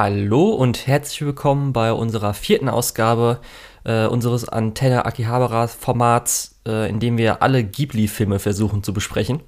[0.00, 3.40] Hallo und herzlich willkommen bei unserer vierten Ausgabe
[3.82, 9.40] äh, unseres Antenne Akihabara Formats, äh, in dem wir alle Ghibli-Filme versuchen zu besprechen.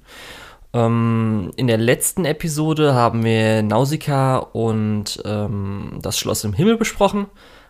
[0.73, 7.27] Ähm, in der letzten Episode haben wir Nausicaa und ähm, das Schloss im Himmel besprochen.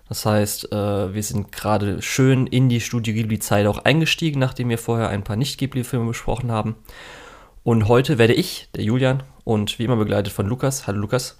[0.09, 4.79] Das heißt, äh, wir sind gerade schön in die Studio Ghibli-Zeit auch eingestiegen, nachdem wir
[4.79, 6.77] vorher ein paar Nicht-Ghibli-Filme besprochen haben.
[7.61, 11.37] Und heute werde ich, der Julian, und wie immer begleitet von Lukas, hallo Lukas,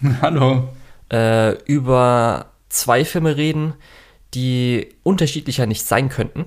[0.22, 0.68] Hallo.
[1.12, 3.74] äh, über zwei Filme reden,
[4.34, 6.46] die unterschiedlicher nicht sein könnten.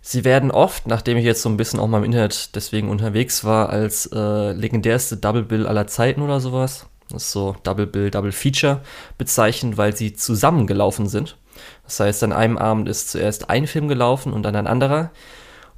[0.00, 3.44] Sie werden oft, nachdem ich jetzt so ein bisschen auch mal im Internet deswegen unterwegs
[3.44, 8.10] war, als äh, legendärste Double Bill aller Zeiten oder sowas, das ist so Double Bill,
[8.10, 8.80] Double Feature,
[9.18, 11.36] bezeichnet, weil sie zusammengelaufen sind.
[11.84, 15.10] Das heißt, an einem Abend ist zuerst ein Film gelaufen und dann ein anderer.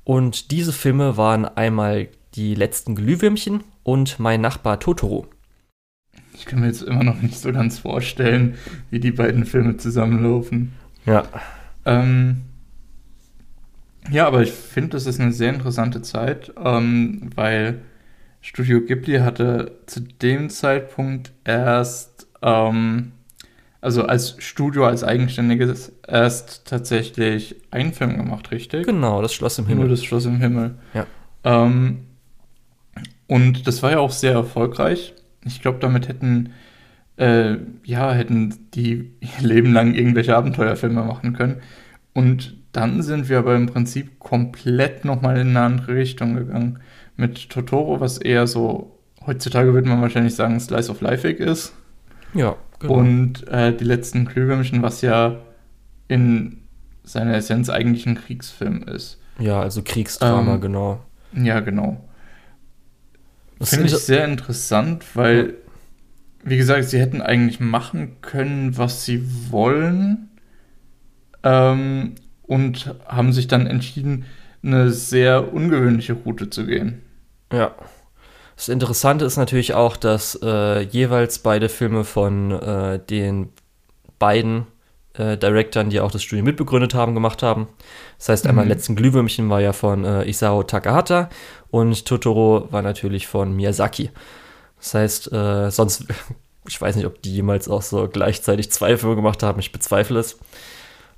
[0.05, 5.27] Und diese Filme waren einmal die letzten Glühwürmchen und mein Nachbar Totoro.
[6.45, 8.57] Ich kann mir jetzt immer noch nicht so ganz vorstellen,
[8.91, 10.75] wie die beiden Filme zusammenlaufen.
[11.07, 11.23] Ja.
[11.87, 12.43] Ähm,
[14.10, 17.80] ja, aber ich finde, das ist eine sehr interessante Zeit, ähm, weil
[18.43, 23.13] Studio Ghibli hatte zu dem Zeitpunkt erst, ähm,
[23.80, 28.85] also als Studio, als eigenständiges, erst tatsächlich einen Film gemacht, richtig?
[28.85, 29.88] Genau, das Schloss im Nur Himmel.
[29.88, 30.74] das Schloss im Himmel.
[30.93, 31.07] Ja.
[31.43, 32.01] Ähm,
[33.29, 35.15] und das war ja auch sehr erfolgreich.
[35.45, 36.52] Ich glaube, damit hätten,
[37.16, 41.60] äh, ja, hätten die ihr Leben lang irgendwelche Abenteuerfilme machen können.
[42.12, 46.80] Und dann sind wir aber im Prinzip komplett nochmal in eine andere Richtung gegangen.
[47.16, 51.72] Mit Totoro, was eher so, heutzutage würde man wahrscheinlich sagen, Slice of Life-ig ist.
[52.34, 52.95] Ja, genau.
[52.95, 55.37] Und äh, die letzten Glühwürmchen, was ja
[56.09, 56.62] in
[57.04, 59.20] seiner Essenz eigentlich ein Kriegsfilm ist.
[59.38, 61.00] ja, also Kriegsdrama, Ähm, genau.
[61.32, 62.02] Ja, genau.
[63.65, 65.54] Das Finde ich sehr interessant, weil,
[66.43, 70.28] wie gesagt, sie hätten eigentlich machen können, was sie wollen.
[71.43, 74.26] Ähm, und haben sich dann entschieden,
[74.62, 77.03] eine sehr ungewöhnliche Route zu gehen.
[77.53, 77.75] Ja.
[78.56, 83.49] Das Interessante ist natürlich auch, dass äh, jeweils beide Filme von äh, den
[84.19, 84.66] beiden
[85.19, 87.69] äh, Directern, die auch das Studio mitbegründet haben, gemacht haben.
[88.19, 88.71] Das heißt, einmal Mhm.
[88.71, 91.29] letzten Glühwürmchen war ja von äh, Isao Takahata
[91.71, 94.11] und Totoro war natürlich von Miyazaki.
[94.79, 96.07] Das heißt, äh, sonst,
[96.69, 100.19] ich weiß nicht, ob die jemals auch so gleichzeitig zwei Filme gemacht haben, ich bezweifle
[100.19, 100.39] es.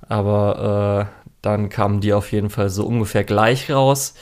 [0.07, 4.13] Aber äh, dann kamen die auf jeden Fall so ungefähr gleich raus.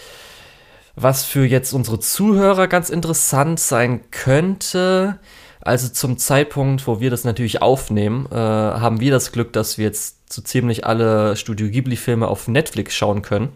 [0.95, 5.19] Was für jetzt unsere Zuhörer ganz interessant sein könnte,
[5.65, 9.85] also zum Zeitpunkt, wo wir das natürlich aufnehmen, äh, haben wir das Glück, dass wir
[9.85, 13.49] jetzt so ziemlich alle Studio Ghibli-Filme auf Netflix schauen können.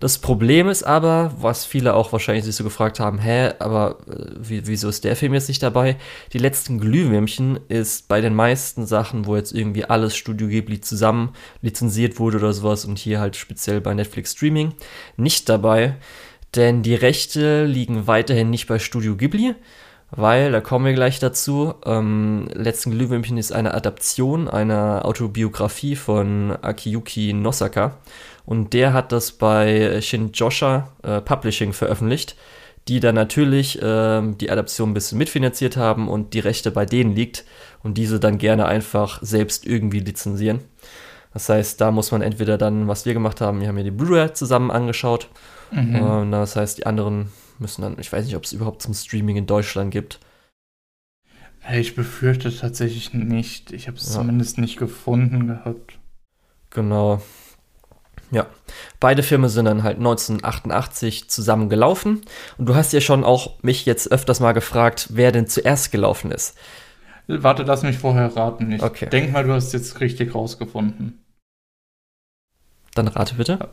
[0.00, 4.32] Das Problem ist aber, was viele auch wahrscheinlich sich so gefragt haben, hä, aber äh,
[4.38, 5.96] wie, wieso ist der Film jetzt nicht dabei?
[6.34, 11.30] Die letzten Glühwürmchen ist bei den meisten Sachen, wo jetzt irgendwie alles Studio Ghibli zusammen
[11.62, 14.74] lizenziert wurde oder sowas und hier halt speziell bei Netflix Streaming
[15.16, 15.96] nicht dabei,
[16.54, 19.54] denn die Rechte liegen weiterhin nicht bei Studio Ghibli,
[20.10, 26.56] weil, da kommen wir gleich dazu, ähm, Letzten Glühwürmchen ist eine Adaption einer Autobiografie von
[26.62, 27.98] Akiyuki Nosaka
[28.46, 32.36] und der hat das bei Shinjosha äh, Publishing veröffentlicht,
[32.88, 37.14] die dann natürlich ähm, die Adaption ein bisschen mitfinanziert haben und die Rechte bei denen
[37.14, 37.44] liegt
[37.82, 40.60] und diese dann gerne einfach selbst irgendwie lizenzieren.
[41.32, 43.90] Das heißt, da muss man entweder dann, was wir gemacht haben, wir haben ja die
[43.90, 45.28] Blu-ray zusammen angeschaut.
[45.72, 45.96] Mhm.
[45.96, 49.36] Ähm, das heißt, die anderen müssen dann, ich weiß nicht, ob es überhaupt zum Streaming
[49.36, 50.20] in Deutschland gibt.
[51.72, 53.72] Ich befürchte tatsächlich nicht.
[53.72, 54.20] Ich habe es Ja.
[54.20, 55.98] zumindest nicht gefunden gehabt.
[56.70, 57.22] Genau.
[58.30, 58.46] Ja,
[59.00, 62.22] beide Filme sind dann halt 1988 zusammen gelaufen.
[62.58, 66.30] Und du hast ja schon auch mich jetzt öfters mal gefragt, wer denn zuerst gelaufen
[66.32, 66.56] ist.
[67.26, 68.70] Warte, lass mich vorher raten.
[68.72, 69.08] Ich Okay.
[69.08, 71.24] denk mal, du hast jetzt richtig rausgefunden.
[72.94, 73.70] Dann rate bitte.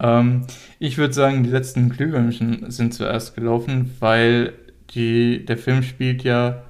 [0.00, 0.46] Ähm,
[0.78, 4.54] ich würde sagen, die letzten Glühwürmchen sind zuerst gelaufen, weil
[4.94, 6.64] die, der Film spielt ja,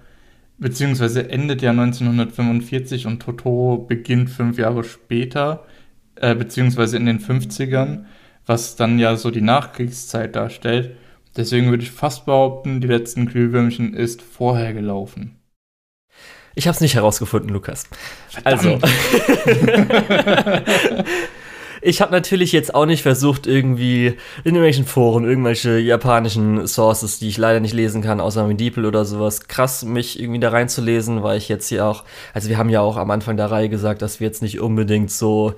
[0.58, 5.64] beziehungsweise endet ja 1945 und Totoro beginnt fünf Jahre später,
[6.16, 8.04] äh, beziehungsweise in den 50ern,
[8.46, 10.96] was dann ja so die Nachkriegszeit darstellt.
[11.36, 15.36] Deswegen würde ich fast behaupten, die letzten Glühwürmchen ist vorher gelaufen.
[16.56, 17.84] Ich habe es nicht herausgefunden, Lukas.
[18.42, 18.70] Also,
[21.82, 24.08] ich habe natürlich jetzt auch nicht versucht, irgendwie
[24.44, 28.84] in irgendwelchen Foren, irgendwelche japanischen Sources, die ich leider nicht lesen kann, außer mit DeepL
[28.84, 32.04] oder sowas, krass mich irgendwie da reinzulesen, weil ich jetzt hier auch,
[32.34, 35.10] also wir haben ja auch am Anfang der Reihe gesagt, dass wir jetzt nicht unbedingt
[35.10, 35.54] so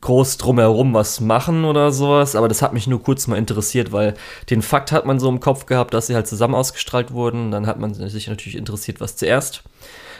[0.00, 4.14] groß drumherum was machen oder sowas, aber das hat mich nur kurz mal interessiert, weil
[4.50, 7.66] den Fakt hat man so im Kopf gehabt, dass sie halt zusammen ausgestrahlt wurden, dann
[7.66, 9.62] hat man sich natürlich interessiert, was zuerst.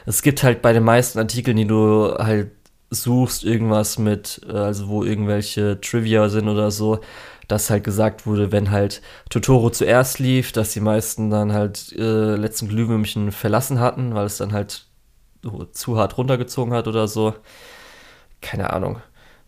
[0.06, 2.50] es gibt halt bei den meisten Artikeln, die du halt
[3.02, 7.00] suchst, irgendwas mit, äh, also wo irgendwelche Trivia sind oder so,
[7.48, 12.34] dass halt gesagt wurde, wenn halt Totoro zuerst lief, dass die meisten dann halt äh,
[12.36, 14.86] letzten Glühwürmchen verlassen hatten, weil es dann halt
[15.72, 17.34] zu hart runtergezogen hat oder so.
[18.40, 19.00] Keine Ahnung.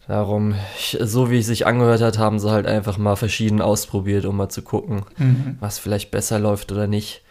[0.06, 0.54] Darum,
[1.00, 4.48] so wie es sich angehört hat, haben sie halt einfach mal verschieden ausprobiert, um mal
[4.48, 5.58] zu gucken, mhm.
[5.60, 7.22] was vielleicht besser läuft oder nicht.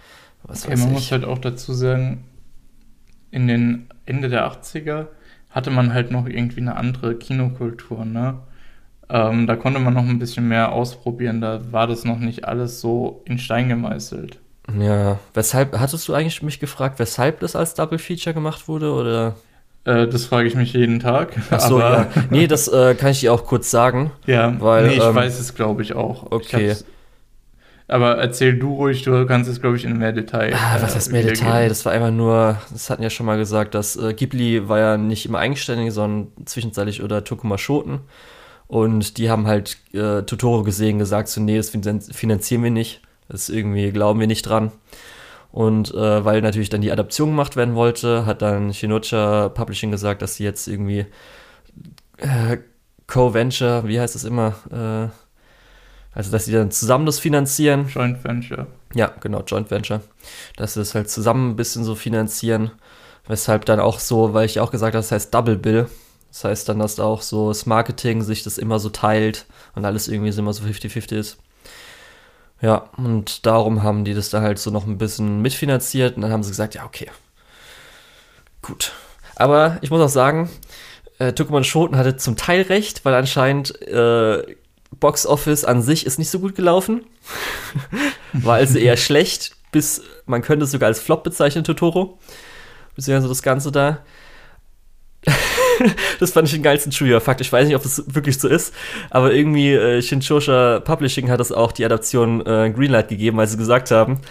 [0.44, 0.94] Was okay, man ich.
[0.94, 2.26] muss halt auch dazu sagen,
[3.32, 5.08] in den Ende der 80er
[5.58, 8.36] hatte man halt noch irgendwie eine andere Kinokultur, ne?
[9.10, 12.80] Ähm, da konnte man noch ein bisschen mehr ausprobieren, da war das noch nicht alles
[12.80, 14.38] so in Stein gemeißelt.
[14.80, 19.36] Ja, weshalb, hattest du eigentlich mich gefragt, weshalb das als Double Feature gemacht wurde, oder?
[19.86, 21.30] Äh, das frage ich mich jeden Tag.
[21.50, 22.06] Ach so, ja.
[22.30, 24.12] Nee, das äh, kann ich dir auch kurz sagen.
[24.28, 26.32] Ja, weil, nee, ich ähm, weiß es, glaube ich, auch.
[26.32, 26.76] Okay.
[27.90, 30.54] Aber erzähl du ruhig, du kannst es, glaube ich, in mehr Detail.
[30.54, 31.62] Ah, was heißt mehr Detail?
[31.62, 31.70] Gehen.
[31.70, 34.98] Das war einfach nur, das hatten ja schon mal gesagt, dass äh, Ghibli war ja
[34.98, 38.02] nicht immer eigenständig, sondern zwischenzeitlich oder Tokuma Shoten.
[38.68, 43.02] Und die haben halt äh, Totoro gesehen, gesagt, so, nee, das finanzieren wir nicht.
[43.30, 44.72] Das irgendwie glauben wir nicht dran.
[45.52, 50.22] Und äh, weil natürlich dann die Adaption gemacht werden wollte, hat dann Shinocha Publishing gesagt,
[50.22, 51.06] dass sie jetzt irgendwie
[52.18, 52.58] äh,
[53.08, 55.27] Co-Venture, wie heißt es immer, äh,
[56.18, 57.88] also dass sie dann zusammen das finanzieren.
[57.90, 58.66] Joint Venture.
[58.96, 60.02] Ja, genau, Joint Venture.
[60.56, 62.72] Dass sie das halt zusammen ein bisschen so finanzieren.
[63.28, 65.88] Weshalb dann auch so, weil ich auch gesagt habe, das heißt Double Bill.
[66.32, 70.08] Das heißt dann, dass auch so das Marketing sich das immer so teilt und alles
[70.08, 71.38] irgendwie so immer so 50-50 ist.
[72.62, 76.32] Ja, und darum haben die das da halt so noch ein bisschen mitfinanziert und dann
[76.32, 77.12] haben sie gesagt, ja, okay.
[78.64, 78.94] Gut.
[79.36, 80.50] Aber ich muss auch sagen,
[81.20, 84.56] äh, Tukuman Schoten hatte zum Teil recht, weil anscheinend äh,
[85.00, 87.06] Box Office an sich ist nicht so gut gelaufen.
[88.34, 92.20] War also eher schlecht, bis man könnte es sogar als Flop bezeichnen, Totoro.
[92.96, 94.00] Beziehungsweise das Ganze da.
[96.20, 97.42] das fand ich den geilsten Trivia-Fakt.
[97.42, 98.74] Ich weiß nicht, ob das wirklich so ist,
[99.10, 103.58] aber irgendwie äh, Shinchosha Publishing hat das auch die Adaption äh, Greenlight gegeben, weil sie
[103.58, 104.22] gesagt haben,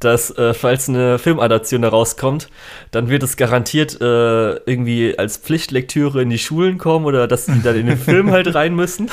[0.00, 2.48] dass äh, falls eine Filmadaption da rauskommt,
[2.90, 7.62] dann wird es garantiert äh, irgendwie als Pflichtlektüre in die Schulen kommen oder dass die
[7.62, 9.10] dann in den Film halt rein müssen.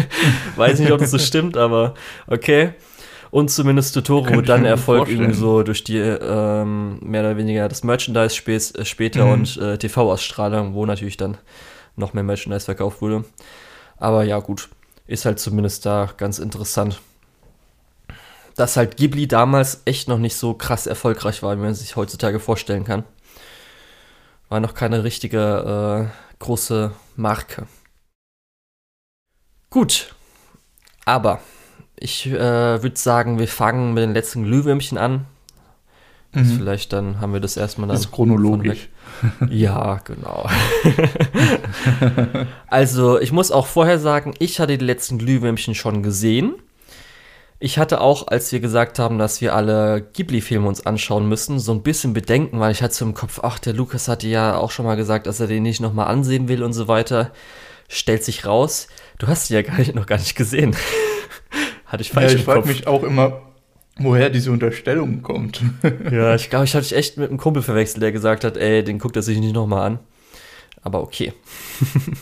[0.56, 1.94] Weiß nicht, ob das so stimmt, aber
[2.26, 2.74] okay
[3.34, 8.36] und zumindest Totoro dann Erfolg irgendwie so durch die ähm, mehr oder weniger das Merchandise
[8.36, 9.32] späß, äh, später mhm.
[9.32, 11.38] und äh, TV-Ausstrahlung, wo natürlich dann
[11.96, 13.24] noch mehr Merchandise verkauft wurde.
[13.96, 14.68] Aber ja, gut,
[15.08, 17.00] ist halt zumindest da ganz interessant.
[18.56, 22.38] Dass halt Ghibli damals echt noch nicht so krass erfolgreich war, wie man sich heutzutage
[22.38, 23.04] vorstellen kann.
[24.48, 27.66] War noch keine richtige äh, große Marke.
[29.70, 30.14] Gut,
[31.04, 31.40] aber
[31.98, 35.26] ich äh, würde sagen, wir fangen mit den letzten Glühwürmchen an.
[36.32, 36.44] Mhm.
[36.58, 37.96] Vielleicht dann haben wir das erstmal dann.
[37.96, 38.88] Das ist chronologisch.
[39.48, 40.48] Ja, genau.
[42.66, 46.54] also, ich muss auch vorher sagen, ich hatte die letzten Glühwürmchen schon gesehen.
[47.60, 51.72] Ich hatte auch, als wir gesagt haben, dass wir alle Ghibli-Filme uns anschauen müssen, so
[51.72, 54.70] ein bisschen Bedenken, weil ich hatte so im Kopf, ach, der Lukas hatte ja auch
[54.70, 57.32] schon mal gesagt, dass er den nicht nochmal ansehen will und so weiter.
[57.88, 60.76] Stellt sich raus, du hast ihn ja gar nicht, noch gar nicht gesehen.
[61.86, 63.42] Hatte ich falsch ja, ich frage mich auch immer,
[63.98, 65.62] woher diese Unterstellung kommt.
[66.10, 68.82] ja, ich glaube, ich hatte dich echt mit einem Kumpel verwechselt, der gesagt hat, ey,
[68.82, 69.98] den guckt er sich nicht nochmal an.
[70.82, 71.32] Aber okay.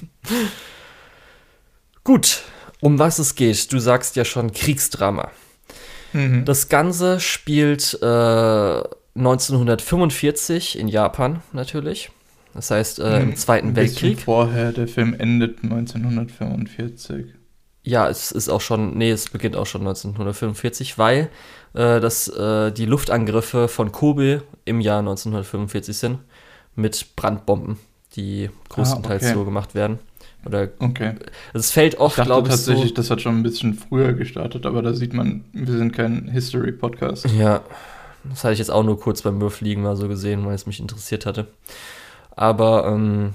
[2.04, 2.42] Gut,
[2.82, 3.72] um was es geht.
[3.72, 5.30] Du sagst ja schon Kriegsdrama.
[6.12, 6.44] Mhm.
[6.44, 8.82] Das Ganze spielt äh,
[9.14, 12.10] 1945 in Japan natürlich.
[12.52, 13.36] Das heißt äh, im mhm.
[13.36, 14.20] Zweiten Ein Weltkrieg.
[14.20, 17.26] Vorher, der Film endet 1945
[17.84, 21.30] ja, es ist auch schon, nee, es beginnt auch schon 1945, weil
[21.74, 26.18] äh, das, äh, die Luftangriffe von Kobe im Jahr 1945 sind
[26.76, 27.78] mit Brandbomben,
[28.14, 29.34] die größtenteils ah, okay.
[29.34, 29.98] so gemacht werden.
[30.44, 31.14] Oder okay.
[31.54, 32.54] Es fällt oft, glaube ich.
[32.54, 35.92] tatsächlich, so, das hat schon ein bisschen früher gestartet, aber da sieht man, wir sind
[35.92, 37.26] kein History-Podcast.
[37.38, 37.62] Ja,
[38.24, 40.66] das hatte ich jetzt auch nur kurz beim Murph liegen mal so gesehen, weil es
[40.66, 41.48] mich interessiert hatte.
[42.34, 43.34] Aber ähm,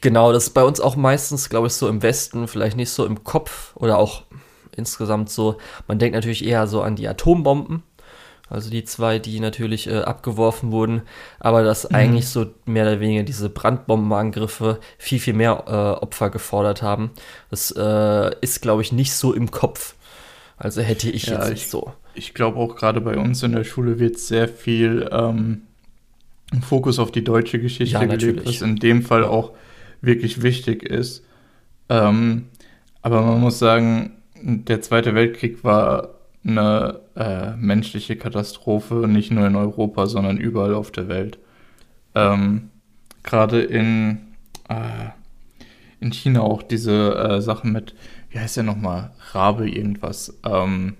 [0.00, 3.06] Genau, das ist bei uns auch meistens, glaube ich, so im Westen, vielleicht nicht so
[3.06, 4.22] im Kopf oder auch
[4.74, 5.56] insgesamt so.
[5.86, 7.82] Man denkt natürlich eher so an die Atombomben,
[8.48, 11.02] also die zwei, die natürlich äh, abgeworfen wurden,
[11.40, 11.96] aber dass mhm.
[11.96, 17.10] eigentlich so mehr oder weniger diese Brandbombenangriffe viel, viel mehr äh, Opfer gefordert haben.
[17.50, 19.94] Das äh, ist, glaube ich, nicht so im Kopf.
[20.56, 21.92] Also hätte ich ja, jetzt nicht so.
[22.14, 25.62] Ich glaube auch gerade bei uns in der Schule wird sehr viel ähm,
[26.62, 29.52] Fokus auf die deutsche Geschichte ja, gelegt, was in dem Fall auch
[30.00, 31.24] wirklich wichtig ist.
[31.88, 32.46] Ähm,
[33.02, 36.15] aber man muss sagen, der Zweite Weltkrieg war
[36.46, 41.38] eine äh, menschliche Katastrophe, nicht nur in Europa, sondern überall auf der Welt.
[42.14, 42.70] ähm,
[43.22, 44.18] gerade in,
[44.68, 45.10] äh,
[46.00, 47.94] in China auch diese äh, Sache mit,
[48.30, 50.94] wie heißt der nochmal, Rabe irgendwas, ähm,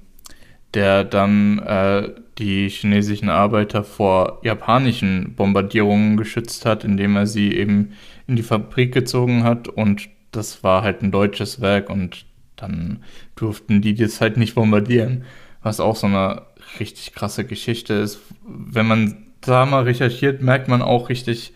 [0.74, 7.92] der dann äh, die chinesischen Arbeiter vor japanischen Bombardierungen geschützt hat, indem er sie eben
[8.26, 12.26] in die Fabrik gezogen hat und das war halt ein deutsches Werk und
[12.56, 13.02] dann
[13.34, 15.24] durften die das halt nicht bombardieren,
[15.62, 16.42] was auch so eine
[16.80, 18.20] richtig krasse Geschichte ist.
[18.46, 21.52] Wenn man da mal recherchiert, merkt man auch richtig,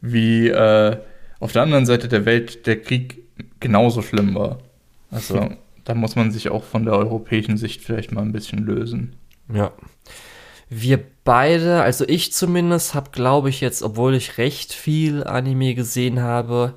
[0.00, 0.96] wie äh,
[1.40, 3.22] auf der anderen Seite der Welt der Krieg
[3.60, 4.58] genauso schlimm war.
[5.10, 5.50] Also
[5.84, 9.16] da muss man sich auch von der europäischen Sicht vielleicht mal ein bisschen lösen.
[9.52, 9.72] Ja.
[10.68, 16.20] Wir beide, also ich zumindest, habe, glaube ich, jetzt, obwohl ich recht viel Anime gesehen
[16.20, 16.74] habe,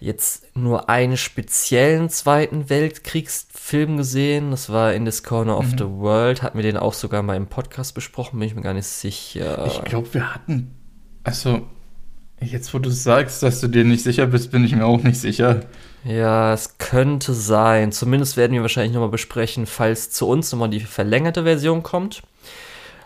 [0.00, 4.50] jetzt nur einen speziellen Zweiten Weltkriegsfilm gesehen.
[4.50, 5.78] Das war In This Corner of mhm.
[5.78, 6.42] the World.
[6.42, 9.66] Hatten wir den auch sogar mal im Podcast besprochen, bin ich mir gar nicht sicher.
[9.66, 10.74] Ich glaube, wir hatten.
[11.24, 11.62] Also,
[12.40, 15.20] jetzt wo du sagst, dass du dir nicht sicher bist, bin ich mir auch nicht
[15.20, 15.62] sicher.
[16.04, 17.90] Ja, es könnte sein.
[17.90, 22.22] Zumindest werden wir wahrscheinlich nochmal besprechen, falls zu uns nochmal die verlängerte Version kommt.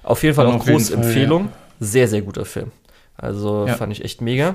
[0.02, 1.46] Auf jeden Fall ja, auch große Empfehlung.
[1.46, 1.52] Ja.
[1.80, 2.70] Sehr, sehr guter Film.
[3.16, 3.74] Also ja.
[3.74, 4.54] fand ich echt mega.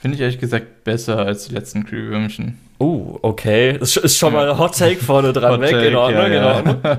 [0.00, 2.58] Finde ich ehrlich gesagt besser als die letzten Glühwürmchen.
[2.78, 3.76] Oh, okay.
[3.78, 5.72] Das ist schon mal ein Hot Take vorne dran Hot weg.
[5.72, 6.96] Take, in Ordnung, ja, in Ordnung.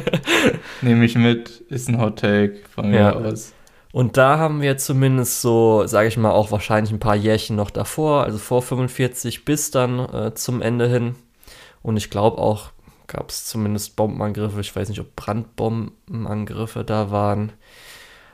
[0.80, 3.12] Nehme ich mit, ist ein Hot Take von mir ja.
[3.12, 3.52] aus.
[3.92, 7.68] Und da haben wir zumindest so, sage ich mal, auch wahrscheinlich ein paar Jährchen noch
[7.68, 11.16] davor, also vor 45 bis dann äh, zum Ende hin.
[11.82, 12.70] Und ich glaube auch,
[13.06, 14.60] gab es zumindest Bombenangriffe.
[14.62, 17.52] Ich weiß nicht, ob Brandbombenangriffe da waren.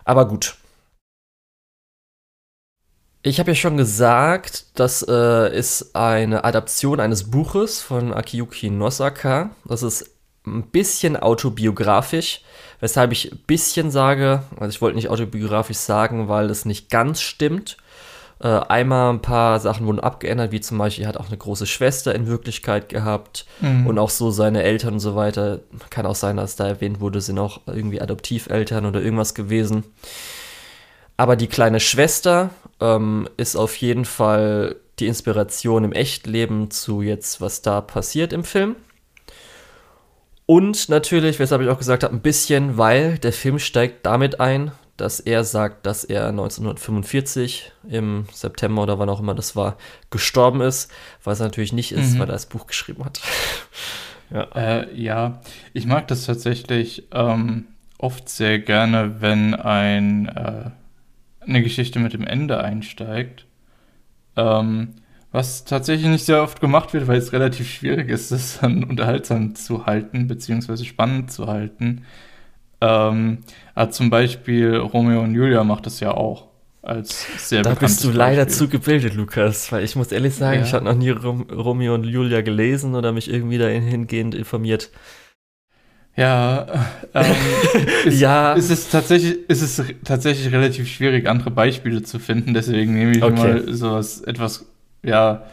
[0.04, 0.54] Aber gut,
[3.23, 9.50] ich habe ja schon gesagt, das äh, ist eine Adaption eines Buches von Akiyuki Nosaka.
[9.67, 10.11] Das ist
[10.47, 12.43] ein bisschen autobiografisch,
[12.81, 17.21] weshalb ich ein bisschen sage, also ich wollte nicht autobiografisch sagen, weil es nicht ganz
[17.21, 17.77] stimmt.
[18.43, 21.67] Äh, einmal ein paar Sachen wurden abgeändert, wie zum Beispiel, er hat auch eine große
[21.67, 23.87] Schwester in Wirklichkeit gehabt mhm.
[23.87, 25.61] und auch so seine Eltern und so weiter.
[25.91, 29.85] Kann auch sein, dass da erwähnt wurde, sind auch irgendwie Adoptiveltern oder irgendwas gewesen.
[31.19, 32.49] Aber die kleine Schwester
[32.81, 38.45] ähm, ist auf jeden Fall die Inspiration im Echtleben zu jetzt, was da passiert im
[38.45, 38.77] Film.
[40.47, 44.73] Und natürlich, weshalb ich auch gesagt habe, ein bisschen, weil der Film steigt damit ein,
[44.97, 49.77] dass er sagt, dass er 1945 im September oder wann auch immer das war,
[50.11, 50.91] gestorben ist,
[51.25, 52.19] was natürlich nicht ist, mhm.
[52.19, 53.21] weil er das Buch geschrieben hat.
[54.31, 54.43] ja.
[54.55, 55.41] Äh, ja,
[55.73, 57.67] ich mag das tatsächlich ähm,
[57.99, 60.71] oft sehr gerne, wenn ein äh,
[61.40, 63.47] eine Geschichte mit dem Ende einsteigt.
[64.37, 64.94] Ähm,
[65.32, 69.54] was tatsächlich nicht sehr oft gemacht wird, weil es relativ schwierig ist, das dann unterhaltsam
[69.54, 72.04] zu halten, beziehungsweise spannend zu halten.
[72.80, 73.38] Ähm,
[73.75, 76.49] aber zum Beispiel Romeo und Julia macht das ja auch
[76.82, 80.66] als sehr Da bist du leider zu gebildet, Lukas, weil ich muss ehrlich sagen, ja.
[80.66, 84.90] ich habe noch nie Rom Romeo und Julia gelesen oder mich irgendwie dahingehend informiert.
[86.17, 86.67] Ja,
[87.14, 87.35] ähm,
[88.05, 88.52] ist, ja.
[88.55, 92.52] Ist es, tatsächlich, ist es tatsächlich relativ schwierig, andere Beispiele zu finden.
[92.55, 93.35] Deswegen nehme ich okay.
[93.35, 94.67] mal sowas etwas,
[95.02, 95.45] ja,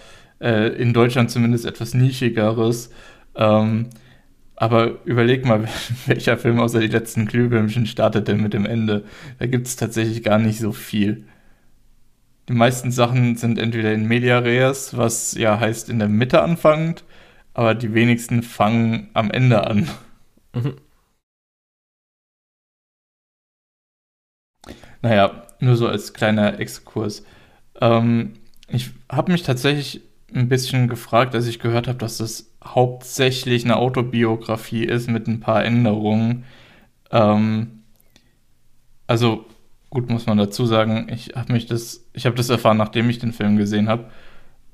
[0.41, 2.91] äh, in Deutschland zumindest etwas nischigeres.
[3.35, 3.87] Ähm,
[4.55, 5.67] aber überleg mal,
[6.07, 9.05] welcher Film außer die letzten Glühwürmchen startet denn mit dem Ende?
[9.39, 11.25] Da gibt es tatsächlich gar nicht so viel.
[12.49, 17.03] Die meisten Sachen sind entweder in Media Res, was ja heißt in der Mitte anfangend,
[17.53, 19.87] aber die wenigsten fangen am Ende an.
[20.57, 20.77] Mhm.
[25.01, 27.23] Naja, nur so als kleiner Exkurs.
[27.81, 28.33] Ähm,
[28.67, 30.01] ich habe mich tatsächlich
[30.33, 35.39] ein bisschen gefragt, als ich gehört habe, dass das hauptsächlich eine Autobiografie ist mit ein
[35.39, 36.45] paar Änderungen.
[37.11, 37.83] Ähm,
[39.07, 39.45] also
[39.89, 43.19] gut muss man dazu sagen, ich habe mich das, ich habe das erfahren, nachdem ich
[43.19, 44.09] den Film gesehen habe.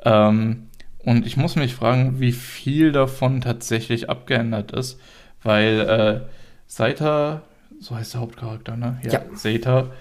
[0.05, 4.99] Ähm, und ich muss mich fragen, wie viel davon tatsächlich abgeändert ist
[5.43, 6.21] weil äh,
[6.67, 7.43] Saita,
[7.79, 8.99] so heißt der Hauptcharakter, ne?
[9.03, 9.21] Ja, ja.
[9.33, 9.91] Saita,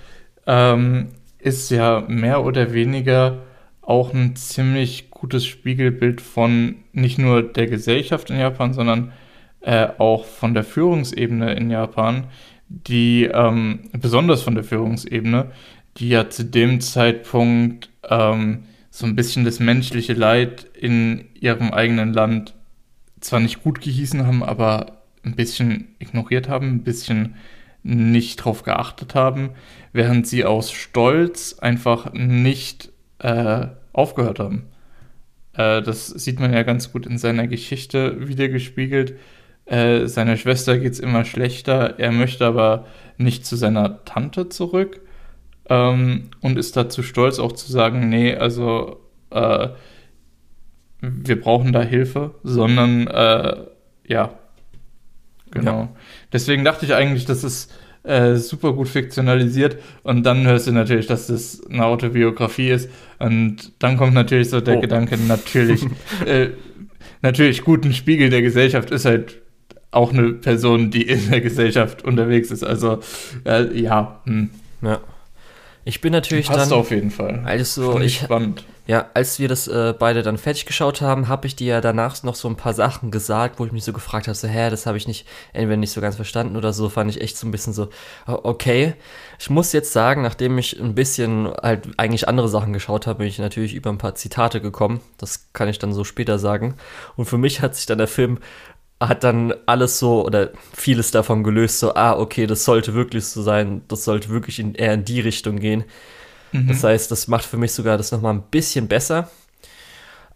[0.47, 1.09] ähm,
[1.39, 3.39] ist ja mehr oder weniger
[3.81, 9.13] auch ein ziemlich gutes Spiegelbild von nicht nur der Gesellschaft in Japan, sondern
[9.61, 12.25] äh, auch von der Führungsebene in Japan,
[12.69, 15.51] die ähm, besonders von der Führungsebene,
[15.97, 22.13] die ja zu dem Zeitpunkt ähm, so ein bisschen das menschliche Leid in ihrem eigenen
[22.13, 22.55] Land
[23.21, 27.37] zwar nicht gut gehießen haben, aber ein bisschen ignoriert haben, ein bisschen
[27.83, 29.51] nicht drauf geachtet haben,
[29.93, 34.69] während sie aus Stolz einfach nicht äh, aufgehört haben.
[35.55, 39.15] Äh, das sieht man ja ganz gut in seiner Geschichte wiedergespiegelt.
[39.67, 42.87] Äh, seiner Schwester geht es immer schlechter, er möchte aber
[43.17, 45.01] nicht zu seiner Tante zurück.
[45.69, 49.01] ähm, und ist dazu stolz, auch zu sagen, nee, also
[49.31, 49.69] äh,
[51.01, 53.65] wir brauchen da Hilfe, sondern äh,
[54.07, 54.39] ja,
[55.53, 55.81] genau.
[55.81, 55.89] Ja.
[56.33, 57.69] Deswegen dachte ich eigentlich, dass es
[58.03, 62.91] äh, super gut fiktionalisiert und dann hörst du natürlich, dass das eine Autobiografie ist
[63.21, 64.81] und dann kommt natürlich so der oh.
[64.81, 65.87] Gedanke, natürlich,
[66.27, 66.49] äh,
[67.21, 69.43] natürlich gut, ein Spiegel der Gesellschaft ist halt
[69.93, 72.65] auch eine Person, die in der Gesellschaft unterwegs ist.
[72.65, 73.01] Also
[73.45, 74.21] äh, ja.
[74.25, 74.51] Hm.
[74.81, 75.01] Ja.
[75.85, 76.79] Ich bin natürlich Passt dann.
[76.79, 77.43] auf jeden Fall.
[77.45, 78.65] Also ich, spannend.
[78.87, 82.21] Ja, als wir das äh, beide dann fertig geschaut haben, habe ich dir ja danach
[82.25, 84.87] noch so ein paar Sachen gesagt, wo ich mich so gefragt habe, so, hä, das
[84.87, 87.53] habe ich nicht, entweder nicht so ganz verstanden oder so, fand ich echt so ein
[87.53, 87.91] bisschen so,
[88.27, 88.95] okay.
[89.39, 93.29] Ich muss jetzt sagen, nachdem ich ein bisschen halt eigentlich andere Sachen geschaut habe, bin
[93.29, 95.01] ich natürlich über ein paar Zitate gekommen.
[95.17, 96.75] Das kann ich dann so später sagen.
[97.17, 98.39] Und für mich hat sich dann der Film
[99.09, 103.43] hat dann alles so oder vieles davon gelöst, so, ah, okay, das sollte wirklich so
[103.43, 105.85] sein, das sollte wirklich in, eher in die Richtung gehen.
[106.53, 106.69] Mhm.
[106.69, 109.31] Das heißt, das macht für mich sogar das nochmal ein bisschen besser.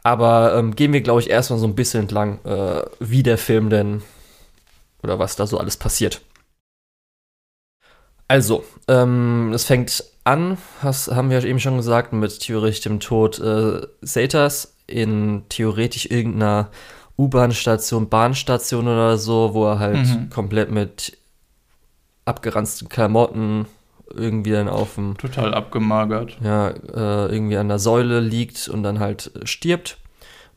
[0.02, 3.70] Aber ähm, gehen wir, glaube ich, erstmal so ein bisschen entlang, äh, wie der Film
[3.70, 4.02] denn
[5.02, 6.20] oder was da so alles passiert.
[8.28, 13.38] Also, ähm, es fängt an, has, haben wir eben schon gesagt, mit theoretisch dem Tod
[13.38, 16.70] äh, Satas in theoretisch irgendeiner
[17.18, 20.30] U-Bahn-Station, Bahnstation oder so, wo er halt mhm.
[20.30, 21.16] komplett mit
[22.24, 23.66] abgeranzten Klamotten
[24.14, 25.16] irgendwie dann auf dem.
[25.16, 26.36] Total abgemagert.
[26.42, 29.98] Ja, äh, irgendwie an der Säule liegt und dann halt stirbt.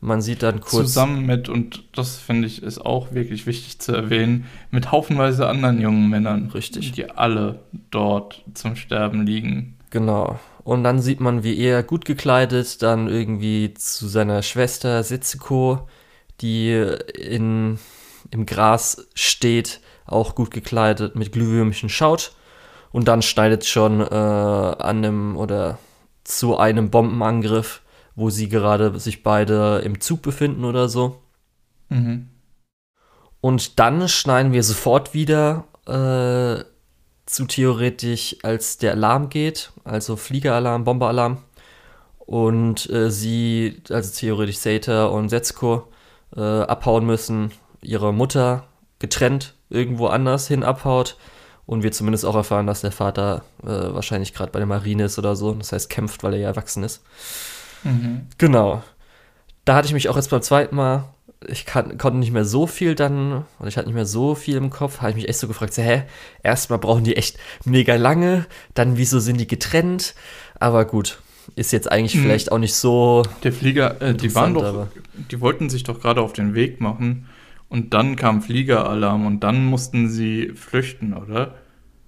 [0.02, 0.86] Man sieht dann kurz.
[0.86, 5.80] Zusammen mit, und das finde ich ist auch wirklich wichtig zu erwähnen, mit haufenweise anderen
[5.80, 6.50] jungen Männern.
[6.54, 6.92] Richtig.
[6.92, 9.76] Die alle dort zum Sterben liegen.
[9.90, 10.38] Genau.
[10.64, 15.88] Und dann sieht man, wie er gut gekleidet dann irgendwie zu seiner Schwester Setsuko
[16.40, 16.72] die
[17.14, 17.78] in,
[18.30, 22.32] im Gras steht, auch gut gekleidet, mit Glühwürmchen schaut.
[22.92, 25.78] Und dann schneidet schon äh, an einem oder
[26.24, 27.82] zu einem Bombenangriff,
[28.16, 31.20] wo sie gerade sich beide im Zug befinden oder so.
[31.88, 32.28] Mhm.
[33.40, 36.64] Und dann schneiden wir sofort wieder äh,
[37.26, 41.38] zu theoretisch, als der Alarm geht, also Fliegeralarm, Bomberalarm.
[42.18, 45.89] Und äh, sie, also theoretisch Seta und Setsuko,
[46.36, 48.64] äh, abhauen müssen, ihre Mutter
[48.98, 51.16] getrennt irgendwo anders hin abhaut
[51.66, 55.18] und wir zumindest auch erfahren, dass der Vater äh, wahrscheinlich gerade bei der Marine ist
[55.18, 57.02] oder so, das heißt kämpft, weil er ja erwachsen ist.
[57.84, 58.26] Mhm.
[58.38, 58.82] Genau.
[59.64, 61.04] Da hatte ich mich auch jetzt beim zweiten Mal,
[61.46, 64.56] ich kann, konnte nicht mehr so viel dann, und ich hatte nicht mehr so viel
[64.56, 66.02] im Kopf, habe ich mich echt so gefragt, so, hä,
[66.42, 70.14] erstmal brauchen die echt mega lange, dann wieso sind die getrennt?
[70.58, 71.20] Aber gut,
[71.56, 72.22] ist jetzt eigentlich mhm.
[72.22, 73.22] vielleicht auch nicht so.
[73.42, 74.88] Der Flieger, äh, die waren doch,
[75.30, 77.26] die wollten sich doch gerade auf den Weg machen
[77.68, 81.54] und dann kam Fliegeralarm und dann mussten sie flüchten, oder?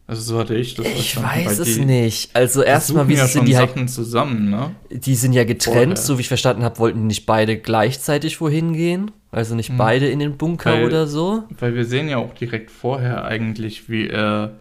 [0.08, 2.34] Also so hatte ich das Ich weiß es nicht.
[2.34, 4.74] Also erstmal, wie ja sind die halt zusammen, ne?
[4.90, 5.96] Die sind ja getrennt, Vorher.
[5.96, 9.76] so wie ich verstanden habe, wollten nicht beide gleichzeitig wohin gehen, also nicht hm.
[9.78, 11.44] beide in den Bunker weil, oder so.
[11.58, 14.54] Weil wir sehen ja auch direkt vorher eigentlich, wie er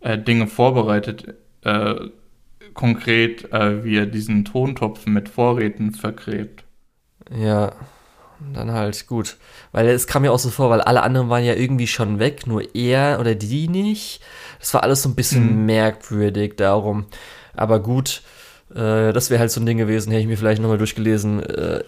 [0.00, 1.36] äh, Dinge vorbereitet.
[1.62, 1.94] Äh,
[2.74, 6.64] konkret, äh, wie er diesen Tontopf mit Vorräten vergräbt.
[7.30, 7.72] Ja,
[8.54, 9.36] dann halt gut.
[9.72, 12.46] Weil es kam mir auch so vor, weil alle anderen waren ja irgendwie schon weg,
[12.46, 14.20] nur er oder die nicht.
[14.60, 15.66] Das war alles so ein bisschen mhm.
[15.66, 17.06] merkwürdig darum.
[17.54, 18.22] Aber gut,
[18.74, 21.84] äh, das wäre halt so ein Ding gewesen, hätte ich mir vielleicht nochmal durchgelesen, äh,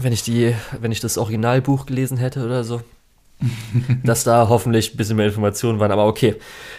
[0.00, 2.82] wenn ich die, wenn ich das Originalbuch gelesen hätte oder so.
[4.04, 6.36] dass da hoffentlich ein bisschen mehr Informationen waren, aber okay.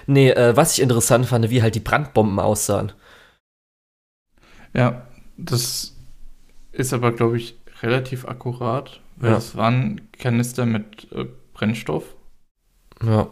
[0.08, 2.92] Nee, äh, was ich interessant fand, wie halt die Brandbomben aussahen.
[4.74, 5.96] Ja, das
[6.72, 9.38] ist aber, glaube ich, relativ akkurat, weil ja.
[9.38, 12.04] es waren Kanister mit äh, Brennstoff.
[13.04, 13.28] Ja.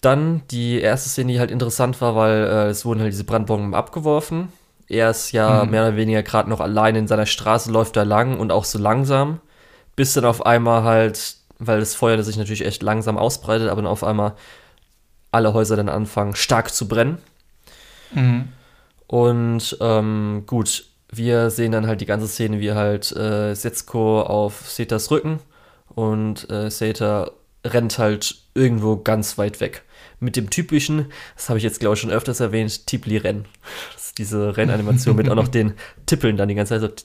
[0.00, 3.74] Dann die erste Szene, die halt interessant war, weil äh, es wurden halt diese Brandbomben
[3.74, 4.52] abgeworfen.
[4.86, 5.70] Er ist ja mhm.
[5.70, 8.78] mehr oder weniger gerade noch allein in seiner Straße, läuft da lang und auch so
[8.78, 9.40] langsam,
[9.96, 13.90] bis dann auf einmal halt, weil das Feuer sich natürlich echt langsam ausbreitet, aber dann
[13.90, 14.34] auf einmal
[15.30, 17.18] alle Häuser dann anfangen stark zu brennen.
[18.12, 18.48] Mhm.
[19.08, 24.70] Und ähm, gut, wir sehen dann halt die ganze Szene, wie halt äh, Setsuko auf
[24.70, 25.40] Setas Rücken
[25.94, 27.32] und äh, Seta
[27.64, 29.82] rennt halt irgendwo ganz weit weg.
[30.20, 33.46] Mit dem typischen, das habe ich jetzt glaube ich schon öfters erwähnt, Tipli-Rennen.
[33.94, 35.74] Das ist diese Rennanimation mit auch noch den
[36.06, 37.04] Tippeln dann die ganze Zeit so.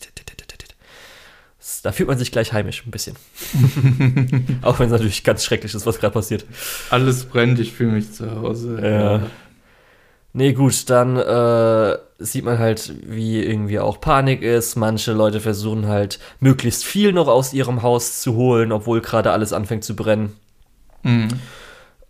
[1.84, 3.18] Da fühlt man sich gleich heimisch ein bisschen.
[4.62, 6.46] auch wenn es natürlich ganz schrecklich ist, was gerade passiert.
[6.90, 8.80] Alles brennt, ich fühle mich zu Hause.
[8.82, 9.24] Ja.
[10.36, 14.76] Nee, gut, dann äh, sieht man halt, wie irgendwie auch Panik ist.
[14.76, 19.54] Manche Leute versuchen halt, möglichst viel noch aus ihrem Haus zu holen, obwohl gerade alles
[19.54, 20.36] anfängt zu brennen.
[21.04, 21.28] Mhm.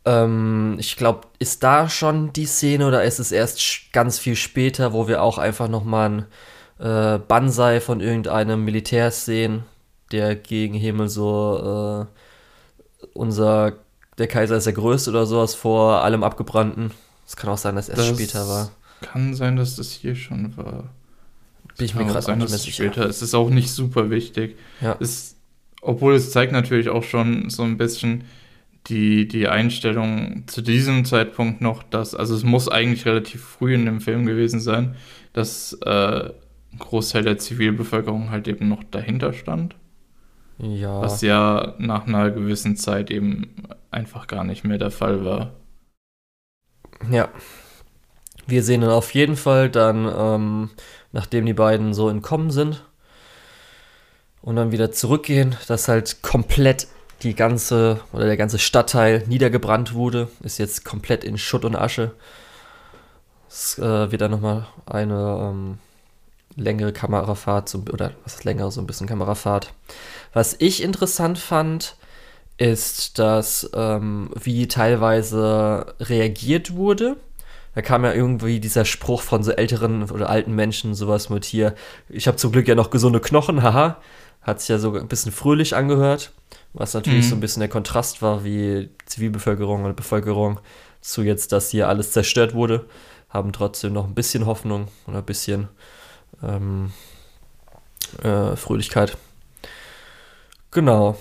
[0.06, 4.94] Ähm, ich glaube, ist da schon die Szene oder ist es erst ganz viel später,
[4.94, 6.10] wo wir auch einfach nochmal
[6.80, 9.64] ein äh, Banzai von irgendeinem Militär sehen,
[10.14, 13.74] der gegen Himmel so äh, unser,
[14.18, 16.92] der Kaiser ist der Größte oder sowas vor allem Abgebrannten.
[17.34, 18.70] Es kann auch sein, dass es erst später war.
[19.02, 20.92] Kann sein, dass das hier schon war.
[21.80, 23.08] Bin ich mir gerade dass es später.
[23.08, 24.56] Es ist auch nicht super wichtig.
[24.82, 24.96] Ja.
[25.00, 25.36] Es,
[25.82, 28.26] obwohl es zeigt natürlich auch schon so ein bisschen
[28.86, 33.86] die, die Einstellung zu diesem Zeitpunkt noch, dass, also es muss eigentlich relativ früh in
[33.86, 34.94] dem Film gewesen sein,
[35.34, 39.76] dass äh, ein Großteil der Zivilbevölkerung halt eben noch dahinter stand.
[40.60, 41.02] Ja.
[41.02, 43.56] Was ja nach einer gewissen Zeit eben
[43.90, 45.54] einfach gar nicht mehr der Fall war.
[47.12, 47.30] Ja.
[48.46, 50.70] Wir sehen dann auf jeden Fall dann, ähm,
[51.12, 52.84] nachdem die beiden so entkommen sind
[54.42, 56.88] und dann wieder zurückgehen, dass halt komplett
[57.22, 62.12] die ganze oder der ganze Stadtteil niedergebrannt wurde, ist jetzt komplett in Schutt und Asche.
[63.48, 65.78] Es äh, wird dann nochmal eine ähm,
[66.56, 69.74] längere Kamerafahrt, so, oder was ist länger, so ein bisschen Kamerafahrt.
[70.34, 71.96] Was ich interessant fand,
[72.58, 77.18] ist, dass ähm, wie teilweise reagiert wurde.
[77.76, 81.74] Da kam ja irgendwie dieser Spruch von so älteren oder alten Menschen, sowas mit hier,
[82.08, 83.98] ich habe zum Glück ja noch gesunde Knochen, haha.
[84.42, 86.32] Hat sich ja so ein bisschen fröhlich angehört,
[86.74, 87.30] was natürlich mhm.
[87.30, 90.60] so ein bisschen der Kontrast war, wie Zivilbevölkerung oder Bevölkerung
[91.02, 92.86] zu jetzt, dass hier alles zerstört wurde,
[93.30, 95.70] haben trotzdem noch ein bisschen Hoffnung oder ein bisschen
[96.44, 96.92] ähm,
[98.22, 99.18] äh, Fröhlichkeit.
[100.72, 101.18] Genau.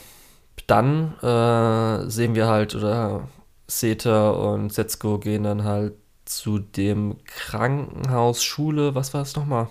[0.73, 3.29] Dann äh, sehen wir halt, oder
[3.67, 5.93] Seta und Setsuko gehen dann halt
[6.25, 9.69] zu dem Krankenhaus, Schule, was war es nochmal?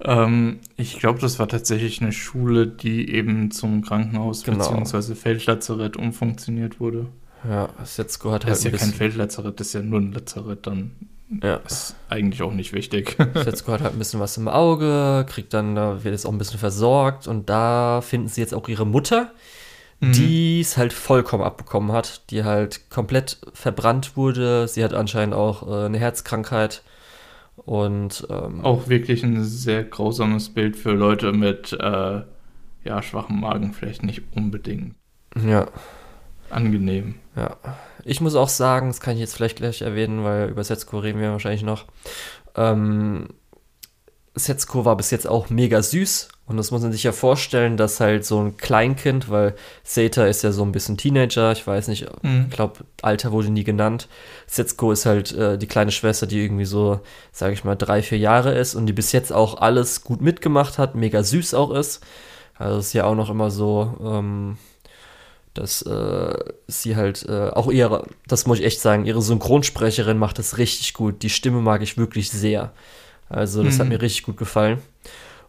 [0.00, 4.78] Ähm, ich glaube, das war tatsächlich eine Schule, die eben zum Krankenhaus genau.
[4.78, 5.14] bzw.
[5.14, 7.06] Feldlazarett umfunktioniert wurde.
[7.48, 8.52] Ja, Setsuko hat halt.
[8.52, 10.90] Das ist ja kein Feldlazarett, das ist ja nur ein Lazarett dann.
[11.42, 11.56] Ja.
[11.56, 13.16] Ist eigentlich auch nicht wichtig.
[13.34, 16.36] Setsuko hat halt ein bisschen was im Auge, kriegt dann, da wird es auch ein
[16.36, 19.32] bisschen versorgt und da finden sie jetzt auch ihre Mutter,
[20.00, 20.12] mhm.
[20.12, 24.68] die es halt vollkommen abbekommen hat, die halt komplett verbrannt wurde.
[24.68, 26.82] Sie hat anscheinend auch äh, eine Herzkrankheit
[27.56, 32.22] und ähm, auch wirklich ein sehr grausames Bild für Leute mit äh,
[32.84, 34.94] ja, schwachem Magen, vielleicht nicht unbedingt.
[35.46, 35.68] Ja.
[36.50, 37.16] Angenehm.
[37.36, 37.56] Ja.
[38.04, 41.20] Ich muss auch sagen, das kann ich jetzt vielleicht gleich erwähnen, weil über Setsuko reden
[41.20, 41.86] wir wahrscheinlich noch.
[42.54, 43.28] Ähm,
[44.34, 48.00] Setsuko war bis jetzt auch mega süß und das muss man sich ja vorstellen, dass
[48.00, 52.06] halt so ein Kleinkind, weil Seta ist ja so ein bisschen Teenager, ich weiß nicht,
[52.22, 52.46] mhm.
[52.50, 54.08] ich glaube, Alter wurde nie genannt.
[54.46, 57.00] Setsuko ist halt äh, die kleine Schwester, die irgendwie so,
[57.32, 60.76] sage ich mal, drei, vier Jahre ist und die bis jetzt auch alles gut mitgemacht
[60.76, 62.04] hat, mega süß auch ist.
[62.56, 64.58] Also ist ja auch noch immer so, ähm,
[65.54, 66.34] dass äh,
[66.66, 70.92] sie halt äh, auch ihre, das muss ich echt sagen, ihre Synchronsprecherin macht das richtig
[70.92, 71.22] gut.
[71.22, 72.72] Die Stimme mag ich wirklich sehr.
[73.34, 73.80] Also das mhm.
[73.80, 74.78] hat mir richtig gut gefallen.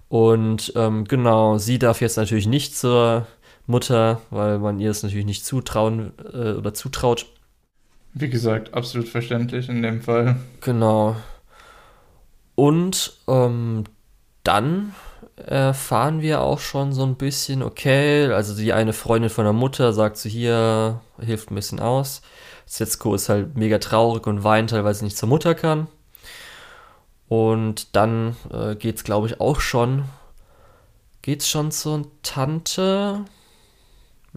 [0.10, 3.28] Und ähm, genau, sie darf jetzt natürlich nicht zur
[3.68, 7.26] Mutter, weil man ihr es natürlich nicht zutrauen äh, oder zutraut.
[8.14, 10.38] Wie gesagt, absolut verständlich in dem Fall.
[10.62, 11.16] Genau.
[12.56, 13.84] Und ähm,
[14.44, 14.94] dann
[15.36, 19.92] erfahren wir auch schon so ein bisschen, okay, also die eine Freundin von der Mutter
[19.92, 22.22] sagt so hier, hilft ein bisschen aus.
[22.66, 25.88] Setsuko ist halt mega traurig und weint halt, weil sie nicht zur Mutter kann.
[27.28, 30.06] Und dann äh, es, glaube ich, auch schon.
[31.22, 33.26] Geht's schon zur Tante?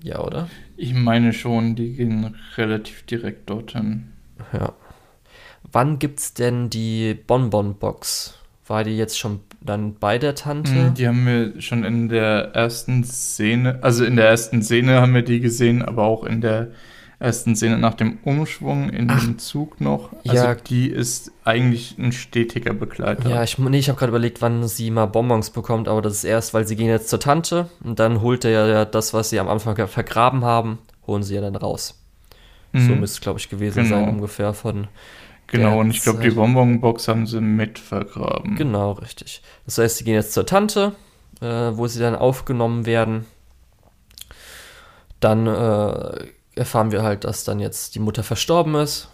[0.02, 0.48] Ja, oder?
[0.76, 4.12] Ich meine schon, die gehen relativ direkt dorthin.
[4.52, 4.72] Ja.
[5.70, 8.38] Wann gibt's denn die Bonbon-Box?
[8.66, 10.72] War die jetzt schon dann bei der Tante?
[10.72, 15.14] Hm, die haben wir schon in der ersten Szene, also in der ersten Szene haben
[15.14, 16.72] wir die gesehen, aber auch in der
[17.20, 20.12] ersten Szene nach dem Umschwung in Ach, den Zug noch.
[20.26, 20.54] Also ja.
[20.54, 23.28] die ist eigentlich ein stetiger Begleiter.
[23.28, 26.24] Ja, ich, nee, ich habe gerade überlegt, wann sie mal Bonbons bekommt, aber das ist
[26.24, 29.40] erst, weil sie gehen jetzt zur Tante und dann holt er ja das, was sie
[29.40, 32.00] am Anfang vergraben haben, holen sie ja dann raus.
[32.72, 32.86] Mhm.
[32.86, 33.96] So müsste es, glaube ich, gewesen genau.
[33.96, 34.86] sein, ungefähr von.
[35.48, 38.54] Genau, und ich glaube, die Bonbonbox haben sie mit vergraben.
[38.56, 39.42] Genau, richtig.
[39.64, 40.92] Das heißt, sie gehen jetzt zur Tante,
[41.40, 43.24] äh, wo sie dann aufgenommen werden.
[45.20, 46.26] Dann äh,
[46.58, 49.08] erfahren wir halt, dass dann jetzt die Mutter verstorben ist.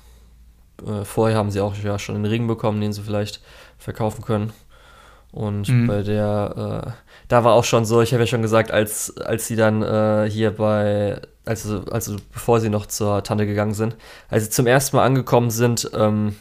[0.84, 3.40] Äh, vorher haben sie auch ja schon einen Ring bekommen, den sie vielleicht
[3.78, 4.52] verkaufen können.
[5.30, 5.86] Und mhm.
[5.88, 6.90] bei der, äh,
[7.28, 10.30] da war auch schon so, ich habe ja schon gesagt, als, als sie dann äh,
[10.30, 13.96] hier bei, also, also bevor sie noch zur Tante gegangen sind,
[14.28, 16.36] als sie zum ersten Mal angekommen sind, ähm,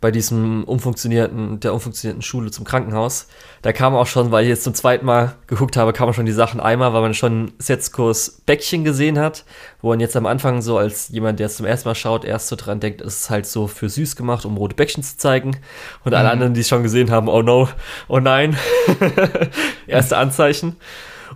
[0.00, 3.28] bei diesem umfunktionierten, der umfunktionierten Schule zum Krankenhaus.
[3.62, 6.32] Da kam auch schon, weil ich jetzt zum zweiten Mal geguckt habe, kam schon die
[6.32, 9.44] Sachen einmal, weil man schon Setzkurs Bäckchen gesehen hat,
[9.80, 12.48] wo man jetzt am Anfang so als jemand, der es zum ersten Mal schaut, erst
[12.48, 15.56] so dran denkt, es ist halt so für süß gemacht, um rote Bäckchen zu zeigen.
[16.04, 16.32] Und alle mhm.
[16.32, 17.68] anderen, die es schon gesehen haben, oh no,
[18.08, 18.56] oh nein.
[19.86, 20.76] Erste Anzeichen.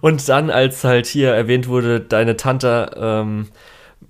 [0.00, 3.48] Und dann, als halt hier erwähnt wurde, deine Tante ähm,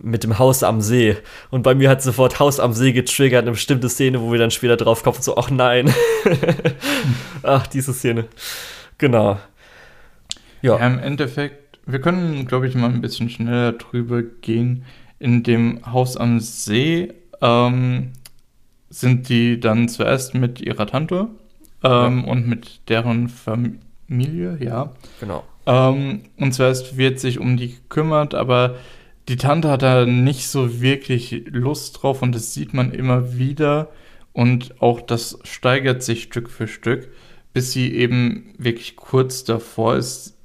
[0.02, 1.16] mit dem Haus am See.
[1.50, 4.50] Und bei mir hat sofort Haus am See getriggert, eine bestimmte Szene, wo wir dann
[4.50, 5.92] später drauf kommen, so, ach nein.
[7.42, 8.26] ach, diese Szene.
[8.98, 9.38] Genau.
[10.62, 10.78] Ja.
[10.78, 10.86] ja.
[10.86, 14.84] Im Endeffekt, wir können, glaube ich, mal ein bisschen schneller drüber gehen.
[15.18, 18.12] In dem Haus am See ähm,
[18.88, 21.28] sind die dann zuerst mit ihrer Tante
[21.82, 22.30] ähm, ja.
[22.30, 24.92] und mit deren Familie, ja.
[25.20, 25.44] Genau.
[25.66, 28.76] Ähm, und zuerst wird sich um die gekümmert, aber
[29.30, 33.88] die Tante hat da nicht so wirklich Lust drauf und das sieht man immer wieder
[34.32, 37.08] und auch das steigert sich Stück für Stück,
[37.52, 40.36] bis sie eben wirklich kurz davor ist,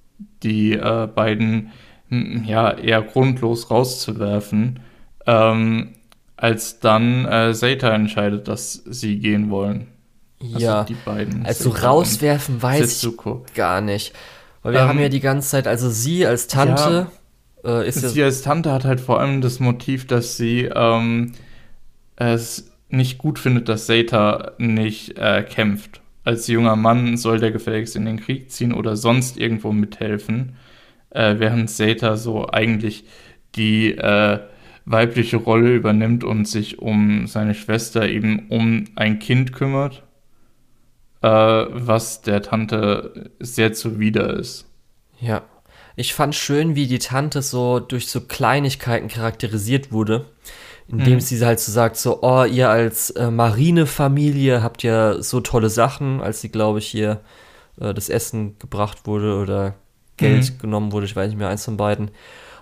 [0.44, 1.72] die äh, beiden
[2.10, 4.82] hm, ja eher grundlos rauszuwerfen,
[5.26, 5.94] ähm,
[6.38, 9.88] als dann äh, Zeta entscheidet, dass sie gehen wollen.
[10.54, 11.44] Also ja, die beiden.
[11.44, 13.46] Also rauswerfen weiß Setsuko.
[13.48, 14.14] ich gar nicht.
[14.62, 17.12] Weil wir ähm, haben ja die ganze Zeit, also sie als Tante ja,
[17.66, 18.10] äh, ist ja.
[18.10, 21.34] Sie als Tante hat halt vor allem das Motiv, dass sie ähm,
[22.16, 26.02] es nicht gut findet, dass Zeta nicht äh, kämpft.
[26.24, 30.56] Als junger Mann soll der gefälligst in den Krieg ziehen oder sonst irgendwo mithelfen,
[31.10, 33.06] äh, während Zeta so eigentlich
[33.56, 34.40] die äh,
[34.86, 40.06] weibliche Rolle übernimmt und sich um seine Schwester eben um ein Kind kümmert
[41.26, 44.70] äh, was der Tante sehr zuwider ist.
[45.20, 45.42] Ja.
[45.96, 50.26] Ich fand schön, wie die Tante so durch so Kleinigkeiten charakterisiert wurde,
[50.88, 51.20] indem mhm.
[51.22, 56.22] sie halt so sagt, so, oh, ihr als äh, Marinefamilie habt ja so tolle Sachen,
[56.22, 57.22] als sie, glaube ich, hier
[57.80, 59.76] äh, das Essen gebracht wurde oder
[60.18, 60.58] Geld mhm.
[60.60, 62.12] genommen wurde, ich weiß nicht mehr, eins von beiden.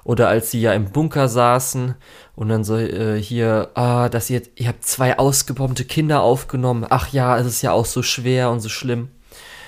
[0.04, 1.96] Oder als sie ja im Bunker saßen
[2.36, 6.86] und dann so äh, hier, ah, dass ihr, ihr habt zwei ausgebombte Kinder aufgenommen.
[6.89, 9.10] Ach ja, es ist ja auch so schwer und so schlimm.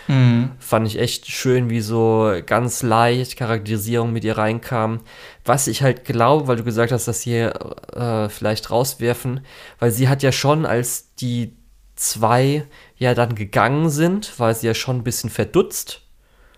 [0.08, 0.52] Mhm.
[0.60, 5.02] Fand ich echt schön, wie so ganz leicht Charakterisierung mit ihr reinkam.
[5.44, 9.42] Was ich halt glaube, weil du gesagt hast, dass sie äh, vielleicht rauswerfen,
[9.80, 11.56] weil sie hat ja schon, als die
[11.96, 12.66] zwei
[12.98, 16.02] ja dann gegangen sind, war sie ja schon ein bisschen verdutzt.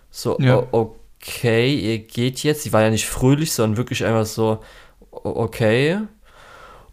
[0.10, 0.68] So, ja.
[0.72, 2.64] okay, ihr geht jetzt.
[2.64, 4.60] Sie war ja nicht fröhlich, sondern wirklich einfach so,
[5.12, 6.00] okay.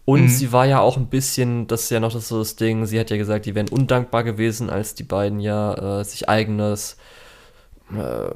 [0.05, 0.27] Und mhm.
[0.29, 2.99] sie war ja auch ein bisschen, das ist ja noch das, so das Ding, sie
[2.99, 6.97] hat ja gesagt, die wären undankbar gewesen, als die beiden ja äh, sich eigenes
[7.91, 8.29] äh,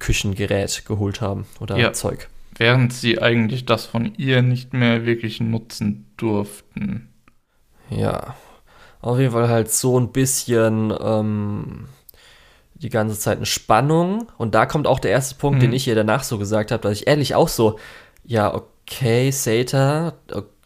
[0.00, 1.92] Küchengerät geholt haben oder ja.
[1.92, 2.28] Zeug.
[2.56, 7.08] Während sie eigentlich das von ihr nicht mehr wirklich nutzen durften.
[7.90, 8.36] Ja.
[9.00, 11.86] Auf jeden Fall halt so ein bisschen ähm,
[12.74, 14.30] die ganze Zeit eine Spannung.
[14.38, 15.62] Und da kommt auch der erste Punkt, mhm.
[15.62, 17.78] den ich ihr danach so gesagt habe, dass ich ehrlich auch so,
[18.24, 20.14] ja, okay, Sata,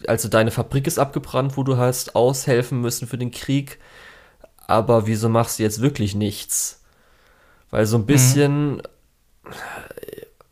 [0.07, 3.79] also deine Fabrik ist abgebrannt, wo du hast aushelfen müssen für den Krieg,
[4.67, 6.83] aber wieso machst du jetzt wirklich nichts?
[7.71, 8.07] Weil so ein mhm.
[8.07, 8.83] bisschen, mhm.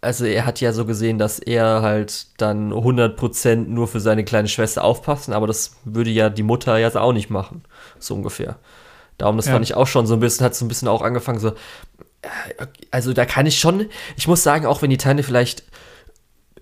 [0.01, 4.49] also er hat ja so gesehen, dass er halt dann 100% nur für seine kleine
[4.49, 7.63] Schwester aufpassen, aber das würde ja die Mutter jetzt auch nicht machen,
[7.99, 8.59] so ungefähr.
[9.19, 9.53] Darum, das ja.
[9.53, 11.51] fand ich auch schon so ein bisschen, hat so ein bisschen auch angefangen, so,
[12.23, 15.63] äh, also da kann ich schon, ich muss sagen, auch wenn die Tante vielleicht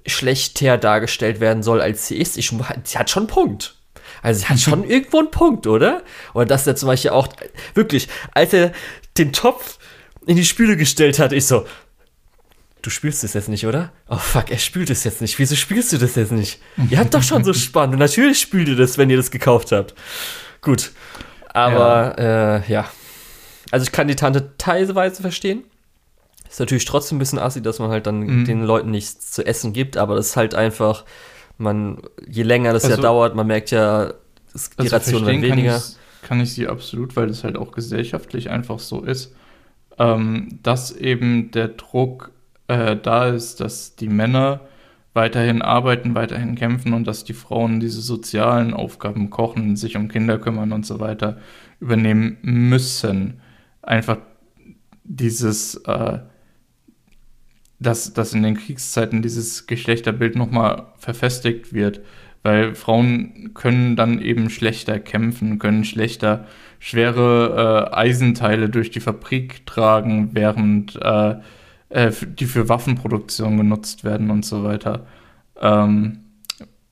[0.06, 2.52] schlechter dargestellt werden soll, als sie ist, ich,
[2.84, 3.76] sie hat schon einen Punkt.
[4.22, 6.02] Also sie hat schon irgendwo einen Punkt, oder?
[6.34, 7.28] Oder dass er zum Beispiel auch,
[7.74, 8.72] wirklich, als er
[9.16, 9.78] den Topf
[10.26, 11.66] in die Spüle gestellt hat, ich so,
[12.82, 13.92] du spielst es jetzt nicht, oder?
[14.08, 15.38] Oh fuck, er spielt es jetzt nicht.
[15.38, 16.60] Wieso spielst du das jetzt nicht?
[16.90, 17.94] ihr habt doch schon so spannend.
[17.94, 19.94] Und natürlich spielt ihr das, wenn ihr das gekauft habt.
[20.60, 20.92] Gut.
[21.48, 22.56] Aber ja.
[22.56, 22.90] Äh, ja.
[23.70, 25.64] Also ich kann die Tante teilweise verstehen.
[26.54, 28.44] Ist natürlich trotzdem ein bisschen assi, dass man halt dann mhm.
[28.44, 31.04] den Leuten nichts zu essen gibt, aber das ist halt einfach,
[31.58, 34.14] man, je länger das also, ja dauert, man merkt ja,
[34.54, 35.72] es, die also Ration wird weniger.
[35.72, 39.34] Kann ich, kann ich sie absolut, weil das halt auch gesellschaftlich einfach so ist,
[39.98, 42.30] ähm, dass eben der Druck
[42.68, 44.60] äh, da ist, dass die Männer
[45.12, 50.38] weiterhin arbeiten, weiterhin kämpfen und dass die Frauen diese sozialen Aufgaben kochen, sich um Kinder
[50.38, 51.36] kümmern und so weiter
[51.80, 53.40] übernehmen müssen.
[53.82, 54.18] Einfach
[55.02, 56.20] dieses, äh,
[57.86, 62.00] dass, dass in den Kriegszeiten dieses Geschlechterbild nochmal verfestigt wird,
[62.42, 66.46] weil Frauen können dann eben schlechter kämpfen, können schlechter
[66.78, 71.36] schwere äh, Eisenteile durch die Fabrik tragen, während äh,
[71.88, 75.06] äh, die für Waffenproduktion genutzt werden und so weiter.
[75.60, 76.20] Ähm,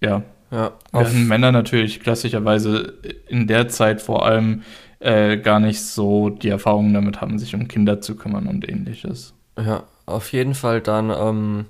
[0.01, 0.23] ja.
[0.51, 4.63] Ja, Während Männer natürlich klassischerweise in der Zeit vor allem
[4.99, 9.33] äh, gar nicht so die Erfahrung damit haben, sich um Kinder zu kümmern und ähnliches.
[9.57, 11.11] Ja, auf jeden Fall dann.
[11.11, 11.67] Ähm,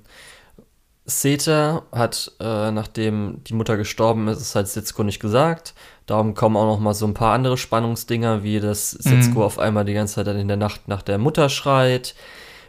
[1.04, 5.74] Seta hat, äh, nachdem die Mutter gestorben ist, es hat Setsuko nicht gesagt.
[6.06, 9.44] Darum kommen auch noch mal so ein paar andere Spannungsdinger, wie dass Setsuko mhm.
[9.44, 12.14] auf einmal die ganze Zeit dann in der Nacht nach der Mutter schreit.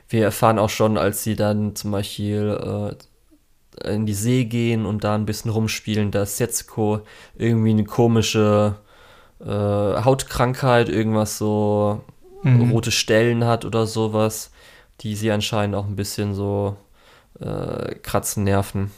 [0.09, 2.95] Wir erfahren auch schon, als sie dann zum Beispiel
[3.83, 7.01] äh, in die See gehen und da ein bisschen rumspielen, dass Setsuko
[7.36, 8.75] irgendwie eine komische
[9.39, 12.01] äh, Hautkrankheit, irgendwas so
[12.43, 12.71] mhm.
[12.71, 14.51] rote Stellen hat oder sowas,
[15.03, 16.77] die sie anscheinend auch ein bisschen so
[17.39, 18.91] äh, kratzen, nerven.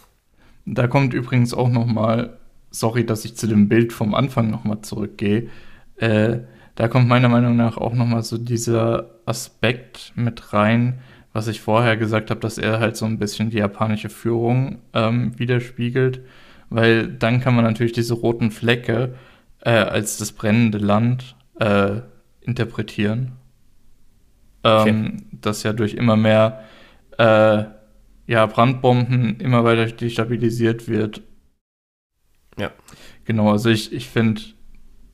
[0.65, 2.37] Da kommt übrigens auch noch mal,
[2.71, 5.49] sorry, dass ich zu dem Bild vom Anfang noch mal zurückgehe,
[5.97, 6.39] äh,
[6.75, 10.99] da kommt meiner Meinung nach auch noch mal so dieser Aspekt mit rein,
[11.31, 15.37] was ich vorher gesagt habe, dass er halt so ein bisschen die japanische Führung ähm,
[15.39, 16.21] widerspiegelt,
[16.69, 19.15] weil dann kann man natürlich diese roten Flecke
[19.61, 22.01] äh, als das brennende Land äh,
[24.65, 25.37] interpretieren, ähm, okay.
[25.41, 26.63] das ja durch immer mehr
[27.17, 27.63] äh,
[28.27, 31.21] ja, Brandbomben immer weiter destabilisiert wird.
[32.57, 32.71] Ja.
[33.25, 34.41] Genau, also ich, ich finde,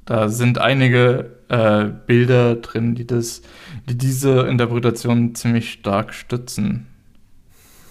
[0.06, 3.42] da sind einige äh, Bilder drin, die das,
[3.90, 6.88] die diese Interpretation ziemlich stark stützen.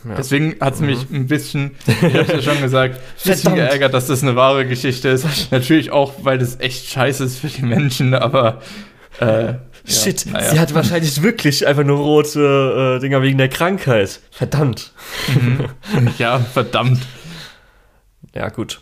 [0.04, 0.14] Ja.
[0.14, 0.86] Deswegen hat es mhm.
[0.86, 4.66] mich ein bisschen, ich habe ja schon gesagt, ein bisschen geärgert, dass das eine wahre
[4.66, 5.26] Geschichte ist.
[5.50, 8.62] Natürlich auch, weil das echt scheiße ist für die Menschen, aber
[9.18, 9.54] äh,
[10.02, 10.50] Shit, ja, naja.
[10.50, 14.20] sie hat wahrscheinlich wirklich einfach nur rote äh, Dinger wegen der Krankheit.
[14.30, 14.92] Verdammt.
[15.34, 15.68] Mhm.
[16.18, 17.00] Ja, verdammt.
[18.34, 18.80] Ja, gut.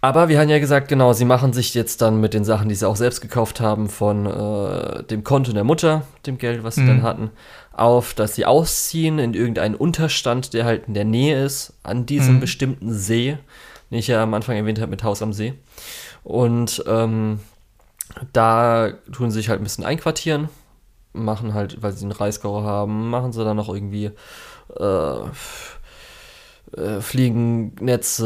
[0.00, 2.74] Aber wir haben ja gesagt, genau, sie machen sich jetzt dann mit den Sachen, die
[2.74, 6.82] sie auch selbst gekauft haben, von äh, dem Konto der Mutter, dem Geld, was sie
[6.82, 6.88] mhm.
[6.88, 7.30] dann hatten,
[7.72, 12.34] auf, dass sie ausziehen in irgendeinen Unterstand, der halt in der Nähe ist, an diesem
[12.34, 12.40] mhm.
[12.40, 13.38] bestimmten See,
[13.90, 15.54] den ich ja am Anfang erwähnt habe mit Haus am See.
[16.22, 17.40] Und ähm,
[18.32, 20.48] da tun sie sich halt ein bisschen einquartieren,
[21.12, 24.10] machen halt, weil sie einen Reisgau haben, machen sie dann noch irgendwie
[24.78, 25.18] äh,
[26.76, 28.24] äh, Fliegennetze,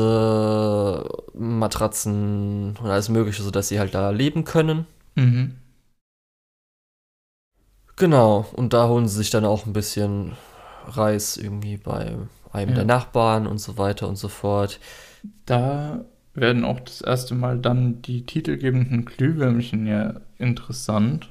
[1.35, 4.87] Matratzen und alles Mögliche, sodass sie halt da leben können.
[5.15, 5.57] Mhm.
[7.97, 10.37] Genau, und da holen sie sich dann auch ein bisschen
[10.87, 12.17] Reis irgendwie bei
[12.53, 12.77] einem ja.
[12.77, 14.79] der Nachbarn und so weiter und so fort.
[15.47, 16.05] Da
[16.41, 21.31] werden auch das erste Mal dann die titelgebenden Glühwürmchen ja interessant.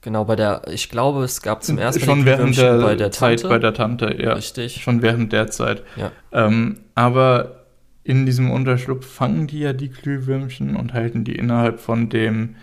[0.00, 3.10] Genau, bei der, ich glaube, es gab zum ersten Mal schon während der, bei der
[3.10, 4.34] Zeit bei der Tante, ja.
[4.34, 4.80] Richtig.
[4.80, 5.82] Schon während der Zeit.
[5.96, 6.12] Ja.
[6.32, 7.66] Ähm, aber
[8.04, 12.56] in diesem Unterschlupf fangen die ja die Glühwürmchen und halten die innerhalb von dem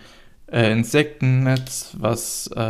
[0.50, 2.60] äh, Insektennetz, was äh,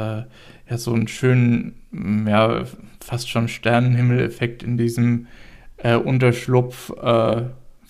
[0.68, 2.64] ja so einen schönen, ja,
[3.02, 5.28] fast schon Sternenhimmel-Effekt in diesem
[5.76, 7.42] äh, Unterschlupf äh,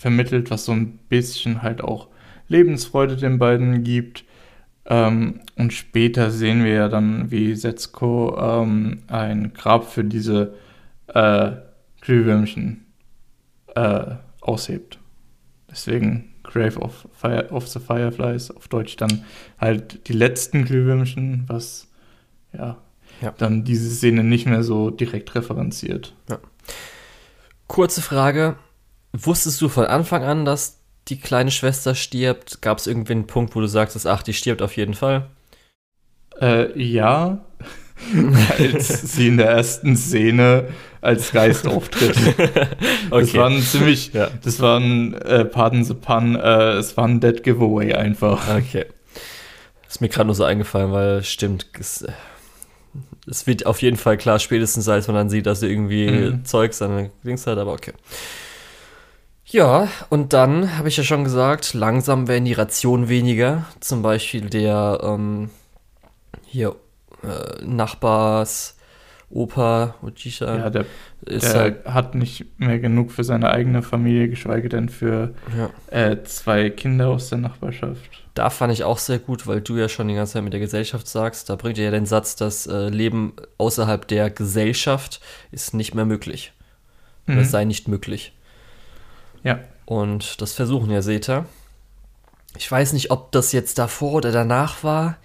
[0.06, 2.06] vermittelt, was so ein bisschen halt auch
[2.46, 4.24] Lebensfreude den beiden gibt.
[4.84, 10.54] Ähm, und später sehen wir ja dann, wie Setsuko ähm, ein Grab für diese
[11.08, 11.50] äh,
[12.02, 12.84] Glühwürmchen
[13.74, 15.00] äh, aushebt.
[15.68, 19.24] Deswegen Grave of, Fire, of the Fireflies, auf Deutsch dann
[19.58, 21.88] halt die letzten Glühwürmchen, was
[22.52, 22.76] ja,
[23.20, 23.34] ja.
[23.38, 26.14] dann diese Szene nicht mehr so direkt referenziert.
[26.30, 26.38] Ja.
[27.66, 28.54] Kurze Frage,
[29.24, 32.60] Wusstest du von Anfang an, dass die kleine Schwester stirbt?
[32.60, 35.28] Gab es irgendwie einen Punkt, wo du sagst, ach, die stirbt auf jeden Fall?
[36.40, 37.44] Äh, ja.
[38.58, 40.68] als sie in der ersten Szene
[41.00, 42.16] als Geist auftritt.
[43.10, 43.20] okay.
[43.22, 44.28] Das war ein ziemlich, ja.
[44.42, 48.54] das war ein, äh, pardon the pun, äh, es war ein Dead Giveaway einfach.
[48.54, 48.84] Okay.
[49.88, 52.04] Ist mir gerade nur so eingefallen, weil stimmt, es,
[53.26, 56.44] es, wird auf jeden Fall klar, spätestens als man dann sieht, dass sie irgendwie mhm.
[56.44, 57.92] Zeugs an den Links hat, aber okay.
[59.48, 63.64] Ja, und dann habe ich ja schon gesagt, langsam werden die Rationen weniger.
[63.78, 65.50] Zum Beispiel der ähm,
[66.44, 66.74] hier
[67.22, 68.76] äh, Nachbars
[69.30, 70.56] Opa Ojisha.
[70.56, 70.86] Ja, der,
[71.20, 75.70] der halt, hat nicht mehr genug für seine eigene Familie, geschweige denn für ja.
[75.90, 78.24] äh, zwei Kinder aus der Nachbarschaft.
[78.34, 80.60] Da fand ich auch sehr gut, weil du ja schon die ganze Zeit mit der
[80.60, 81.48] Gesellschaft sagst.
[81.50, 86.04] Da bringt er ja den Satz, das äh, Leben außerhalb der Gesellschaft ist nicht mehr
[86.04, 86.52] möglich.
[87.26, 87.38] Mhm.
[87.38, 88.35] Es sei nicht möglich.
[89.46, 89.60] Ja.
[89.84, 91.46] Und das versuchen ja Seta.
[92.58, 95.18] Ich weiß nicht, ob das jetzt davor oder danach war,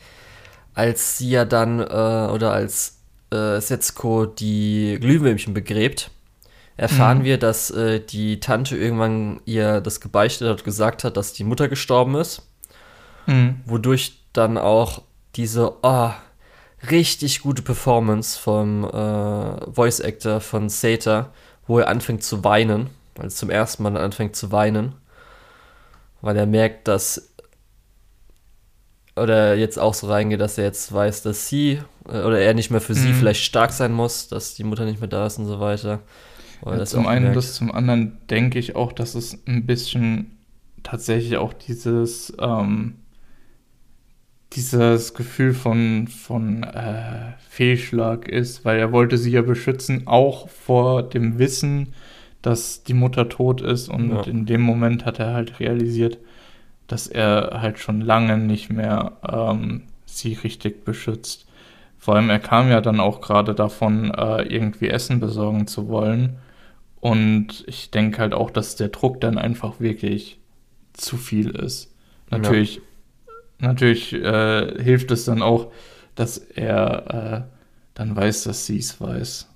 [0.76, 2.99] als sie ja dann, äh, oder als
[3.32, 6.11] äh, Setsuko die Glühwürmchen begräbt,
[6.78, 7.24] erfahren mhm.
[7.24, 11.43] wir, dass äh, die Tante irgendwann ihr das gebeichtet hat und gesagt hat, dass die
[11.43, 12.47] Mutter gestorben ist.
[13.26, 13.61] Mhm.
[13.65, 15.01] Wodurch dann auch
[15.36, 16.11] diese oh,
[16.91, 21.34] richtig gute Performance vom äh, Voice Actor von Seta,
[21.65, 22.91] wo er anfängt zu weinen
[23.22, 24.93] als zum ersten Mal anfängt zu weinen,
[26.22, 27.34] weil er merkt, dass
[29.15, 32.72] oder jetzt auch so reingeht, dass er jetzt weiß, dass sie äh, oder er nicht
[32.72, 32.97] mehr für mhm.
[32.97, 35.99] sie vielleicht stark sein muss, dass die Mutter nicht mehr da ist und so weiter.
[36.65, 37.38] Ja, zum einen merkt.
[37.38, 40.38] das, zum anderen denke ich auch, dass es ein bisschen
[40.84, 42.95] tatsächlich auch dieses ähm,
[44.53, 51.03] dieses Gefühl von, von äh, Fehlschlag ist, weil er wollte sie ja beschützen, auch vor
[51.03, 51.93] dem Wissen,
[52.42, 53.89] dass die Mutter tot ist.
[53.89, 54.22] Und ja.
[54.24, 56.18] in dem Moment hat er halt realisiert,
[56.88, 61.46] dass er halt schon lange nicht mehr ähm, sie richtig beschützt.
[61.98, 66.38] Vor allem, er kam ja dann auch gerade davon, äh, irgendwie Essen besorgen zu wollen.
[67.00, 70.39] Und ich denke halt auch, dass der Druck dann einfach wirklich
[70.94, 71.94] zu viel ist.
[72.30, 72.82] Natürlich ja
[73.62, 75.72] natürlich äh, hilft es dann auch,
[76.16, 77.56] dass er äh,
[77.94, 79.48] dann weiß, dass sie es weiß.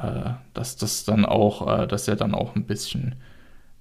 [0.00, 3.14] Äh, dass das dann auch, äh, dass er dann auch ein bisschen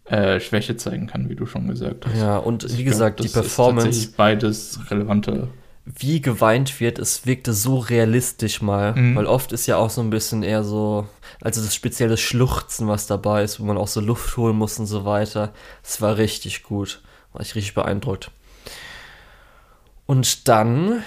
[0.06, 2.18] äh, Schwäche zeigen kann, wie du schon gesagt hast.
[2.18, 3.90] Ja, und wie ich gesagt, glaub, die Performance.
[3.90, 5.48] Ist beides relevante.
[5.86, 9.16] Wie geweint wird, es wirkte so realistisch mal, mhm.
[9.16, 11.08] weil oft ist ja auch so ein bisschen eher so,
[11.42, 14.86] also das spezielle Schluchzen, was dabei ist, wo man auch so Luft holen muss und
[14.86, 15.52] so weiter.
[15.84, 17.02] Es war richtig gut,
[17.34, 18.32] war ich richtig beeindruckt.
[20.06, 21.04] Und dann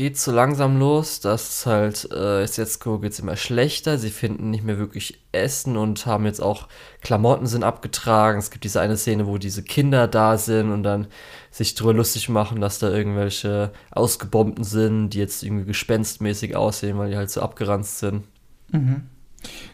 [0.00, 3.98] geht so langsam los, dass halt äh, Setsuko geht es immer schlechter.
[3.98, 6.68] Sie finden nicht mehr wirklich Essen und haben jetzt auch
[7.02, 8.38] Klamotten sind abgetragen.
[8.38, 11.08] Es gibt diese eine Szene, wo diese Kinder da sind und dann
[11.50, 17.10] sich drüber lustig machen, dass da irgendwelche Ausgebombten sind, die jetzt irgendwie gespenstmäßig aussehen, weil
[17.10, 18.24] die halt so abgeranzt sind.
[18.72, 19.02] Mhm.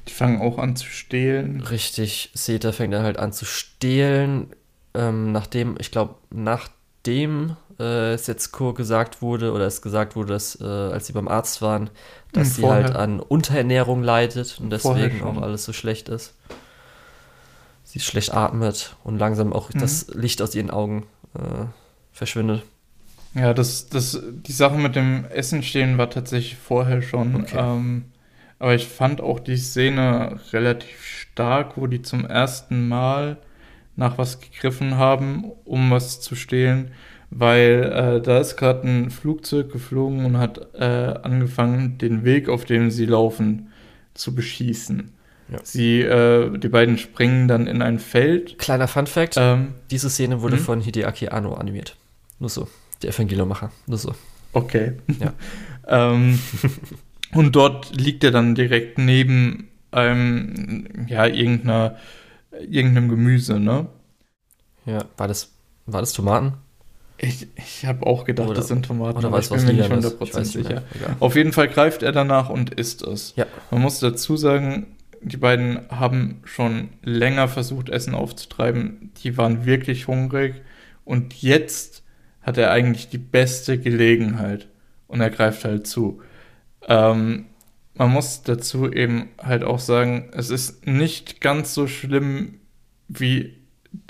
[0.09, 1.61] Die fangen auch an zu stehlen.
[1.61, 4.49] Richtig, Seta fängt dann halt an zu stehlen.
[4.93, 10.64] Ähm, nachdem, ich glaube, nachdem äh, Setsuko gesagt wurde, oder es gesagt wurde, dass, äh,
[10.64, 11.91] als sie beim Arzt waren,
[12.33, 16.35] dass hm, sie halt an Unterernährung leidet und deswegen auch alles so schlecht ist.
[17.85, 19.79] Sie schlecht atmet und langsam auch mhm.
[19.79, 21.66] das Licht aus ihren Augen äh,
[22.12, 22.62] verschwindet.
[23.35, 27.37] Ja, das, das, die Sache mit dem Essen stehen war tatsächlich vorher schon.
[27.37, 27.59] Okay.
[27.59, 28.07] Ähm,
[28.59, 33.37] aber ich fand auch die Szene relativ stark, wo die zum ersten Mal
[33.95, 36.93] nach was gegriffen haben, um was zu stehlen
[37.31, 42.64] weil äh, da ist gerade ein Flugzeug geflogen und hat äh, angefangen, den Weg, auf
[42.64, 43.72] dem sie laufen,
[44.14, 45.12] zu beschießen.
[45.49, 45.59] Ja.
[45.62, 48.59] Sie, äh, die beiden springen dann in ein Feld.
[48.59, 50.62] Kleiner Fun Fact: ähm, Diese Szene wurde mh?
[50.62, 51.97] von Hideaki Anno animiert.
[52.39, 52.68] Nur so.
[53.03, 53.70] Der Evangelomacher.
[53.87, 54.14] Nur so.
[54.53, 54.95] Okay.
[55.20, 55.33] Ja.
[55.87, 56.39] ähm,
[57.33, 61.97] und dort liegt er dann direkt neben einem, ja, irgendeiner,
[62.51, 63.87] irgendeinem Gemüse, ne?
[64.85, 65.53] Ja, war das,
[65.87, 66.55] war das Tomaten?
[67.19, 70.45] Ich, ich habe auch gedacht, oder, das sind Tomaten, aber ich bin mir nicht 100%
[70.45, 70.83] sicher.
[71.21, 73.35] Auf jeden Fall greift er danach und isst es.
[73.37, 73.47] Ja.
[73.71, 79.12] Man muss dazu sagen, die beiden haben schon länger versucht, Essen aufzutreiben.
[79.23, 80.62] Die waren wirklich hungrig.
[81.05, 82.03] Und jetzt
[82.43, 84.69] hat er eigentlich die beste Gelegenheit.
[85.09, 86.21] Und er greift halt zu.
[86.87, 87.47] Ähm,
[87.95, 92.61] man muss dazu eben halt auch sagen, es ist nicht ganz so schlimm
[93.09, 93.57] wie,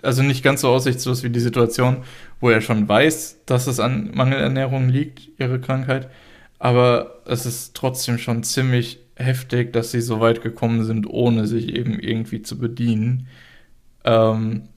[0.03, 1.99] also nicht ganz so aussichtslos wie die Situation,
[2.41, 6.09] wo er schon weiß, dass es an Mangelernährung liegt, ihre Krankheit.
[6.59, 11.75] Aber es ist trotzdem schon ziemlich heftig, dass sie so weit gekommen sind, ohne sich
[11.75, 13.29] eben irgendwie zu bedienen.
[14.05, 14.69] Ähm,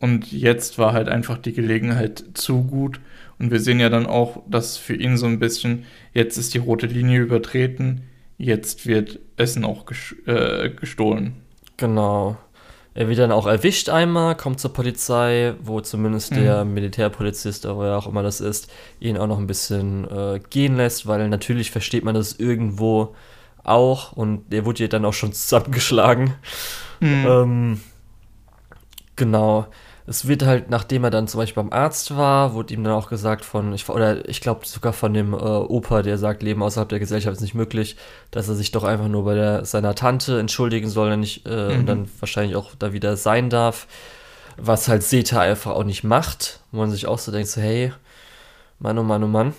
[0.00, 3.00] und jetzt war halt einfach die Gelegenheit zu gut.
[3.38, 6.58] Und wir sehen ja dann auch, dass für ihn so ein bisschen, jetzt ist die
[6.58, 8.02] rote Linie übertreten,
[8.36, 9.86] jetzt wird Essen auch
[10.26, 11.34] äh, gestohlen.
[11.76, 12.36] Genau.
[12.94, 16.36] Er wird dann auch erwischt einmal, kommt zur Polizei, wo zumindest mhm.
[16.36, 18.70] der Militärpolizist, oder wer auch immer das ist,
[19.00, 23.14] ihn auch noch ein bisschen äh, gehen lässt, weil natürlich versteht man das irgendwo
[23.64, 26.34] auch und der wurde ja dann auch schon zusammengeschlagen.
[27.00, 27.26] Mhm.
[27.26, 27.80] Ähm,
[29.16, 29.66] genau
[30.06, 33.08] es wird halt, nachdem er dann zum Beispiel beim Arzt war, wurde ihm dann auch
[33.08, 36.88] gesagt von, ich, oder ich glaube sogar von dem äh, Opa, der sagt, Leben außerhalb
[36.88, 37.96] der Gesellschaft ist nicht möglich,
[38.30, 41.72] dass er sich doch einfach nur bei der, seiner Tante entschuldigen soll und, nicht, äh,
[41.72, 41.80] mhm.
[41.80, 43.86] und dann wahrscheinlich auch da wieder sein darf.
[44.56, 47.92] Was halt Seta einfach auch nicht macht, wo man sich auch so denkt, so, hey,
[48.78, 49.54] Mann, oh Mann, oh Mann.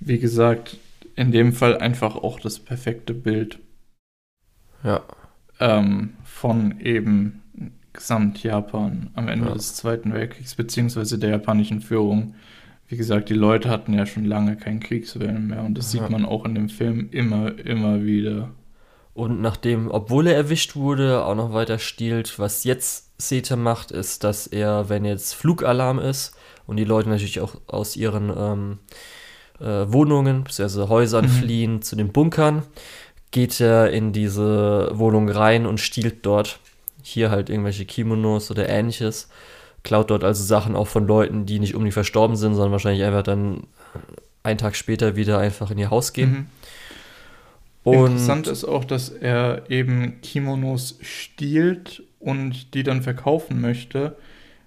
[0.00, 0.78] Wie gesagt,
[1.14, 3.58] in dem Fall einfach auch das perfekte Bild.
[4.82, 5.02] Ja.
[5.60, 7.42] Ähm, von eben
[7.92, 9.54] Gesamt-Japan am Ende ja.
[9.54, 12.34] des Zweiten Weltkriegs, beziehungsweise der japanischen Führung.
[12.88, 16.00] Wie gesagt, die Leute hatten ja schon lange keinen Kriegswillen mehr und das ja.
[16.00, 18.50] sieht man auch in dem Film immer, immer wieder.
[19.14, 24.24] Und nachdem, obwohl er erwischt wurde, auch noch weiter stiehlt, was jetzt Seta macht, ist,
[24.24, 26.34] dass er, wenn jetzt Flugalarm ist
[26.66, 28.78] und die Leute natürlich auch aus ihren ähm,
[29.60, 30.88] äh, Wohnungen bzw.
[30.88, 31.30] Häusern mhm.
[31.30, 32.62] fliehen zu den Bunkern,
[33.30, 36.60] geht er in diese Wohnung rein und stiehlt dort
[37.02, 39.28] hier halt irgendwelche Kimonos oder ähnliches.
[39.82, 43.24] Klaut dort also Sachen auch von Leuten, die nicht unbedingt verstorben sind, sondern wahrscheinlich einfach
[43.24, 43.64] dann
[44.42, 46.30] einen Tag später wieder einfach in ihr Haus gehen.
[46.30, 46.46] Mhm.
[47.84, 54.16] Und Interessant ist auch, dass er eben Kimonos stiehlt und die dann verkaufen möchte.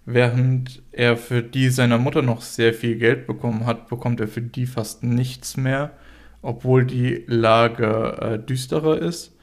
[0.05, 4.41] Während er für die seiner Mutter noch sehr viel Geld bekommen hat, bekommt er für
[4.41, 5.93] die fast nichts mehr,
[6.41, 9.34] obwohl die Lage äh, düsterer ist.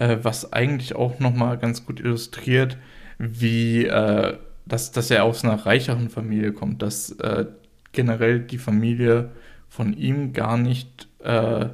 [0.00, 2.78] Äh, was eigentlich auch nochmal ganz gut illustriert,
[3.18, 7.44] wie äh, dass, dass er aus einer reicheren Familie kommt, dass äh,
[7.92, 9.30] generell die Familie
[9.68, 11.66] von ihm gar nicht äh,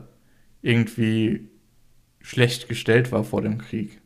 [0.60, 1.48] irgendwie
[2.20, 4.00] schlecht gestellt war vor dem Krieg.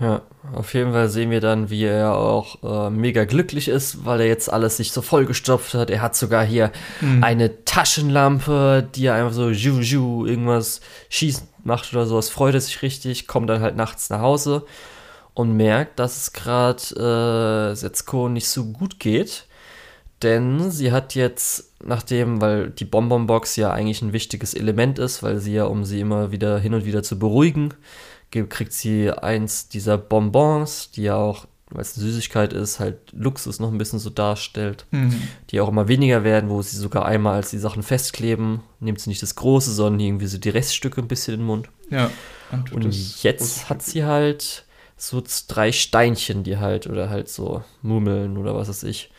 [0.00, 0.22] Ja,
[0.54, 4.26] auf jeden Fall sehen wir dann, wie er auch äh, mega glücklich ist, weil er
[4.26, 5.90] jetzt alles sich so vollgestopft hat.
[5.90, 7.22] Er hat sogar hier mhm.
[7.22, 12.28] eine Taschenlampe, die er einfach so ju, ju, irgendwas schießen macht oder sowas.
[12.30, 14.64] Freut er sich richtig, kommt dann halt nachts nach Hause
[15.34, 16.82] und merkt, dass es gerade
[17.72, 19.46] äh, Setsuko nicht so gut geht.
[20.22, 25.38] Denn sie hat jetzt, nachdem, weil die Bonbonbox ja eigentlich ein wichtiges Element ist, weil
[25.38, 27.74] sie ja, um sie immer wieder hin und wieder zu beruhigen,
[28.30, 33.60] kriegt sie eins dieser Bonbons, die ja auch, weil es eine Süßigkeit ist, halt Luxus
[33.60, 35.22] noch ein bisschen so darstellt, mhm.
[35.50, 39.10] die auch immer weniger werden, wo sie sogar einmal, als die Sachen festkleben, nimmt sie
[39.10, 41.68] nicht das Große, sondern irgendwie so die Reststücke ein bisschen in den Mund.
[41.90, 42.10] Ja.
[42.50, 44.64] Und, und jetzt hat sie halt
[44.96, 49.10] so drei Steinchen, die halt, oder halt so Mummeln oder was weiß ich,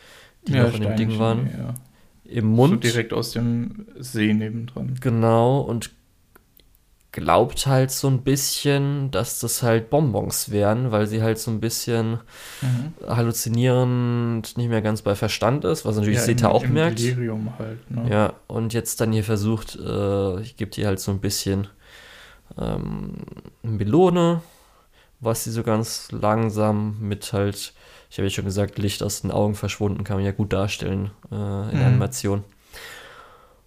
[0.46, 1.46] die ja, noch in dem Ding waren.
[1.46, 1.74] Ja.
[2.24, 2.84] Im Mund.
[2.84, 4.96] So direkt aus dem See nebendran.
[5.00, 5.90] Genau, und
[7.14, 11.60] glaubt halt so ein bisschen, dass das halt Bonbons wären, weil sie halt so ein
[11.60, 12.18] bisschen
[12.60, 12.92] mhm.
[13.06, 16.98] halluzinierend nicht mehr ganz bei Verstand ist, was natürlich ja, Seta auch merkt.
[16.98, 18.10] Delirium halt, ne?
[18.10, 21.68] Ja, und jetzt dann hier versucht, äh, ich gebe dir halt so ein bisschen
[22.58, 23.14] ähm,
[23.62, 24.42] Melone,
[25.20, 27.74] was sie so ganz langsam mit halt,
[28.10, 31.12] ich habe ja schon gesagt, Licht aus den Augen verschwunden, kann man ja gut darstellen
[31.30, 31.84] äh, in mhm.
[31.84, 32.44] Animation.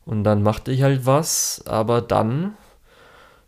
[0.06, 2.56] Und dann macht ich halt was, aber dann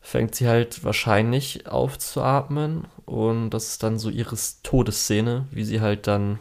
[0.09, 6.07] fängt sie halt wahrscheinlich aufzuatmen und das ist dann so ihre Todesszene, wie sie halt
[6.07, 6.39] dann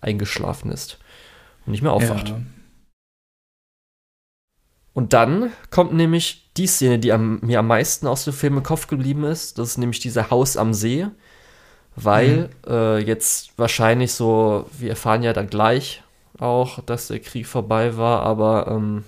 [0.00, 0.98] eingeschlafen ist
[1.66, 2.30] und nicht mehr aufwacht.
[2.30, 2.40] Ja.
[4.94, 8.62] Und dann kommt nämlich die Szene, die am, mir am meisten aus dem Film im
[8.62, 9.58] Kopf geblieben ist.
[9.58, 11.06] Das ist nämlich dieser Haus am See,
[11.96, 12.72] weil mhm.
[12.72, 16.02] äh, jetzt wahrscheinlich so, wir erfahren ja dann gleich
[16.38, 19.04] auch, dass der Krieg vorbei war, aber ähm,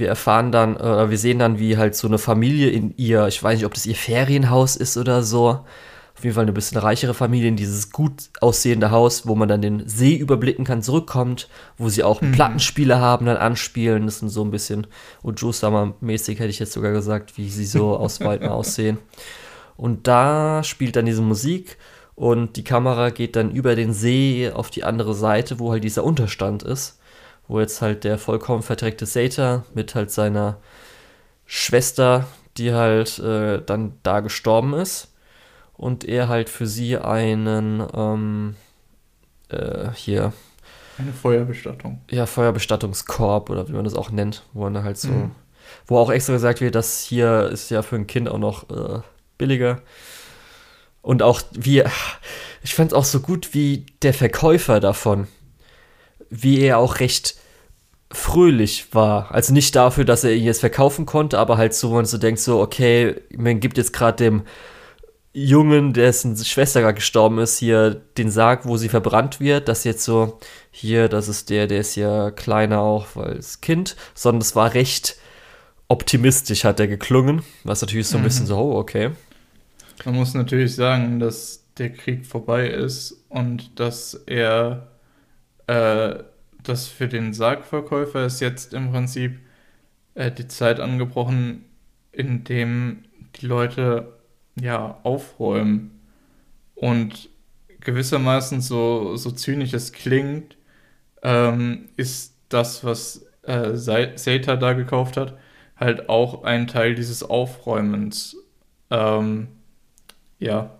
[0.00, 3.42] wir erfahren dann, äh, wir sehen dann, wie halt so eine Familie in ihr, ich
[3.42, 5.60] weiß nicht, ob das ihr Ferienhaus ist oder so,
[6.20, 9.62] auf jeden Fall eine bisschen reichere Familie in dieses gut aussehende Haus, wo man dann
[9.62, 11.48] den See überblicken kann, zurückkommt,
[11.78, 12.32] wo sie auch mhm.
[12.32, 14.04] Plattenspiele haben, dann anspielen.
[14.04, 14.86] Das sind so ein bisschen
[15.22, 18.98] Ojo Summer-mäßig, hätte ich jetzt sogar gesagt, wie sie so aus Weiten aussehen.
[19.78, 21.78] Und da spielt dann diese Musik
[22.16, 26.04] und die Kamera geht dann über den See auf die andere Seite, wo halt dieser
[26.04, 26.99] Unterstand ist
[27.50, 30.58] wo jetzt halt der vollkommen verdreckte Sata mit halt seiner
[31.46, 35.12] Schwester, die halt äh, dann da gestorben ist
[35.72, 38.54] und er halt für sie einen ähm,
[39.48, 40.32] äh, hier
[40.96, 42.00] eine Feuerbestattung.
[42.10, 45.30] Ja, Feuerbestattungskorb oder wie man das auch nennt, wo man halt so, mhm.
[45.86, 49.00] wo auch extra gesagt wird, dass hier ist ja für ein Kind auch noch äh,
[49.38, 49.80] billiger.
[51.02, 51.82] Und auch wie,
[52.62, 55.26] ich fand es auch so gut, wie der Verkäufer davon,
[56.30, 57.36] wie er auch recht
[58.12, 59.32] fröhlich war.
[59.32, 62.40] Also nicht dafür, dass er ihn jetzt verkaufen konnte, aber halt so, man so denkt
[62.40, 64.42] so, okay, man gibt jetzt gerade dem
[65.32, 70.04] Jungen, dessen Schwester gerade gestorben ist, hier den Sarg, wo sie verbrannt wird, das jetzt
[70.04, 70.40] so,
[70.72, 74.74] hier, das ist der, der ist ja kleiner auch, weil es Kind, sondern es war
[74.74, 75.16] recht
[75.86, 78.24] optimistisch, hat er geklungen, was natürlich so ein mhm.
[78.24, 79.10] bisschen so, oh, okay.
[80.04, 84.89] Man muss natürlich sagen, dass der Krieg vorbei ist und dass er
[85.70, 86.24] äh,
[86.64, 89.38] dass für den Sargverkäufer ist jetzt im Prinzip
[90.16, 91.64] äh, die Zeit angebrochen,
[92.10, 93.04] in dem
[93.36, 94.14] die Leute
[94.60, 96.00] ja aufräumen.
[96.74, 97.28] Und
[97.78, 100.56] gewissermaßen so, so zynisch es klingt,
[101.22, 105.38] ähm, ist das, was äh, Seta da gekauft hat,
[105.76, 108.36] halt auch ein Teil dieses Aufräumens.
[108.90, 109.46] Ähm,
[110.40, 110.70] ja.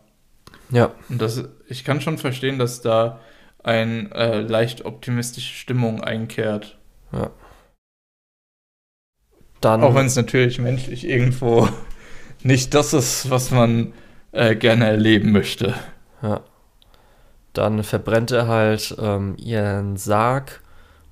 [0.70, 0.94] Ja.
[1.08, 3.20] Und das, ich kann schon verstehen, dass da
[3.62, 6.78] eine äh, leicht optimistische Stimmung einkehrt.
[7.12, 7.30] Ja.
[9.60, 11.68] Dann, Auch wenn es natürlich menschlich irgendwo
[12.42, 13.92] nicht das ist, was man
[14.32, 15.74] äh, gerne erleben möchte.
[16.22, 16.40] Ja.
[17.52, 20.62] Dann verbrennt er halt ähm, ihren Sarg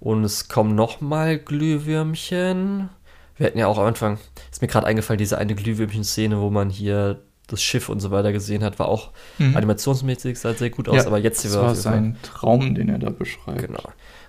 [0.00, 2.88] und es kommen nochmal Glühwürmchen.
[3.36, 4.18] Wir hatten ja auch am Anfang,
[4.50, 8.30] ist mir gerade eingefallen, diese eine Glühwürmchen-Szene, wo man hier das Schiff und so weiter
[8.32, 9.56] gesehen hat, war auch Mhm.
[9.56, 12.88] animationsmäßig sah sehr gut aus, Ja, aber jetzt Das hier war war sein Traum, den
[12.88, 13.58] er da beschreibt.
[13.66, 13.82] Genau.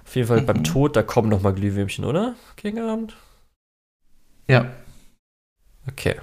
[0.05, 0.63] Auf jeden Fall beim Mhm.
[0.63, 2.34] Tod, da kommen noch mal Glühwürmchen, oder?
[2.55, 3.15] Gegen Abend?
[4.47, 4.65] Ja,
[5.88, 6.15] Okay.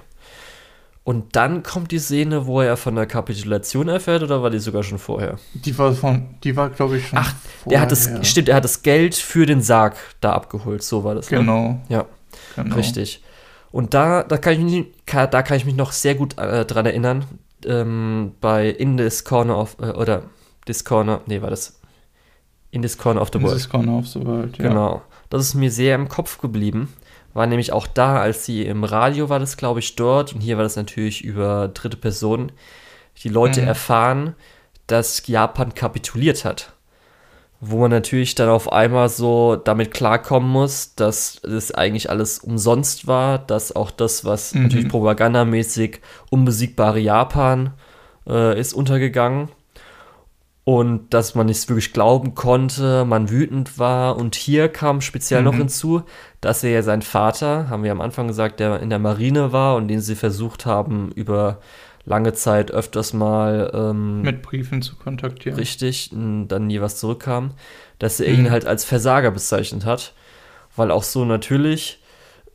[1.03, 4.83] Und dann kommt die Szene, wo er von der Kapitulation erfährt, oder war die sogar
[4.83, 5.37] schon vorher?
[5.53, 7.17] die war von, die war, glaube ich, schon.
[7.19, 7.33] Ach,
[7.65, 11.15] Der hat das, stimmt, er hat das Geld für den Sarg da abgeholt, so war
[11.15, 11.31] das.
[11.31, 11.37] Ne?
[11.39, 11.79] Genau.
[11.87, 12.05] Ja.
[12.57, 12.75] genau.
[12.75, 13.21] Richtig.
[13.71, 16.65] Und da, da, kann ich mich, kann, da kann ich mich noch sehr gut äh,
[16.65, 17.25] dran erinnern,
[17.65, 20.23] ähm, bei In This Corner of, äh, oder
[20.65, 21.79] This Corner, nee, war das
[22.71, 23.57] In This Corner of the World.
[23.57, 24.69] ist Corner of the World, ja.
[24.69, 25.01] Genau.
[25.29, 26.93] Das ist mir sehr im Kopf geblieben.
[27.33, 30.33] War nämlich auch da, als sie im Radio war das, glaube ich, dort.
[30.33, 32.51] Und hier war das natürlich über dritte Personen.
[33.23, 33.67] Die Leute Mhm.
[33.67, 34.35] erfahren,
[34.87, 36.73] dass Japan kapituliert hat.
[37.59, 43.07] Wo man natürlich dann auf einmal so damit klarkommen muss, dass es eigentlich alles umsonst
[43.07, 44.63] war, dass auch das, was Mhm.
[44.63, 47.73] natürlich propagandamäßig unbesiegbare Japan
[48.29, 49.49] äh, ist untergegangen
[50.65, 54.17] und dass man nicht wirklich glauben konnte, man wütend war.
[54.17, 55.59] Und hier kam speziell noch Mhm.
[55.59, 56.03] hinzu,
[56.41, 59.77] dass er ja sein Vater, haben wir am Anfang gesagt, der in der Marine war
[59.77, 61.59] und den sie versucht haben, über
[62.07, 65.59] lange Zeit öfters mal ähm, Mit Briefen zu kontaktieren.
[65.59, 67.51] richtig, dann nie was zurückkam,
[67.99, 68.39] dass er Mhm.
[68.45, 70.13] ihn halt als Versager bezeichnet hat.
[70.75, 72.01] Weil auch so natürlich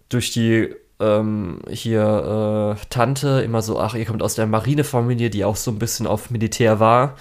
[0.08, 5.44] durch die ähm, hier äh, Tante immer so, ach, ihr kommt aus der Marinefamilie, die
[5.44, 7.16] auch so ein bisschen auf Militär war.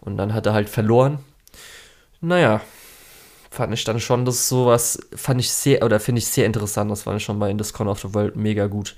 [0.00, 1.18] Und dann hat er halt verloren.
[2.20, 2.60] Naja,
[3.50, 6.90] fand ich dann schon, dass sowas, fand ich sehr, oder finde ich sehr interessant.
[6.90, 8.94] Das fand ich schon bei In This Corner of the World mega gut.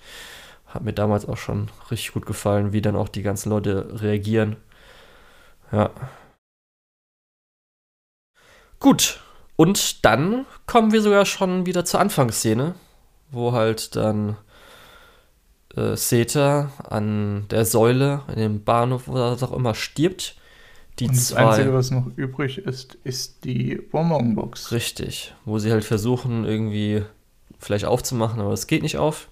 [0.77, 4.57] Hat mir damals auch schon richtig gut gefallen, wie dann auch die ganzen Leute reagieren.
[5.73, 5.91] Ja.
[8.79, 9.23] Gut.
[9.57, 12.75] Und dann kommen wir sogar schon wieder zur Anfangsszene,
[13.31, 14.37] wo halt dann
[15.75, 20.37] äh, Seta an der Säule in dem Bahnhof oder was auch immer stirbt.
[20.99, 21.47] Die Und das zwei.
[21.47, 24.73] Einzige, was noch übrig ist, ist die Bonbonbox.
[24.73, 27.03] Richtig, wo sie halt versuchen, irgendwie
[27.59, 29.31] vielleicht aufzumachen, aber es geht nicht auf.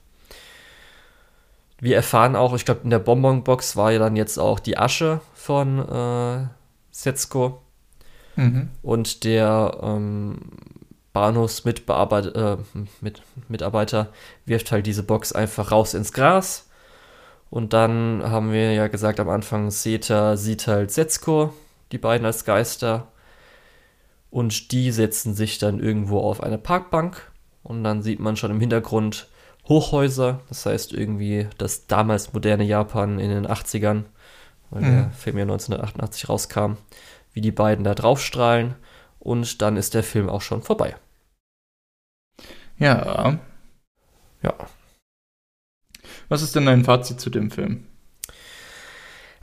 [1.85, 5.21] Wir erfahren auch, ich glaube, in der Bonbonbox war ja dann jetzt auch die Asche
[5.35, 6.47] von äh,
[6.91, 7.61] Setsuko
[8.37, 8.71] Mhm.
[8.83, 10.39] und der ähm,
[11.13, 12.57] Bahnhofsmitarbeiter äh,
[13.03, 14.09] mit, Mitarbeiter
[14.47, 16.69] wirft halt diese Box einfach raus ins Gras.
[17.51, 21.53] Und dann haben wir ja gesagt am Anfang, Seta sieht halt Setsuko,
[21.93, 23.09] die beiden als Geister.
[24.31, 27.31] Und die setzen sich dann irgendwo auf eine Parkbank.
[27.63, 29.29] Und dann sieht man schon im Hintergrund
[29.69, 30.41] Hochhäuser.
[30.49, 34.05] Das heißt irgendwie das damals moderne Japan in den 80ern,
[34.71, 35.13] weil der Mhm.
[35.13, 36.75] Film ja 1988 rauskam,
[37.33, 38.75] wie die beiden da draufstrahlen.
[39.19, 40.97] Und dann ist der Film auch schon vorbei.
[42.79, 43.39] Ja.
[44.43, 44.55] Ja.
[46.29, 47.87] Was ist denn dein Fazit zu dem Film?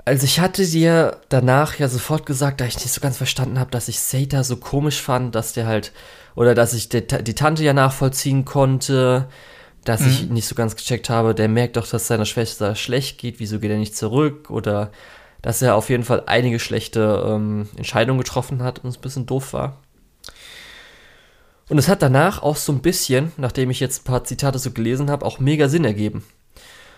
[0.04, 3.72] Also ich hatte dir danach ja sofort gesagt, da ich nicht so ganz verstanden habe,
[3.72, 5.92] dass ich Seta so komisch fand, dass der halt,
[6.36, 9.28] oder dass ich die, die Tante ja nachvollziehen konnte,
[9.84, 10.34] dass ich Mhm.
[10.34, 13.72] nicht so ganz gecheckt habe, der merkt doch, dass seiner Schwester schlecht geht, wieso geht
[13.72, 14.92] er nicht zurück, oder
[15.42, 19.26] dass er auf jeden Fall einige schlechte ähm, Entscheidungen getroffen hat und es ein bisschen
[19.26, 19.78] doof war.
[21.70, 24.72] Und es hat danach auch so ein bisschen, nachdem ich jetzt ein paar Zitate so
[24.72, 26.24] gelesen habe, auch mega Sinn ergeben.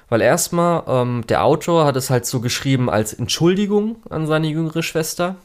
[0.09, 4.83] Weil erstmal, ähm, der Autor hat es halt so geschrieben als Entschuldigung an seine jüngere
[4.83, 5.37] Schwester.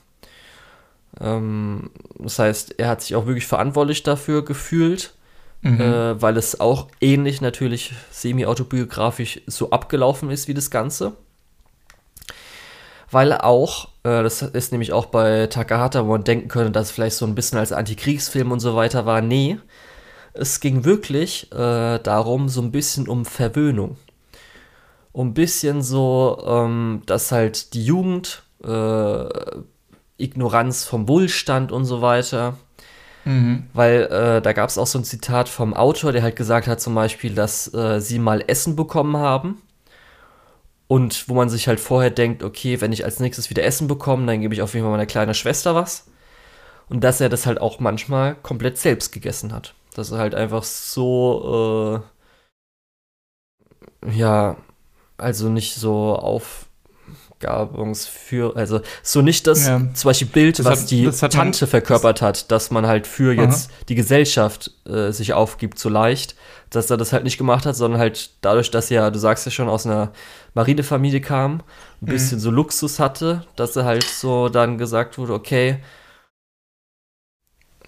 [1.21, 5.15] Ähm, das heißt, er hat sich auch wirklich verantwortlich dafür gefühlt,
[5.61, 5.81] Mhm.
[5.81, 11.15] äh, weil es auch ähnlich natürlich semi-autobiografisch so abgelaufen ist wie das Ganze.
[13.11, 16.91] Weil auch, äh, das ist nämlich auch bei Takahata, wo man denken könnte, dass es
[16.93, 19.21] vielleicht so ein bisschen als Antikriegsfilm und so weiter war.
[19.21, 19.59] Nee,
[20.35, 23.97] es ging wirklich äh, darum, so ein bisschen um Verwöhnung.
[25.13, 29.25] Um ein bisschen so, ähm, dass halt die Jugend, äh,
[30.19, 32.57] Ignoranz vom Wohlstand und so weiter,
[33.29, 33.65] Mhm.
[33.75, 36.81] weil äh, da gab es auch so ein Zitat vom Autor, der halt gesagt hat
[36.81, 39.61] zum Beispiel, dass äh, sie mal Essen bekommen haben.
[40.87, 44.25] Und wo man sich halt vorher denkt, okay, wenn ich als nächstes wieder Essen bekomme,
[44.25, 46.07] dann gebe ich auf jeden Fall meiner kleinen Schwester was.
[46.89, 49.75] Und dass er das halt auch manchmal komplett selbst gegessen hat.
[49.95, 52.03] Dass er halt einfach so,
[54.05, 54.57] äh, ja,
[55.19, 56.17] also nicht so
[57.47, 59.81] Aufgabungsführ, also so nicht das Ja.
[59.95, 63.07] zum Beispiel Bild, Das was hat- die hat man- Tante verkörpert hat, dass man halt
[63.07, 63.43] für Aha.
[63.45, 66.35] jetzt die Gesellschaft äh, sich aufgibt so leicht,
[66.71, 69.53] dass er das halt nicht gemacht hat, sondern halt dadurch, dass er, du sagst ja
[69.53, 70.13] schon, aus einer
[70.55, 71.63] Marinefamilie kam, ein
[72.01, 72.07] Mhm.
[72.07, 75.79] bisschen so Luxus hatte, dass er halt so dann gesagt wurde, okay,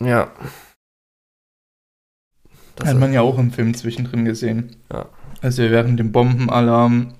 [0.00, 0.30] ja.
[2.76, 4.76] Das Hat man ja auch im Film zwischendrin gesehen.
[4.92, 5.06] Ja.
[5.42, 7.12] Als er während dem Bombenalarm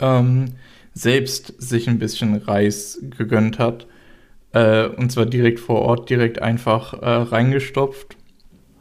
[0.00, 0.56] ähm,
[0.98, 3.86] selbst sich ein bisschen Reis gegönnt hat.
[4.52, 8.16] Äh, und zwar direkt vor Ort, direkt einfach äh, reingestopft.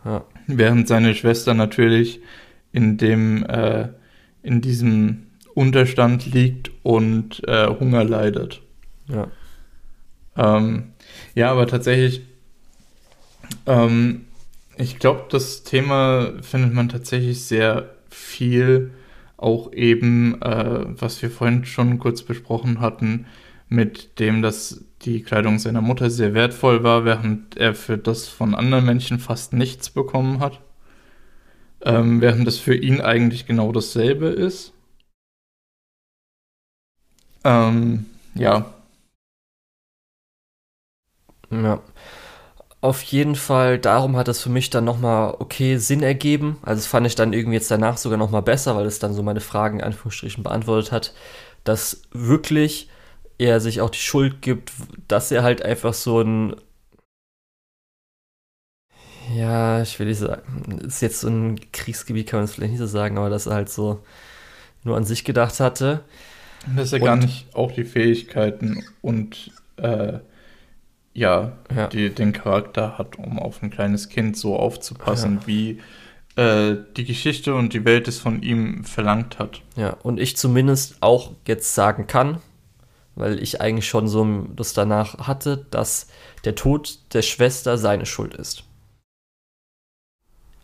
[0.03, 0.25] Ja.
[0.47, 2.21] Während seine Schwester natürlich
[2.71, 3.89] in dem, äh,
[4.41, 8.61] in diesem Unterstand liegt und äh, Hunger leidet.
[9.07, 9.27] Ja.
[10.37, 10.93] Ähm,
[11.35, 12.21] ja, aber tatsächlich,
[13.65, 14.25] ähm,
[14.77, 18.91] ich glaube, das Thema findet man tatsächlich sehr viel,
[19.37, 23.27] auch eben, äh, was wir vorhin schon kurz besprochen hatten,
[23.69, 28.55] mit dem, dass die Kleidung seiner Mutter sehr wertvoll war, während er für das von
[28.55, 30.59] anderen Menschen fast nichts bekommen hat.
[31.81, 34.73] Ähm, während das für ihn eigentlich genau dasselbe ist.
[37.43, 38.73] Ähm, ja.
[41.49, 41.81] Ja.
[42.87, 46.55] Auf jeden Fall, darum hat es für mich dann nochmal okay Sinn ergeben.
[46.61, 49.23] Also das fand ich dann irgendwie jetzt danach sogar nochmal besser, weil es dann so
[49.23, 51.13] meine Fragen in Anführungsstrichen beantwortet hat,
[51.65, 52.87] dass wirklich
[53.37, 54.71] er sich auch die Schuld gibt,
[55.09, 56.55] dass er halt einfach so ein
[59.35, 62.79] ja, ich will nicht sagen, ist jetzt so ein Kriegsgebiet, kann man es vielleicht nicht
[62.79, 64.01] so sagen, aber dass er halt so
[64.85, 66.05] nur an sich gedacht hatte.
[66.73, 70.19] Dass er und, gar nicht auch die Fähigkeiten und äh,
[71.17, 71.87] ja, ja.
[71.87, 75.47] Die, den Charakter hat, um auf ein kleines Kind so aufzupassen, ja.
[75.47, 75.81] wie
[76.35, 79.63] äh, die Geschichte und die Welt es von ihm verlangt hat.
[79.75, 82.37] Ja, und ich zumindest auch jetzt sagen kann,
[83.15, 86.07] weil ich eigentlich schon so das danach hatte, dass
[86.45, 88.63] der Tod der Schwester seine Schuld ist.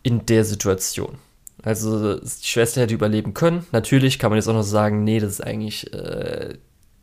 [0.04, 1.18] In der Situation.
[1.64, 3.66] Also die Schwester hätte überleben können.
[3.72, 6.54] Natürlich kann man jetzt auch noch sagen, nee, das ist eigentlich äh,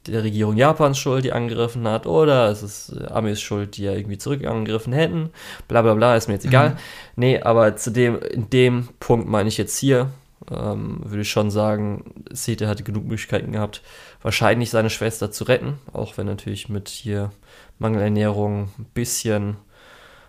[0.08, 3.94] der Regierung Japans schuld, die angegriffen hat, oder es ist äh, Amis schuld, die ja
[3.94, 5.30] irgendwie zurück angegriffen hätten.
[5.68, 6.72] Bla bla bla, ist mir jetzt egal.
[6.72, 6.78] Mhm.
[7.16, 10.10] Nee, aber zu dem, in dem Punkt meine ich jetzt hier,
[10.50, 13.82] ähm, würde ich schon sagen, Sete hatte genug Möglichkeiten gehabt,
[14.22, 17.32] wahrscheinlich seine Schwester zu retten, auch wenn natürlich mit hier
[17.78, 19.58] Mangelernährung ein bisschen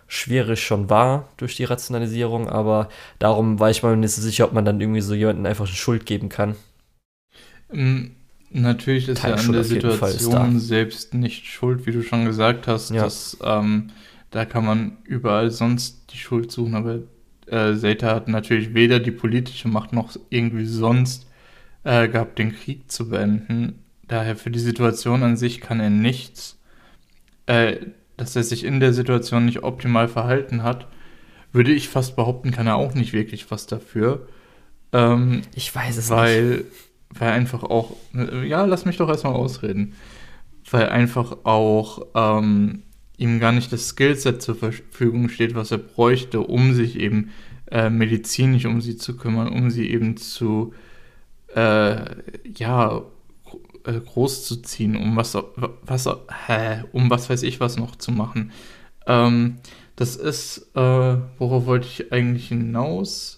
[0.07, 4.53] schwierig schon war durch die Rationalisierung, aber darum war ich mir nicht so sicher, ob
[4.53, 6.55] man dann irgendwie so jemanden einfach eine Schuld geben kann.
[7.71, 8.11] Mhm
[8.53, 12.91] Natürlich ist er an der Situation selbst nicht schuld, wie du schon gesagt hast.
[12.91, 13.03] Ja.
[13.03, 13.87] Dass, ähm,
[14.29, 16.99] da kann man überall sonst die Schuld suchen, aber
[17.47, 21.27] äh, Zeta hat natürlich weder die politische Macht noch irgendwie sonst
[21.83, 23.79] äh, gehabt, den Krieg zu beenden.
[24.07, 26.59] Daher für die Situation an sich kann er nichts.
[27.47, 27.77] Äh,
[28.17, 30.87] dass er sich in der Situation nicht optimal verhalten hat,
[31.51, 34.27] würde ich fast behaupten, kann er auch nicht wirklich was dafür.
[34.91, 36.59] Ähm, ich weiß es weil, nicht.
[36.59, 36.65] Weil
[37.17, 37.95] weil einfach auch,
[38.45, 39.93] ja, lass mich doch erstmal ausreden,
[40.69, 42.83] weil einfach auch ähm,
[43.17, 47.31] ihm gar nicht das Skillset zur Verfügung steht, was er bräuchte, um sich eben
[47.71, 50.73] äh, medizinisch um sie zu kümmern, um sie eben zu,
[51.55, 52.05] äh,
[52.57, 53.01] ja,
[53.85, 56.09] äh, groß zu ziehen, um was, was,
[56.47, 58.51] hä, um was weiß ich was noch zu machen.
[59.07, 59.57] Ähm,
[59.95, 63.32] das ist, äh, worauf wollte ich eigentlich hinaus?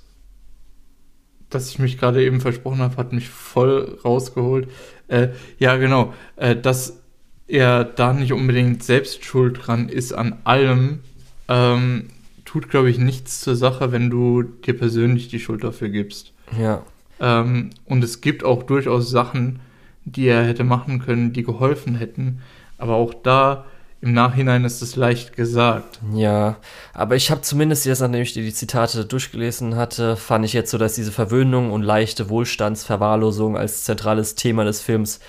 [1.55, 4.69] Dass ich mich gerade eben versprochen habe, hat mich voll rausgeholt.
[5.07, 7.01] Äh, ja, genau, äh, dass
[7.47, 10.99] er da nicht unbedingt selbst schuld dran ist an allem,
[11.47, 12.07] ähm,
[12.43, 16.33] tut, glaube ich, nichts zur Sache, wenn du dir persönlich die Schuld dafür gibst.
[16.59, 16.83] Ja.
[17.19, 19.59] Ähm, und es gibt auch durchaus Sachen,
[20.03, 22.41] die er hätte machen können, die geholfen hätten.
[22.77, 23.65] Aber auch da
[24.05, 25.99] im Nachhinein ist es leicht gesagt.
[26.13, 26.57] Ja,
[26.93, 30.77] aber ich habe zumindest jetzt, nachdem ich die Zitate durchgelesen hatte, fand ich jetzt so,
[30.77, 35.21] dass diese Verwöhnung und leichte Wohlstandsverwahrlosung als zentrales Thema des Films,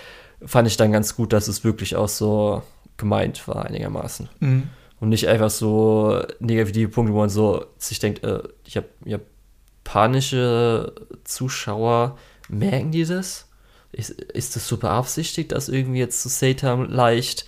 [0.45, 2.63] fand ich dann ganz gut, dass es wirklich auch so
[2.99, 4.29] gemeint war einigermaßen.
[4.41, 4.65] Mhm.
[5.01, 10.93] Und nicht einfach so negative Punkte, wo man so sich denkt, äh, ich habe japanische
[11.25, 12.19] Zuschauer,
[12.51, 13.49] merken die das?
[13.93, 17.47] Ist, ist das so beabsichtigt, dass irgendwie jetzt so Satan leicht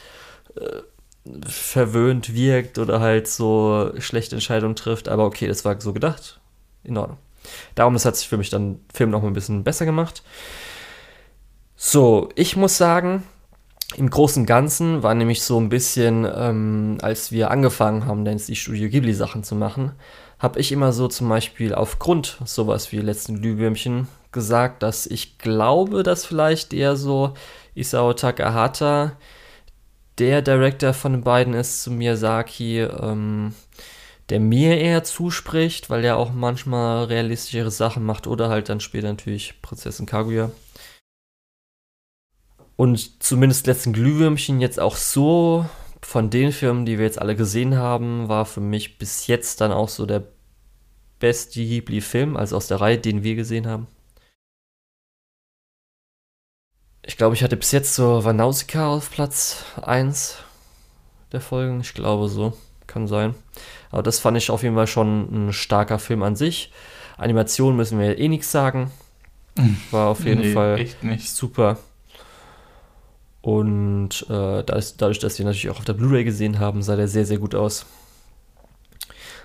[0.57, 0.81] äh,
[1.47, 5.09] verwöhnt wirkt oder halt so schlechte Entscheidungen trifft.
[5.09, 6.41] Aber okay, das war so gedacht.
[6.85, 7.19] In Ordnung.
[7.75, 10.23] Darum, das hat sich für mich dann Film noch mal ein bisschen besser gemacht.
[11.77, 13.23] So, ich muss sagen,
[13.97, 18.37] im Großen und Ganzen war nämlich so ein bisschen, ähm, als wir angefangen haben, dann
[18.37, 19.93] die Studio Ghibli Sachen zu machen,
[20.39, 26.03] habe ich immer so zum Beispiel aufgrund sowas wie letzten Glühwürmchen gesagt, dass ich glaube,
[26.03, 27.35] dass vielleicht eher so
[27.75, 29.13] Isao Takahata
[30.19, 33.55] der Director von den beiden ist zu Miyazaki, ähm,
[34.29, 39.09] der mir eher zuspricht, weil er auch manchmal realistischere Sachen macht oder halt dann später
[39.09, 40.51] natürlich Prinzessin Kaguya.
[42.77, 45.67] Und zumindest letzten Glühwürmchen jetzt auch so
[46.03, 49.73] von den Filmen, die wir jetzt alle gesehen haben, war für mich bis jetzt dann
[49.73, 50.23] auch so der
[51.19, 53.89] beste Ghibli-Film, also aus der Reihe, den wir gesehen haben.
[57.09, 60.37] Ich glaube, ich hatte bis jetzt so Vanausika auf Platz 1
[61.33, 61.81] der Folgen.
[61.81, 62.53] Ich glaube so.
[62.87, 63.35] Kann sein.
[63.91, 66.71] Aber das fand ich auf jeden Fall schon ein starker Film an sich.
[67.17, 68.91] Animation müssen wir eh nichts sagen.
[69.91, 70.87] War auf jeden nee, Fall
[71.19, 71.79] super.
[73.41, 77.25] Und äh, dadurch, dass wir natürlich auch auf der Blu-ray gesehen haben, sah der sehr,
[77.25, 77.87] sehr gut aus.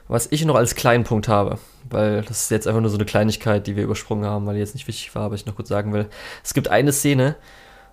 [0.07, 1.57] Was ich noch als kleinen Punkt habe,
[1.89, 4.59] weil das ist jetzt einfach nur so eine Kleinigkeit, die wir übersprungen haben, weil die
[4.59, 6.07] jetzt nicht wichtig war, aber ich noch kurz sagen will.
[6.43, 7.35] Es gibt eine Szene,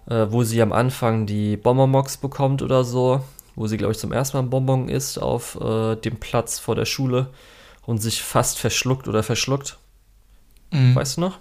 [0.07, 3.23] äh, wo sie am Anfang die Bonbonbox bekommt oder so,
[3.55, 6.75] wo sie, glaube ich, zum ersten Mal ein Bonbon isst auf äh, dem Platz vor
[6.75, 7.29] der Schule
[7.87, 9.79] und sich fast verschluckt oder verschluckt.
[10.73, 10.95] Mhm.
[10.95, 11.39] Weißt du noch?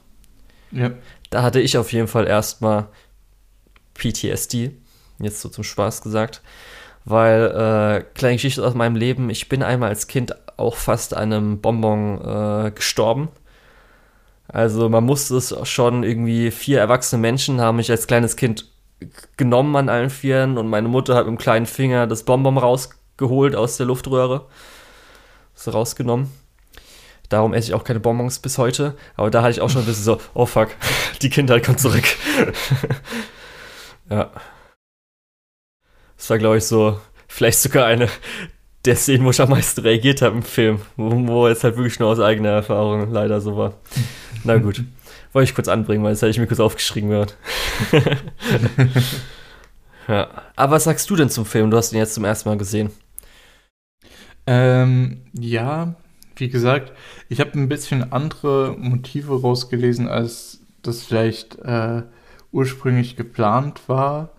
[0.71, 0.91] Ja.
[1.29, 2.87] Da hatte ich auf jeden Fall erstmal
[3.95, 4.71] PTSD,
[5.19, 6.41] jetzt so zum Spaß gesagt,
[7.05, 11.61] weil, äh, kleine Geschichte aus meinem Leben, ich bin einmal als Kind auch fast einem
[11.61, 13.29] Bonbon äh, gestorben.
[14.47, 18.65] Also man musste es schon irgendwie, vier erwachsene Menschen haben mich als kleines Kind
[19.37, 23.55] genommen an allen Vieren und meine Mutter hat mit dem kleinen Finger das Bonbon rausgeholt
[23.55, 24.47] aus der Luftröhre.
[25.53, 26.31] So rausgenommen.
[27.29, 28.95] Darum esse ich auch keine Bonbons bis heute.
[29.15, 30.69] Aber da hatte ich auch schon ein bisschen so, oh fuck,
[31.21, 32.05] die Kindheit kommt zurück.
[34.09, 34.31] ja.
[36.19, 36.99] Das war, glaube ich, so,
[37.29, 38.09] vielleicht sogar eine
[38.83, 40.81] der Szenen, wo ich am meisten reagiert habe im Film.
[40.97, 43.73] Wo, wo es halt wirklich nur aus eigener Erfahrung leider so war.
[44.43, 44.83] Na gut.
[45.31, 47.37] Wollte ich kurz anbringen, weil das hätte ich mir kurz aufgeschrieben gehört.
[50.09, 50.27] ja.
[50.57, 51.71] Aber was sagst du denn zum Film?
[51.71, 52.89] Du hast ihn jetzt zum ersten Mal gesehen.
[54.45, 55.95] Ähm, ja,
[56.35, 56.91] wie gesagt,
[57.29, 62.03] ich habe ein bisschen andere Motive rausgelesen, als das vielleicht äh,
[62.51, 64.31] ursprünglich geplant war.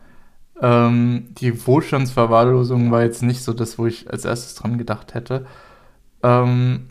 [0.60, 5.46] Ähm, die Wohlstandsverwahrlosung war jetzt nicht so das, wo ich als erstes dran gedacht hätte.
[6.22, 6.88] Ähm,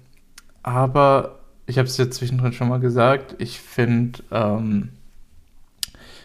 [0.63, 4.89] aber ich habe es jetzt zwischendrin schon mal gesagt, ich finde, ähm,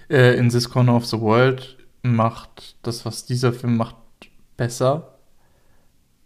[0.08, 3.96] äh, In This Corner of the World macht das, was dieser Film macht,
[4.56, 5.18] besser.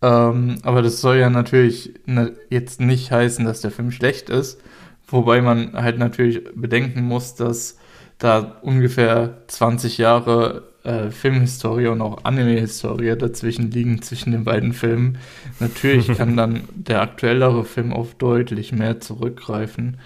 [0.02, 4.60] Ähm, aber das soll ja natürlich ne, jetzt nicht heißen, dass der Film schlecht ist.
[5.08, 7.78] Wobei man halt natürlich bedenken muss, dass
[8.18, 15.18] da ungefähr 20 Jahre äh, Filmhistorie und auch Anime-Historie dazwischen liegen, zwischen den beiden Filmen.
[15.60, 19.98] Natürlich kann dann der aktuellere Film auf deutlich mehr zurückgreifen.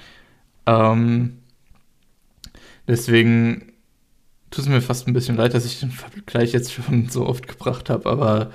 [0.67, 1.39] Ähm,
[2.89, 3.73] deswegen
[4.51, 7.47] tut es mir fast ein bisschen leid, dass ich den Vergleich jetzt schon so oft
[7.47, 8.51] gebracht habe, aber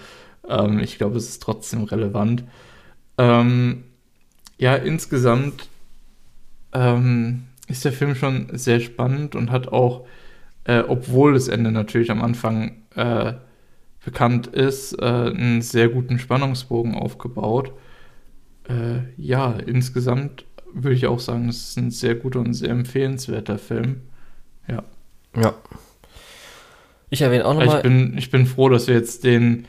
[0.50, 2.44] ähm, ich glaube, es ist trotzdem relevant.
[3.18, 3.86] Ähm,
[4.58, 5.70] ja, insgesamt
[6.74, 10.06] ähm, ist der Film schon sehr spannend und hat auch
[10.68, 13.34] äh, obwohl das Ende natürlich am Anfang äh,
[14.04, 17.72] bekannt ist, äh, einen sehr guten Spannungsbogen aufgebaut.
[18.70, 23.58] Äh, ja, insgesamt würde ich auch sagen, es ist ein sehr guter und sehr empfehlenswerter
[23.58, 24.02] Film.
[24.68, 24.84] Ja.
[25.36, 25.54] Ja.
[27.10, 27.78] Ich erwähne auch nochmal.
[27.78, 29.66] Ich bin, ich bin froh, dass wir jetzt den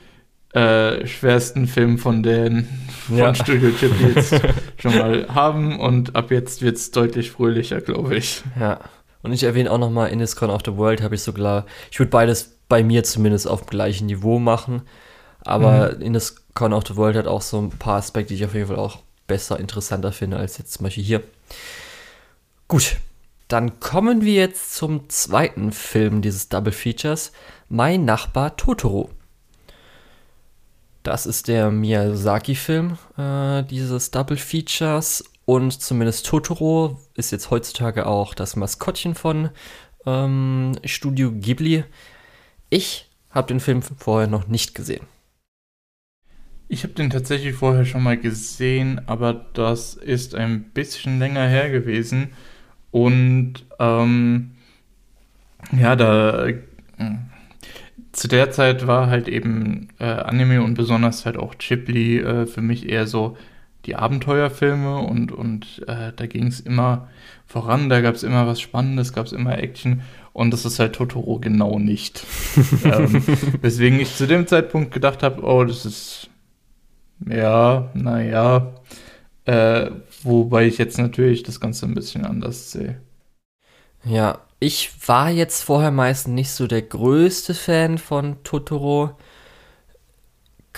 [0.52, 2.66] äh, schwersten Film von den
[3.06, 3.34] von ja.
[3.34, 4.34] Studio Ghibli jetzt
[4.82, 8.42] schon mal haben und ab jetzt wird es deutlich fröhlicher, glaube ich.
[8.58, 8.80] Ja.
[9.22, 11.98] Und ich erwähne auch nochmal, in Corner of the World habe ich so klar, ich
[11.98, 14.82] würde beides bei mir zumindest auf dem gleichen Niveau machen.
[15.40, 16.02] Aber mhm.
[16.02, 16.20] in
[16.54, 18.78] Corner of the World hat auch so ein paar Aspekte, die ich auf jeden Fall
[18.78, 21.22] auch besser, interessanter finde als jetzt zum Beispiel hier.
[22.66, 22.96] Gut,
[23.48, 27.32] dann kommen wir jetzt zum zweiten Film dieses Double Features,
[27.68, 29.10] Mein Nachbar Totoro.
[31.02, 38.34] Das ist der Miyazaki-Film äh, dieses Double Features und zumindest Totoro ist jetzt heutzutage auch
[38.34, 39.48] das Maskottchen von
[40.04, 41.84] ähm, Studio Ghibli.
[42.68, 45.06] Ich habe den Film vorher noch nicht gesehen.
[46.68, 51.70] Ich habe den tatsächlich vorher schon mal gesehen, aber das ist ein bisschen länger her
[51.70, 52.32] gewesen.
[52.90, 54.50] Und ähm,
[55.72, 56.58] ja, da äh,
[58.12, 62.60] zu der Zeit war halt eben äh, Anime und besonders halt auch Ghibli äh, für
[62.60, 63.38] mich eher so
[63.88, 67.08] die Abenteuerfilme und, und äh, da ging es immer
[67.46, 70.02] voran, da gab es immer was Spannendes, gab es immer Action
[70.34, 72.22] und das ist halt Totoro genau nicht.
[72.84, 73.24] ähm,
[73.62, 76.28] weswegen ich zu dem Zeitpunkt gedacht habe, oh, das ist
[77.26, 78.74] ja, naja,
[79.46, 79.90] äh,
[80.22, 83.00] wobei ich jetzt natürlich das Ganze ein bisschen anders sehe.
[84.04, 89.16] Ja, ich war jetzt vorher meist nicht so der größte Fan von Totoro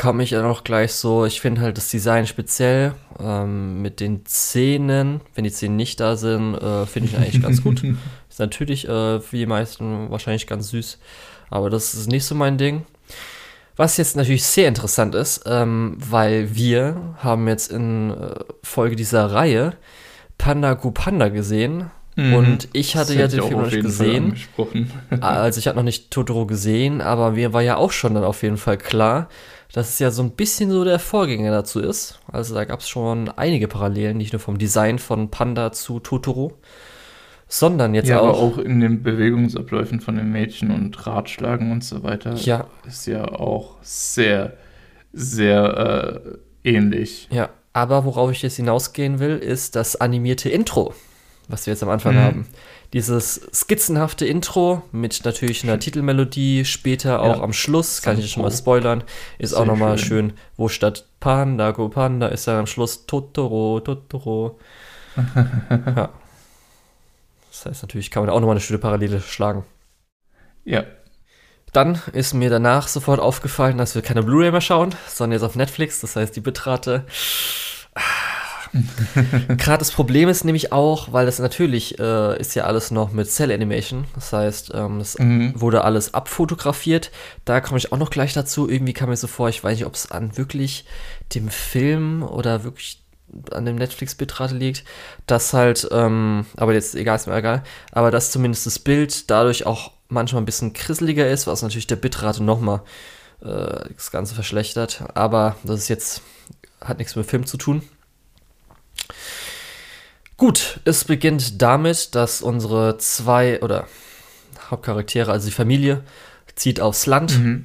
[0.00, 4.24] kam ich dann auch gleich so, ich finde halt das Design speziell ähm, mit den
[4.24, 7.84] Zähnen, wenn die Zähne nicht da sind, äh, finde ich eigentlich ganz gut.
[8.30, 10.98] Ist natürlich äh, für die meisten wahrscheinlich ganz süß,
[11.50, 12.86] aber das ist nicht so mein Ding.
[13.76, 19.30] Was jetzt natürlich sehr interessant ist, ähm, weil wir haben jetzt in äh, Folge dieser
[19.30, 19.74] Reihe
[20.38, 22.34] Panda Gu Panda gesehen, Mhm.
[22.34, 24.36] Und ich hatte ja den Film noch nicht gesehen.
[25.20, 28.42] also ich hatte noch nicht Totoro gesehen, aber mir war ja auch schon dann auf
[28.42, 29.28] jeden Fall klar,
[29.72, 32.20] dass es ja so ein bisschen so der Vorgänger dazu ist.
[32.30, 36.52] Also da gab es schon einige Parallelen, nicht nur vom Design von Panda zu Totoro,
[37.46, 38.28] sondern jetzt ja, auch.
[38.28, 42.34] aber auch in den Bewegungsabläufen von den Mädchen und Ratschlagen und so weiter.
[42.34, 42.66] Ja.
[42.86, 44.54] Ist ja auch sehr,
[45.12, 46.22] sehr
[46.64, 47.28] äh, ähnlich.
[47.30, 50.94] Ja, aber worauf ich jetzt hinausgehen will, ist das animierte Intro,
[51.48, 52.20] was wir jetzt am Anfang mhm.
[52.20, 52.46] haben
[52.92, 57.42] dieses skizzenhafte Intro mit natürlich einer Titelmelodie, später auch ja.
[57.42, 59.04] am Schluss, kann ich schon mal spoilern,
[59.38, 60.30] ist Sehr auch nochmal schön.
[60.30, 64.58] schön, wo statt Panda, Go Panda ist dann am Schluss Totoro, Totoro.
[65.16, 66.10] ja.
[67.50, 69.64] Das heißt, natürlich kann man auch nochmal eine schöne Parallele schlagen.
[70.64, 70.84] Ja.
[71.72, 75.54] Dann ist mir danach sofort aufgefallen, dass wir keine Blu-ray mehr schauen, sondern jetzt auf
[75.54, 76.00] Netflix.
[76.00, 77.04] Das heißt, die Bitrate
[79.48, 83.30] Gerade das Problem ist nämlich auch, weil das natürlich äh, ist ja alles noch mit
[83.30, 84.04] Cell Animation.
[84.14, 85.60] Das heißt, ähm, es mhm.
[85.60, 87.10] wurde alles abfotografiert.
[87.44, 88.68] Da komme ich auch noch gleich dazu.
[88.68, 90.84] Irgendwie kam mir so vor, ich weiß nicht, ob es an wirklich
[91.34, 93.02] dem Film oder wirklich
[93.52, 94.84] an dem Netflix-Bitrate liegt,
[95.26, 97.62] dass halt, ähm, aber jetzt egal, ist mir egal,
[97.92, 101.96] aber dass zumindest das Bild dadurch auch manchmal ein bisschen krisseliger ist, was natürlich der
[101.96, 102.82] Bitrate nochmal
[103.42, 105.04] äh, das Ganze verschlechtert.
[105.14, 106.22] Aber das ist jetzt,
[106.80, 107.82] hat nichts mit Film zu tun.
[110.36, 113.86] Gut, es beginnt damit, dass unsere zwei oder
[114.70, 116.02] Hauptcharaktere, also die Familie,
[116.54, 117.38] zieht aufs Land.
[117.38, 117.64] Mhm.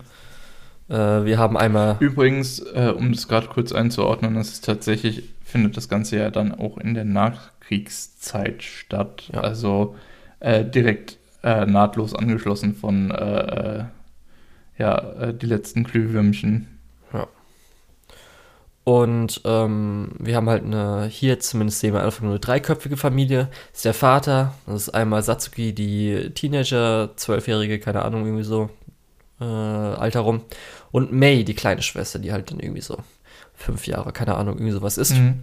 [0.89, 1.97] Äh, wir haben einmal.
[1.99, 6.53] Übrigens, äh, um das gerade kurz einzuordnen, das ist tatsächlich, findet das Ganze ja dann
[6.53, 9.29] auch in der Nachkriegszeit statt.
[9.33, 9.41] Ja.
[9.41, 9.95] Also
[10.39, 13.83] äh, direkt äh, nahtlos angeschlossen von äh, äh,
[14.77, 16.74] ja, die letzten Glühwürmchen.
[18.85, 23.49] Und ähm, wir haben halt eine, hier zumindest sehen wir einfach nur eine dreiköpfige Familie.
[23.71, 28.69] Das ist der Vater, das ist einmal Satsuki, die Teenager, zwölfjährige, keine Ahnung, irgendwie so,
[29.41, 30.41] äh, Alter rum.
[30.91, 32.99] Und May, die kleine Schwester, die halt dann irgendwie so
[33.55, 35.15] fünf Jahre, keine Ahnung, irgendwie sowas ist.
[35.15, 35.39] Mhm.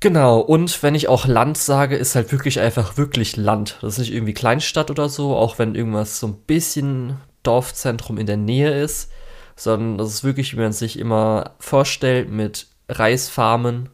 [0.00, 3.76] Genau, und wenn ich auch Land sage, ist halt wirklich einfach wirklich Land.
[3.82, 8.26] Das ist nicht irgendwie Kleinstadt oder so, auch wenn irgendwas so ein bisschen Dorfzentrum in
[8.26, 9.10] der Nähe ist
[9.56, 13.88] sondern das ist wirklich, wie man sich immer vorstellt, mit Reisfarmen.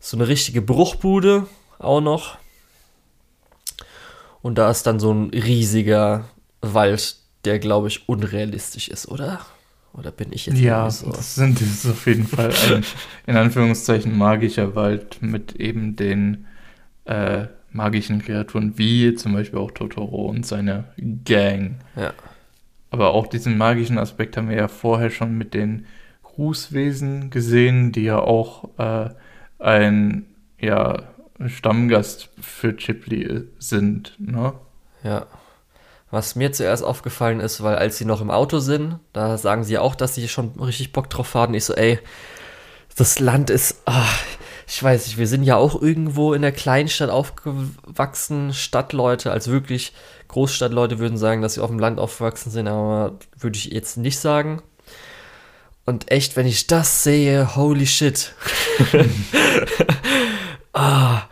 [0.00, 1.46] So eine richtige Bruchbude
[1.78, 2.38] auch noch.
[4.40, 6.24] Und da ist dann so ein riesiger
[6.60, 9.40] Wald, der, glaube ich, unrealistisch ist, oder?
[9.92, 11.10] Oder bin ich jetzt Ja, so?
[11.10, 12.84] das, sind, das ist auf jeden Fall ein,
[13.26, 16.46] in Anführungszeichen, magischer Wald mit eben den
[17.04, 20.84] äh, magischen Kreaturen, wie zum Beispiel auch Totoro und seine
[21.24, 21.76] Gang.
[21.94, 22.12] Ja.
[22.92, 25.86] Aber auch diesen magischen Aspekt haben wir ja vorher schon mit den
[26.22, 29.08] Grußwesen gesehen, die ja auch äh,
[29.58, 30.26] ein
[30.58, 31.02] ja,
[31.46, 34.14] Stammgast für Chipley sind.
[34.18, 34.52] Ne?
[35.02, 35.26] Ja.
[36.10, 39.78] Was mir zuerst aufgefallen ist, weil als sie noch im Auto sind, da sagen sie
[39.78, 41.54] auch, dass sie schon richtig Bock drauf haben.
[41.54, 41.98] Ich so, ey,
[42.94, 44.22] das Land ist, ach,
[44.66, 49.94] ich weiß nicht, wir sind ja auch irgendwo in der Kleinstadt aufgewachsen, Stadtleute, als wirklich
[50.32, 54.18] Großstadtleute würden sagen, dass sie auf dem Land aufgewachsen sind, aber würde ich jetzt nicht
[54.18, 54.62] sagen.
[55.84, 58.32] Und echt, wenn ich das sehe, holy shit.
[60.72, 61.22] ah,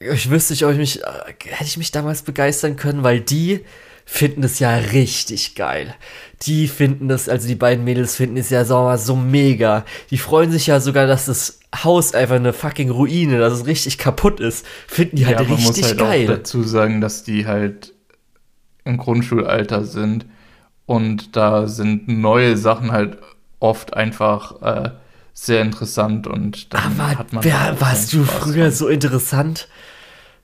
[0.00, 1.00] ich wüsste nicht, ob ich mich,
[1.46, 3.64] hätte ich mich damals begeistern können, weil die
[4.04, 5.94] finden es ja richtig geil.
[6.42, 9.86] Die finden das, also die beiden Mädels finden es ja so, so mega.
[10.10, 13.98] Die freuen sich ja sogar, dass das Haus einfach eine fucking Ruine, dass es richtig
[13.98, 14.66] kaputt ist.
[14.86, 16.24] Finden die halt ja, richtig man muss halt geil.
[16.24, 17.94] Auch dazu sagen, dass die halt
[18.84, 20.26] im Grundschulalter sind
[20.86, 23.18] und da sind neue Sachen halt
[23.60, 24.90] oft einfach äh,
[25.32, 27.44] sehr interessant und dann Aber hat man.
[27.44, 28.72] Wer, warst du früher von.
[28.72, 29.68] so interessant?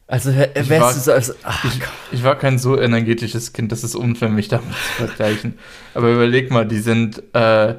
[0.06, 1.80] Also wärst war, du so als, ach, ich,
[2.12, 5.58] ich, war kein so energetisches Kind, das ist unfair, mich damit zu vergleichen.
[5.92, 7.74] Aber überleg mal, die sind äh,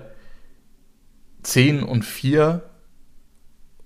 [1.41, 2.68] 10 und 4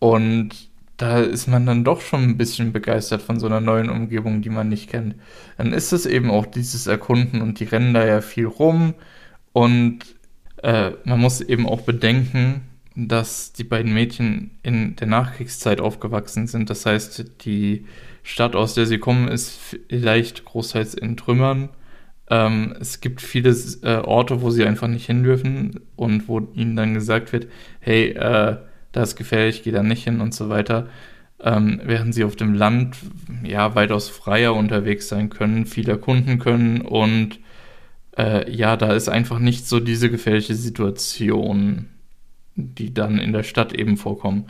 [0.03, 0.49] und
[0.97, 4.49] da ist man dann doch schon ein bisschen begeistert von so einer neuen Umgebung, die
[4.49, 5.15] man nicht kennt.
[5.57, 8.95] Dann ist es eben auch dieses Erkunden und die rennen da ja viel rum
[9.53, 9.99] und
[10.61, 12.63] äh, man muss eben auch bedenken,
[12.97, 16.69] dass die beiden Mädchen in der Nachkriegszeit aufgewachsen sind.
[16.69, 17.85] Das heißt, die
[18.23, 21.69] Stadt, aus der sie kommen, ist vielleicht großteils in Trümmern.
[22.29, 26.75] Ähm, es gibt viele äh, Orte, wo sie einfach nicht hin dürfen und wo ihnen
[26.75, 27.47] dann gesagt wird,
[27.79, 28.57] hey, äh,
[28.93, 30.87] da ist gefährlich, geh da nicht hin und so weiter.
[31.41, 32.95] Ähm, während sie auf dem Land
[33.43, 37.39] ja weitaus freier unterwegs sein können, viel erkunden können und
[38.17, 41.89] äh, ja, da ist einfach nicht so diese gefährliche Situation,
[42.55, 44.45] die dann in der Stadt eben vorkommen.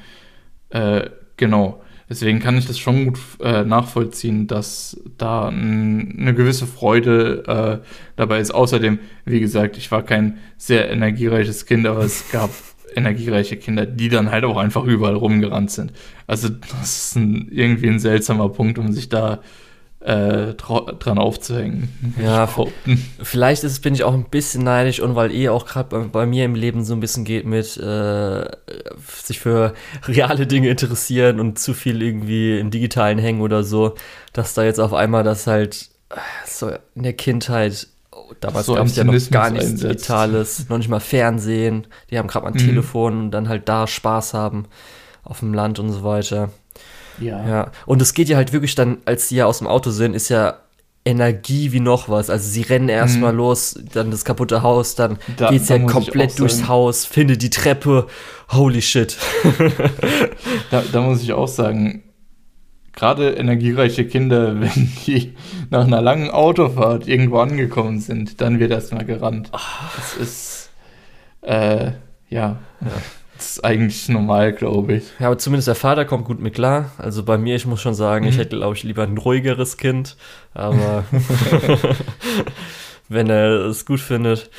[0.70, 6.68] Äh, genau Deswegen kann ich das schon gut äh, nachvollziehen, dass da ein, eine gewisse
[6.68, 8.52] Freude äh, dabei ist.
[8.52, 12.52] Außerdem, wie gesagt, ich war kein sehr energiereiches Kind, aber es gab
[12.96, 15.94] energiereiche Kinder, die dann halt auch einfach überall rumgerannt sind.
[16.28, 19.41] Also das ist ein, irgendwie ein seltsamer Punkt, um sich da
[20.04, 21.88] äh, dran aufzuhängen.
[22.22, 22.50] Ja,
[23.22, 26.26] vielleicht ist, bin ich auch ein bisschen neidisch und weil eh auch gerade bei, bei,
[26.26, 28.46] mir im Leben so ein bisschen geht mit äh,
[29.24, 29.74] sich für
[30.08, 33.96] reale Dinge interessieren und zu viel irgendwie im Digitalen hängen oder so,
[34.34, 36.16] dass da jetzt auf einmal das halt äh,
[36.46, 37.88] so in der Kindheit
[38.39, 39.84] damals so gab es ja noch gar nichts einsetzt.
[39.84, 41.88] Digitales, noch nicht mal Fernsehen.
[42.09, 42.68] Die haben gerade mal ein mhm.
[42.68, 44.66] Telefon und dann halt da Spaß haben
[45.24, 46.49] auf dem Land und so weiter.
[47.20, 47.47] Ja.
[47.47, 47.72] ja.
[47.86, 50.30] Und es geht ja halt wirklich dann, als sie ja aus dem Auto sind, ist
[50.30, 50.57] ja
[51.05, 52.30] Energie wie noch was.
[52.30, 53.38] Also sie rennen erstmal mhm.
[53.39, 57.49] los, dann das kaputte Haus, dann da, geht's ja komplett durchs sagen, Haus, findet die
[57.49, 58.07] Treppe.
[58.49, 59.18] Holy shit.
[60.72, 62.03] da, da muss ich auch sagen,
[62.94, 65.34] gerade energiereiche Kinder, wenn die
[65.70, 69.52] nach einer langen Autofahrt irgendwo angekommen sind, dann wird erstmal gerannt.
[69.52, 70.72] Das ist,
[71.41, 71.91] äh,
[72.30, 72.60] ja.
[72.82, 72.91] ja.
[73.36, 75.04] Das ist eigentlich normal, glaube ich.
[75.20, 76.91] Ja, aber zumindest der Vater kommt gut mit klar.
[76.98, 78.32] Also bei mir, ich muss schon sagen, mhm.
[78.32, 80.16] ich hätte, glaube ich, lieber ein ruhigeres Kind.
[80.54, 81.04] Aber
[83.10, 84.50] wenn er es gut findet,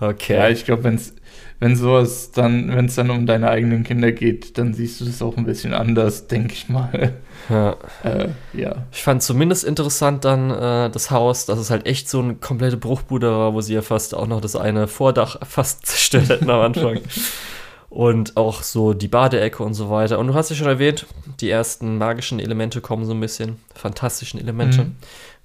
[0.00, 0.36] okay.
[0.36, 1.14] Ja, ich glaube, wenn es
[1.62, 5.22] wenn sowas dann, wenn es dann um deine eigenen Kinder geht, dann siehst du das
[5.22, 7.14] auch ein bisschen anders, denke ich mal.
[7.48, 7.76] Ja.
[8.04, 8.86] Äh, ja.
[8.92, 12.76] Ich fand zumindest interessant dann äh, das Haus, dass es halt echt so eine komplette
[12.76, 16.60] Bruchbude war, wo sie ja fast auch noch das eine Vordach fast zerstört hätten am
[16.60, 17.00] Anfang.
[17.90, 20.20] und auch so die Badeecke und so weiter.
[20.20, 21.04] Und du hast ja schon erwähnt,
[21.40, 24.96] die ersten magischen Elemente kommen so ein bisschen, fantastischen Elemente mhm.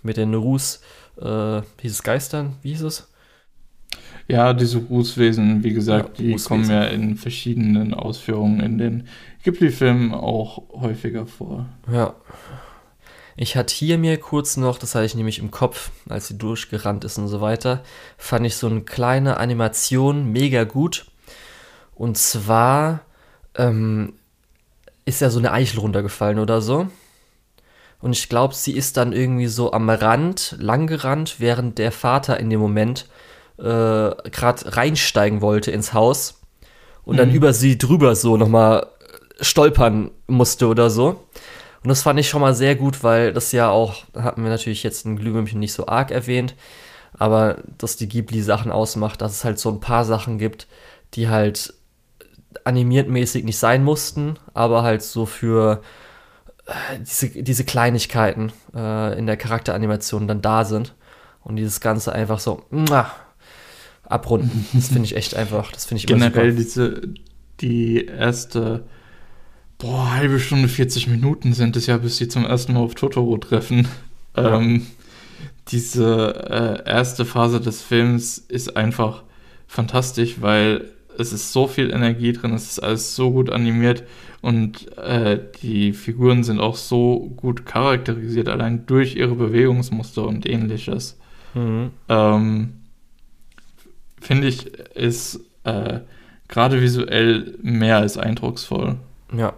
[0.03, 0.82] mit den Ruß,
[1.20, 3.07] äh, hieß es Geistern, wie hieß es?
[4.28, 6.47] Ja, diese Rußwesen, wie gesagt, ja, die Rußwesen.
[6.47, 9.07] kommen ja in verschiedenen Ausführungen in den
[9.43, 11.65] Ghibli-Filmen auch häufiger vor.
[11.91, 12.13] Ja.
[13.38, 17.03] Ich hatte hier mir kurz noch, das hatte ich nämlich im Kopf, als sie durchgerannt
[17.05, 17.84] ist und so weiter,
[18.17, 21.05] fand ich so eine kleine Animation mega gut
[21.93, 23.01] und zwar
[23.55, 24.13] ähm,
[25.05, 26.88] ist ja so eine Eichel runtergefallen oder so.
[27.99, 32.49] Und ich glaube, sie ist dann irgendwie so am Rand langgerannt, während der Vater in
[32.49, 33.07] dem Moment
[33.58, 36.41] äh, gerade reinsteigen wollte ins Haus
[37.03, 37.18] und mhm.
[37.18, 38.88] dann über sie drüber so nochmal
[39.39, 41.24] stolpern musste oder so.
[41.84, 44.84] Und das fand ich schon mal sehr gut, weil das ja auch, hatten wir natürlich
[44.84, 46.55] jetzt in Glühwürmchen nicht so arg erwähnt,
[47.18, 50.68] aber dass die Ghibli-Sachen ausmacht, dass es halt so ein paar Sachen gibt,
[51.14, 51.74] die halt
[52.64, 55.82] animiert mäßig nicht sein mussten, aber halt so für
[56.66, 60.93] äh, diese, diese Kleinigkeiten äh, in der Charakteranimation dann da sind.
[61.43, 62.64] Und dieses Ganze einfach so
[64.08, 64.66] abrunden.
[64.74, 67.01] Das finde ich echt einfach, das finde ich Generell diese,
[67.62, 68.86] die erste,
[69.78, 73.38] boah, halbe Stunde, 40 Minuten sind es ja, bis sie zum ersten Mal auf Totoro
[73.38, 73.88] treffen.
[74.36, 74.58] Ja.
[74.58, 74.88] Ähm,
[75.70, 79.24] diese äh, erste Phase des Films ist einfach
[79.68, 80.86] fantastisch, weil
[81.18, 84.03] es ist so viel Energie drin, es ist alles so gut animiert
[84.41, 91.18] und äh, die Figuren sind auch so gut charakterisiert, allein durch ihre Bewegungsmuster und ähnliches.
[91.53, 91.89] Mhm.
[92.08, 92.74] Ähm,
[94.28, 95.99] Finde ich, ist äh,
[96.49, 98.97] gerade visuell mehr als eindrucksvoll.
[99.32, 99.53] Ja.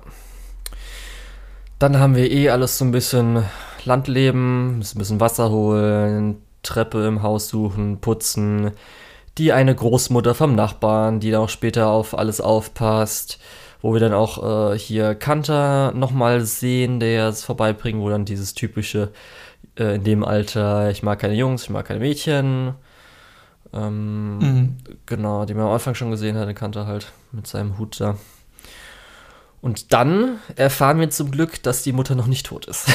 [1.79, 3.45] Dann haben wir eh alles so ein bisschen
[3.83, 8.69] Landleben, ein bisschen Wasser holen, Treppe im Haus suchen, putzen,
[9.39, 13.39] die eine Großmutter vom Nachbarn, die dann auch später auf alles aufpasst,
[13.81, 18.53] wo wir dann auch äh, hier Kanter nochmal sehen, der es vorbeibringt, wo dann dieses
[18.53, 19.09] typische
[19.79, 22.75] äh, in dem Alter, ich mag keine Jungs, ich mag keine Mädchen.
[23.73, 24.77] Ähm, mhm.
[25.05, 28.17] Genau, die man am Anfang schon gesehen hat, den Kanter halt mit seinem Hut da.
[29.61, 32.87] Und dann erfahren wir zum Glück, dass die Mutter noch nicht tot ist.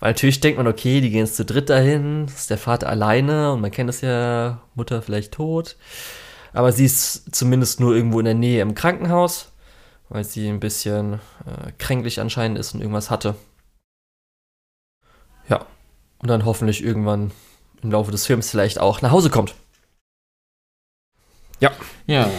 [0.00, 3.52] Weil natürlich denkt man, okay, die gehen jetzt zu dritt dahin, ist der Vater alleine
[3.52, 5.76] und man kennt es ja, Mutter vielleicht tot.
[6.52, 9.52] Aber sie ist zumindest nur irgendwo in der Nähe im Krankenhaus,
[10.08, 11.14] weil sie ein bisschen
[11.46, 13.34] äh, kränklich anscheinend ist und irgendwas hatte.
[15.48, 15.66] Ja,
[16.18, 17.30] und dann hoffentlich irgendwann
[17.82, 19.54] im Laufe des Films vielleicht auch nach Hause kommt.
[21.60, 21.72] Ja.
[22.06, 22.30] Ja.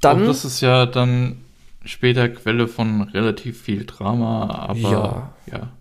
[0.00, 0.22] Dann.
[0.22, 1.44] Auch das ist ja dann
[1.84, 5.32] später Quelle von relativ viel Drama, aber ja.
[5.52, 5.72] ja.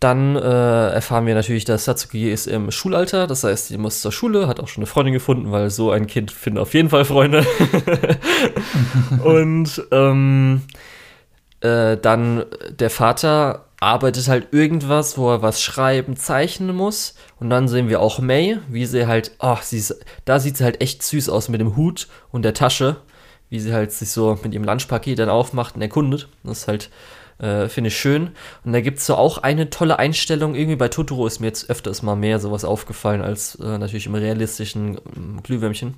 [0.00, 4.12] Dann äh, erfahren wir natürlich, dass Satsuki ist im Schulalter, das heißt, sie muss zur
[4.12, 7.06] Schule, hat auch schon eine Freundin gefunden, weil so ein Kind findet auf jeden Fall
[7.06, 7.46] Freunde.
[9.24, 10.62] und ähm,
[11.60, 12.44] äh, dann
[12.78, 17.14] der Vater arbeitet halt irgendwas, wo er was schreiben, zeichnen muss.
[17.38, 20.64] Und dann sehen wir auch May, wie sie halt, ach, sie ist, da sieht sie
[20.64, 22.96] halt echt süß aus mit dem Hut und der Tasche,
[23.50, 26.28] wie sie halt sich so mit ihrem Lunchpaket dann aufmacht und erkundet.
[26.42, 26.90] Das ist halt,
[27.38, 28.30] äh, finde ich schön.
[28.64, 30.54] Und da gibt es so auch eine tolle Einstellung.
[30.54, 34.14] Irgendwie bei Totoro ist mir jetzt öfters mal mehr sowas aufgefallen als äh, natürlich im
[34.14, 35.94] realistischen ähm, Glühwürmchen.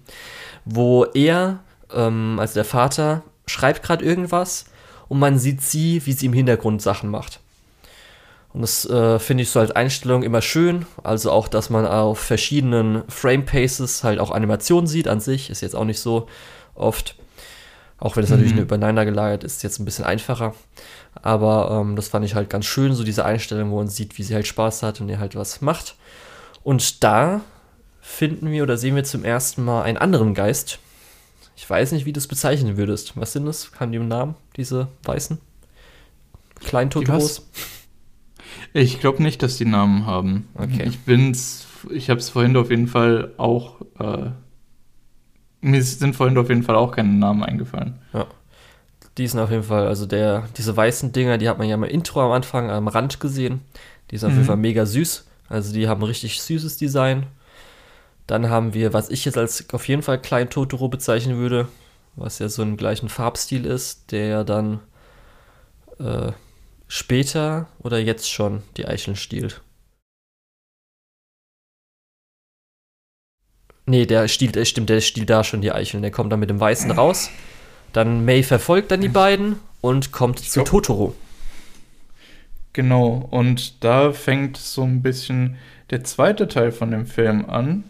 [0.64, 1.60] Wo er,
[1.94, 4.66] ähm, also der Vater, schreibt gerade irgendwas
[5.06, 7.40] und man sieht sie, wie sie im Hintergrund Sachen macht.
[8.52, 10.86] Und das äh, finde ich so als Einstellung immer schön.
[11.02, 15.50] Also auch, dass man auf verschiedenen Frame Paces halt auch Animationen sieht an sich.
[15.50, 16.28] Ist jetzt auch nicht so
[16.74, 17.16] oft.
[17.98, 18.36] Auch wenn es mhm.
[18.36, 20.54] natürlich nur übereinander gelagert ist, jetzt ein bisschen einfacher.
[21.14, 24.22] Aber ähm, das fand ich halt ganz schön, so diese Einstellung, wo man sieht, wie
[24.22, 25.96] sie halt Spaß hat und ihr halt was macht.
[26.62, 27.40] Und da
[28.00, 30.78] finden wir oder sehen wir zum ersten Mal einen anderen Geist.
[31.56, 33.12] Ich weiß nicht, wie du es bezeichnen würdest.
[33.16, 33.72] Was sind das?
[33.78, 35.38] Haben die einen Namen, diese weißen?
[36.60, 37.42] Kleintotos?
[38.72, 40.48] Ich glaube nicht, dass die Namen haben.
[40.54, 40.84] Okay.
[40.86, 44.30] Ich bin's, ich habe es vorhin auf jeden Fall auch, äh,
[45.60, 47.98] mir sind vorhin auf jeden Fall auch keine Namen eingefallen.
[48.12, 48.26] Ja.
[49.16, 51.86] Die sind auf jeden Fall, also der, diese weißen Dinger, die hat man ja mal
[51.86, 53.60] Intro am Anfang am Rand gesehen.
[54.10, 54.38] Die sind auf mhm.
[54.38, 55.26] jeden Fall mega süß.
[55.48, 57.26] Also die haben ein richtig süßes Design.
[58.26, 61.66] Dann haben wir, was ich jetzt als auf jeden Fall Klein Totoro bezeichnen würde,
[62.14, 64.80] was ja so einen gleichen Farbstil ist, der dann
[65.98, 66.32] äh,
[66.88, 69.62] später oder jetzt schon die Eicheln stiehlt.
[73.86, 76.02] Nee, der stiehlt, der stimmt, der stiehlt da schon die Eicheln.
[76.02, 77.30] Der kommt dann mit dem Weißen raus.
[77.92, 81.14] Dann May verfolgt dann die beiden und kommt zu Totoro.
[82.74, 85.56] Genau, und da fängt so ein bisschen
[85.90, 87.84] der zweite Teil von dem Film an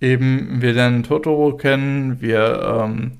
[0.00, 3.12] eben wir lernen Totoro kennen, wir ähm,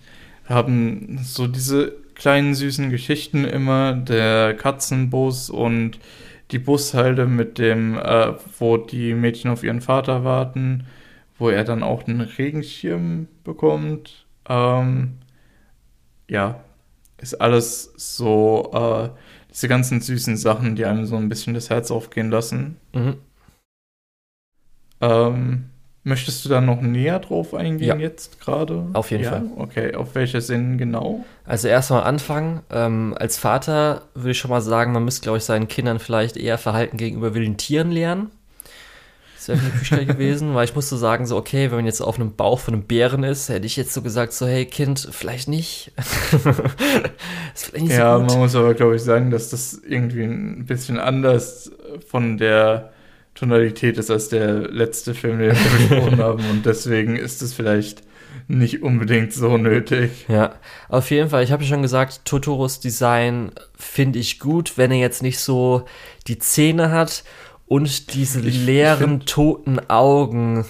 [0.46, 6.00] haben so diese kleinen süßen Geschichten immer, der Katzenbus und
[6.50, 10.86] die Bushalde mit dem, äh, wo die Mädchen auf ihren Vater warten,
[11.38, 14.26] wo er dann auch einen Regenschirm bekommt.
[14.48, 15.18] Ähm,
[16.28, 16.64] ja,
[17.18, 19.10] ist alles so, äh,
[19.50, 22.76] diese ganzen süßen Sachen, die einem so ein bisschen das Herz aufgehen lassen.
[22.94, 23.16] Mhm.
[25.00, 25.70] Ähm,
[26.08, 27.96] Möchtest du da noch näher drauf eingehen ja.
[27.96, 28.86] jetzt gerade?
[28.92, 29.30] Auf jeden ja?
[29.30, 29.46] Fall.
[29.56, 31.24] Okay, auf welche Sinn genau?
[31.44, 32.60] Also erstmal anfangen.
[32.70, 36.36] Ähm, als Vater würde ich schon mal sagen, man müsste, glaube ich, seinen Kindern vielleicht
[36.36, 38.30] eher Verhalten gegenüber wilden Tieren lernen.
[39.34, 42.36] Das wäre für gewesen, weil ich musste sagen, so, okay, wenn man jetzt auf einem
[42.36, 45.90] Bauch von einem Bären ist, hätte ich jetzt so gesagt, so, hey Kind, vielleicht nicht.
[47.56, 51.00] vielleicht nicht ja, so man muss aber, glaube ich, sagen, dass das irgendwie ein bisschen
[51.00, 51.72] anders
[52.06, 52.92] von der
[53.36, 56.50] Tonalität ist als der letzte Film, den wir besprochen haben.
[56.50, 58.02] Und deswegen ist es vielleicht
[58.48, 60.26] nicht unbedingt so nötig.
[60.28, 60.54] Ja,
[60.88, 61.44] auf jeden Fall.
[61.44, 65.84] Ich habe ja schon gesagt, Totoros Design finde ich gut, wenn er jetzt nicht so
[66.26, 67.24] die Zähne hat
[67.66, 70.64] und diese ich, leeren, find, toten Augen.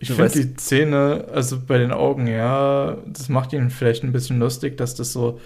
[0.00, 4.38] Ich finde die Zähne, also bei den Augen, ja, das macht ihn vielleicht ein bisschen
[4.38, 5.40] lustig, dass das so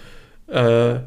[0.47, 0.99] äh,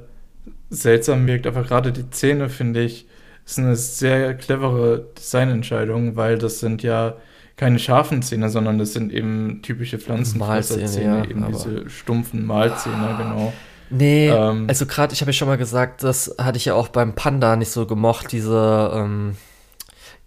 [0.70, 1.46] seltsam wirkt.
[1.46, 3.06] Aber gerade die Zähne, finde ich,
[3.44, 7.16] ist eine sehr clevere Designentscheidung, weil das sind ja
[7.56, 13.16] keine scharfen Zähne, sondern das sind eben typische Pflanzenfresserzähne, ja, eben diese stumpfen Mahlzähne, ah,
[13.16, 13.52] genau.
[13.90, 16.88] Nee, ähm, also gerade, ich habe ja schon mal gesagt, das hatte ich ja auch
[16.88, 19.36] beim Panda nicht so gemocht, diese ähm,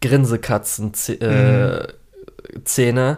[0.01, 1.91] Grinsekatzen-Zähne.
[3.11, 3.17] Äh,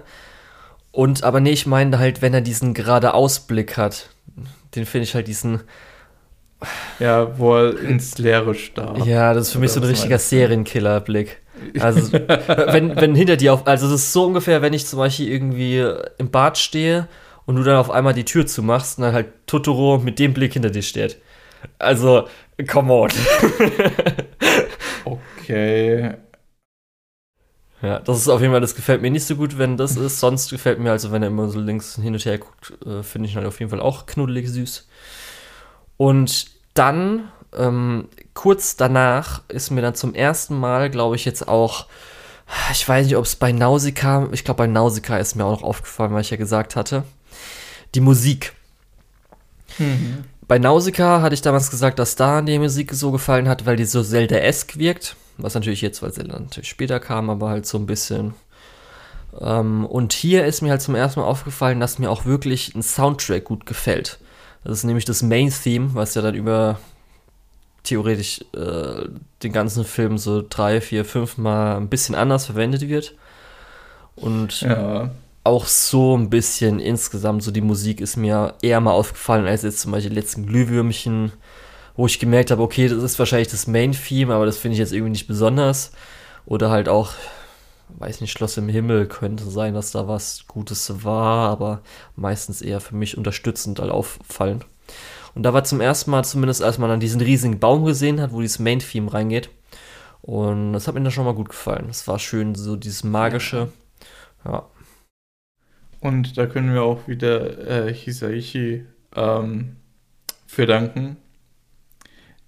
[0.92, 4.10] Und, aber nee, ich meine halt, wenn er diesen gerade Ausblick hat,
[4.76, 5.62] den finde ich halt diesen
[7.00, 9.06] ja, wo er ins Leere starrt.
[9.06, 11.42] Ja, das ist für mich so ein richtiger Serienkiller-Blick.
[11.80, 15.28] Also, wenn, wenn hinter dir auf, also das ist so ungefähr, wenn ich zum Beispiel
[15.28, 15.86] irgendwie
[16.18, 17.08] im Bad stehe
[17.46, 20.54] und du dann auf einmal die Tür zumachst und dann halt Totoro mit dem Blick
[20.54, 21.18] hinter dir steht.
[21.80, 22.28] Also,
[22.68, 23.10] come on.
[25.06, 26.14] okay.
[27.82, 30.20] Ja, das ist auf jeden Fall, das gefällt mir nicht so gut, wenn das ist.
[30.20, 33.28] Sonst gefällt mir, also wenn er immer so links hin und her guckt, äh, finde
[33.28, 34.87] ich ihn halt auf jeden Fall auch knuddelig süß.
[35.98, 41.88] Und dann, ähm, kurz danach, ist mir dann zum ersten Mal, glaube ich, jetzt auch,
[42.72, 45.64] ich weiß nicht, ob es bei Nausicaa, ich glaube, bei Nausicaa ist mir auch noch
[45.64, 47.04] aufgefallen, weil ich ja gesagt hatte,
[47.96, 48.54] die Musik.
[49.80, 50.24] Mhm.
[50.48, 53.86] Bei Nausicaa hatte ich damals gesagt, dass da die Musik so gefallen hat, weil die
[53.86, 55.18] so Zelda-esque wirkt.
[55.38, 58.34] Was natürlich jetzt, weil Zelda natürlich später kam, aber halt so ein bisschen.
[59.40, 62.82] Ähm, und hier ist mir halt zum ersten Mal aufgefallen, dass mir auch wirklich ein
[62.82, 64.20] Soundtrack gut gefällt.
[64.68, 66.78] Das ist nämlich das Main-Theme, was ja dann über
[67.84, 69.08] theoretisch äh,
[69.42, 73.16] den ganzen Film so drei, vier, fünf Mal ein bisschen anders verwendet wird.
[74.18, 75.10] Und ja.
[75.46, 79.80] auch so ein bisschen insgesamt, so die Musik ist mir eher mal aufgefallen als jetzt
[79.80, 81.32] zum Beispiel die letzten Glühwürmchen,
[81.96, 84.92] wo ich gemerkt habe, okay, das ist wahrscheinlich das Main-Theme, aber das finde ich jetzt
[84.92, 85.94] irgendwie nicht besonders.
[86.46, 87.14] Oder halt auch
[87.90, 91.82] weiß nicht, Schloss im Himmel könnte sein, dass da was Gutes war, aber
[92.16, 94.66] meistens eher für mich unterstützend als auffallend.
[95.36, 98.32] Und da war zum ersten Mal zumindest, als man dann diesen riesigen Baum gesehen hat,
[98.32, 99.50] wo dieses Main-Theme reingeht.
[100.22, 101.88] Und das hat mir dann schon mal gut gefallen.
[101.90, 103.72] Es war schön, so dieses magische.
[104.44, 104.66] Ja.
[106.00, 108.86] Und da können wir auch wieder äh, Hisaishi
[109.16, 109.78] ähm,
[110.48, 111.18] für danken,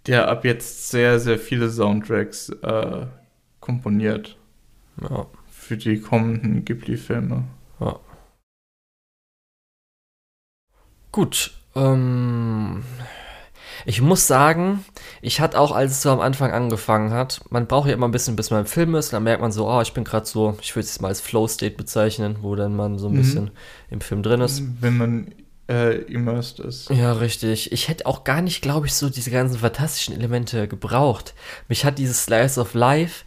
[0.08, 3.06] der ab jetzt sehr, sehr viele Soundtracks äh,
[3.60, 4.39] komponiert.
[5.02, 5.28] Ja.
[5.50, 7.44] Für die kommenden Ghibli-Filme.
[7.80, 8.00] Ja.
[11.12, 11.52] Gut.
[11.76, 12.84] Ähm,
[13.86, 14.84] ich muss sagen,
[15.22, 18.12] ich hatte auch, als es so am Anfang angefangen hat, man braucht ja immer ein
[18.12, 20.58] bisschen, bis man im Film ist, dann merkt man so, oh, ich bin gerade so,
[20.62, 23.18] ich würde es mal als Flow-State bezeichnen, wo dann man so ein mhm.
[23.18, 23.52] bisschen
[23.90, 24.64] im Film drin ist.
[24.82, 25.34] Wenn man
[25.70, 26.90] äh, immersed ist.
[26.90, 27.72] Ja, richtig.
[27.72, 31.36] Ich hätte auch gar nicht, glaube ich, so diese ganzen fantastischen Elemente gebraucht.
[31.68, 33.24] Mich hat dieses Slice of Life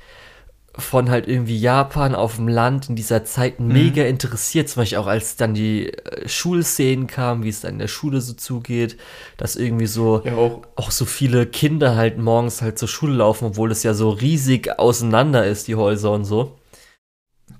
[0.77, 3.69] von halt irgendwie Japan auf dem Land in dieser Zeit mhm.
[3.69, 4.69] mega interessiert.
[4.69, 8.21] Zum Beispiel auch als dann die äh, Schulszenen kamen, wie es dann in der Schule
[8.21, 8.97] so zugeht,
[9.37, 10.63] dass irgendwie so ja, auch.
[10.77, 14.79] auch so viele Kinder halt morgens halt zur Schule laufen, obwohl es ja so riesig
[14.79, 16.57] auseinander ist, die Häuser und so.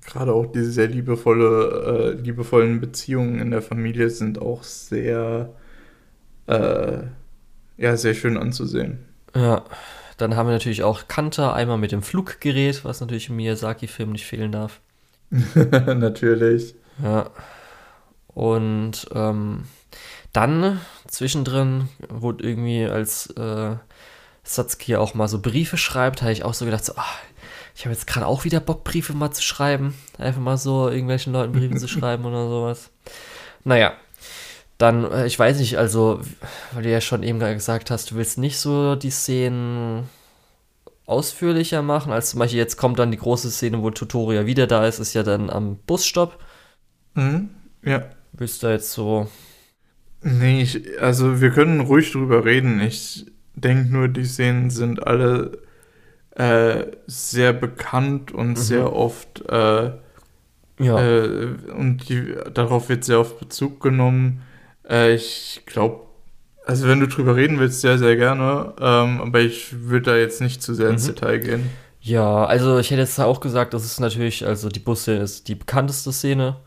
[0.05, 5.53] Gerade auch diese sehr liebevolle, äh, liebevollen Beziehungen in der Familie sind auch sehr,
[6.47, 6.97] äh,
[7.77, 9.05] ja, sehr schön anzusehen.
[9.35, 9.63] Ja.
[10.17, 14.25] Dann haben wir natürlich auch Kanta, einmal mit dem Fluggerät, was natürlich im Miyazaki-Film nicht
[14.25, 14.79] fehlen darf.
[15.31, 16.75] natürlich.
[17.03, 17.29] Ja.
[18.27, 19.63] Und ähm,
[20.31, 23.75] dann zwischendrin wurde irgendwie, als äh,
[24.43, 27.19] Satsuki auch mal so Briefe schreibt, habe ich auch so gedacht, so, ach,
[27.75, 29.95] ich habe jetzt gerade auch wieder Bock, Briefe mal zu schreiben.
[30.17, 32.91] Einfach mal so irgendwelchen Leuten Briefe zu schreiben oder sowas.
[33.63, 33.93] Naja,
[34.83, 36.19] dann, äh, ich weiß nicht, also,
[36.73, 40.09] weil du ja schon eben gesagt hast, du willst nicht so die Szenen
[41.05, 44.85] ausführlicher machen, als zum Beispiel jetzt kommt dann die große Szene, wo Tutoria wieder da
[44.87, 46.37] ist, ist ja dann am Busstopp.
[47.15, 47.49] Mhm,
[47.83, 48.03] ja.
[48.33, 49.27] Willst du jetzt so.
[50.21, 52.81] Nee, ich, also wir können ruhig drüber reden.
[52.81, 55.59] Ich denke nur, die Szenen sind alle
[56.35, 58.55] äh, sehr bekannt und mhm.
[58.55, 59.91] sehr oft äh,
[60.79, 60.99] ja.
[60.99, 64.41] Äh, und die, darauf wird sehr oft Bezug genommen.
[64.89, 66.01] Äh, ich glaube,
[66.65, 68.73] also wenn du drüber reden willst, sehr, sehr gerne.
[68.79, 71.15] Ähm, aber ich würde da jetzt nicht zu sehr ins mhm.
[71.15, 71.69] Detail gehen.
[72.01, 75.55] Ja, also ich hätte jetzt auch gesagt, das ist natürlich, also die Busse ist die
[75.55, 76.57] bekannteste Szene.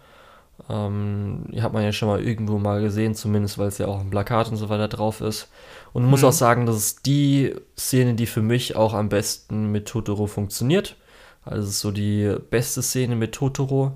[0.70, 4.00] Ähm, die hat man ja schon mal irgendwo mal gesehen, zumindest weil es ja auch
[4.00, 5.48] im Plakat und so weiter drauf ist.
[5.92, 6.10] Und mhm.
[6.10, 10.26] muss auch sagen, das ist die Szene, die für mich auch am besten mit Totoro
[10.26, 10.96] funktioniert.
[11.44, 13.92] Also es ist so die beste Szene mit Totoro.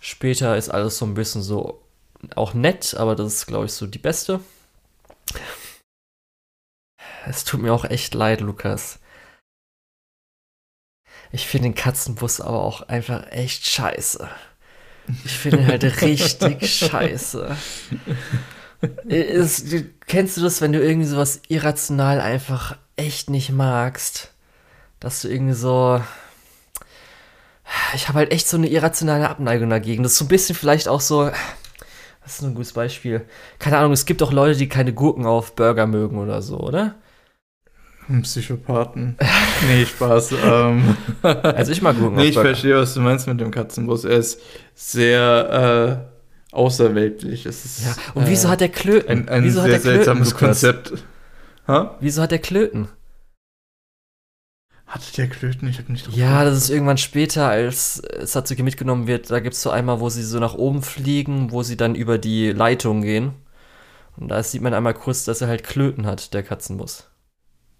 [0.00, 1.81] Später ist alles so ein bisschen so
[2.36, 4.40] auch nett, aber das ist, glaube ich, so die beste.
[7.26, 8.98] Es tut mir auch echt leid, Lukas.
[11.30, 14.28] Ich finde den Katzenbus aber auch einfach echt scheiße.
[15.24, 17.56] Ich finde ihn halt richtig scheiße.
[19.06, 19.74] Ist,
[20.06, 24.32] kennst du das, wenn du irgendwie sowas irrational einfach echt nicht magst?
[25.00, 26.02] Dass du irgendwie so.
[27.94, 30.02] Ich habe halt echt so eine irrationale Abneigung dagegen.
[30.02, 31.30] Das ist so ein bisschen vielleicht auch so
[32.22, 33.26] das ist ein gutes Beispiel.
[33.58, 36.94] Keine Ahnung, es gibt auch Leute, die keine Gurken auf Burger mögen oder so, oder?
[38.22, 39.16] Psychopathen.
[39.68, 40.34] nee, Spaß.
[40.44, 40.96] ähm.
[41.22, 42.48] Also ich mag Gurken nee, auf Burger.
[42.48, 44.04] Nee, ich verstehe, was du meinst mit dem Katzenbus.
[44.04, 44.40] Er ist
[44.74, 46.08] sehr
[46.52, 47.46] äh, außerweltlich.
[47.46, 49.10] Es ist, ja, und wieso äh, hat der Klöten?
[49.10, 50.92] Ein, ein wieso sehr seltsames Konzept.
[51.66, 51.96] Ha?
[52.00, 52.88] Wieso hat der Klöten?
[54.92, 55.66] Hatte der Klöten?
[55.68, 59.30] Ich habe nicht drauf Ja, das ist irgendwann später, als Satsuki mitgenommen wird.
[59.30, 62.18] Da gibt es so einmal, wo sie so nach oben fliegen, wo sie dann über
[62.18, 63.32] die Leitung gehen.
[64.18, 67.08] Und da sieht man einmal kurz, dass er halt Klöten hat, der Katzenbus.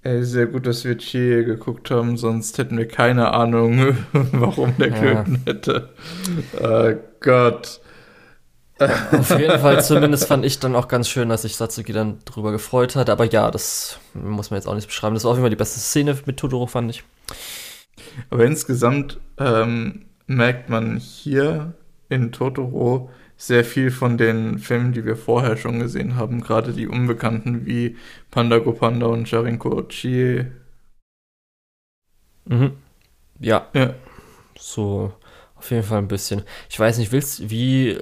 [0.02, 3.94] Ey, sehr gut, dass wir Chie geguckt haben, sonst hätten wir keine Ahnung,
[4.32, 5.52] warum der Klöten ja.
[5.52, 5.90] hätte.
[6.62, 7.82] Oh Gott.
[9.12, 12.52] Auf jeden Fall, zumindest fand ich dann auch ganz schön, dass sich Satsuki dann drüber
[12.52, 13.10] gefreut hat.
[13.10, 15.14] Aber ja, das muss man jetzt auch nicht beschreiben.
[15.14, 17.04] Das war auf jeden Fall die beste Szene mit Totoro, fand ich.
[18.30, 21.74] Aber insgesamt ähm, merkt man hier
[22.08, 26.40] in Totoro sehr viel von den Filmen, die wir vorher schon gesehen haben.
[26.40, 27.96] Gerade die Unbekannten wie
[28.30, 30.46] Panda Go Panda und Jarinko Chie.
[32.44, 32.72] Mhm.
[33.40, 33.66] Ja.
[33.74, 33.94] Ja.
[34.56, 35.12] So
[35.62, 36.42] auf jeden Fall ein bisschen.
[36.68, 37.96] Ich weiß nicht, willst wie.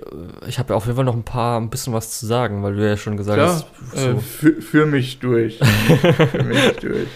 [0.47, 2.75] Ich habe ja auf jeden Fall noch ein paar, ein bisschen was zu sagen, weil
[2.75, 3.67] du ja schon gesagt Klar, hast.
[3.95, 4.09] So.
[4.09, 5.59] Äh, für, für, mich durch.
[6.33, 7.09] für mich durch.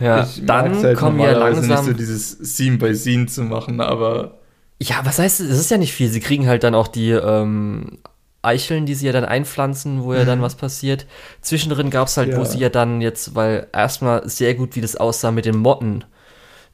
[0.00, 1.68] Ja, ich dann halt kommen ja langsam.
[1.68, 4.38] nicht so dieses Scene by Scene zu machen, aber.
[4.82, 6.08] Ja, was heißt, es ist ja nicht viel.
[6.08, 7.98] Sie kriegen halt dann auch die ähm,
[8.42, 11.06] Eicheln, die sie ja dann einpflanzen, wo ja dann was passiert.
[11.40, 12.36] Zwischendrin gab es halt, ja.
[12.36, 16.04] wo sie ja dann jetzt, weil erstmal sehr gut, wie das aussah mit den Motten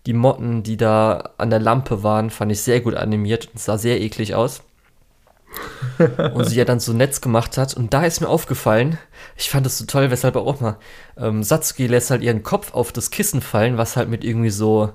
[0.06, 3.78] Die Motten, die da an der Lampe waren, fand ich sehr gut animiert und sah
[3.78, 4.62] sehr eklig aus.
[6.34, 7.74] und sie ja dann so Netz gemacht hat.
[7.74, 8.98] Und da ist mir aufgefallen,
[9.36, 10.76] ich fand das so toll, weshalb auch mal,
[11.16, 14.92] ähm, Satsuki lässt halt ihren Kopf auf das Kissen fallen, was halt mit irgendwie so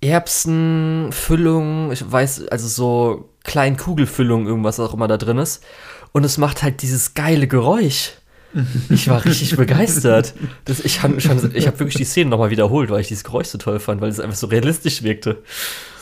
[0.00, 5.64] Erbsenfüllung, ich weiß, also so kleinen Kugelfüllung, irgendwas auch immer da drin ist.
[6.12, 8.12] Und es macht halt dieses geile Geräusch.
[8.90, 10.34] Ich war richtig begeistert.
[10.64, 13.80] Das, ich habe hab wirklich die Szene nochmal wiederholt, weil ich dieses Geräusch so toll
[13.80, 15.38] fand, weil es einfach so realistisch wirkte.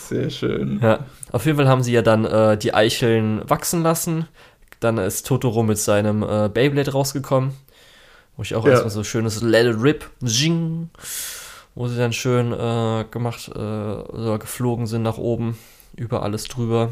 [0.08, 0.80] Sehr schön.
[0.82, 4.26] Ja, auf jeden Fall haben sie ja dann äh, die Eicheln wachsen lassen.
[4.80, 7.52] Dann ist Totoro mit seinem äh, Beyblade rausgekommen.
[8.36, 8.72] Wo ich auch ja.
[8.72, 10.90] erstmal so schönes Let it rip, zing,
[11.74, 15.58] wo sie dann schön äh, gemacht, äh, geflogen sind nach oben,
[15.96, 16.90] über alles drüber.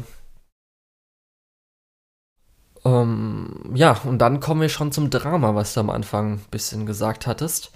[2.83, 6.85] Ähm, ja, und dann kommen wir schon zum Drama, was du am Anfang ein bisschen
[6.85, 7.71] gesagt hattest.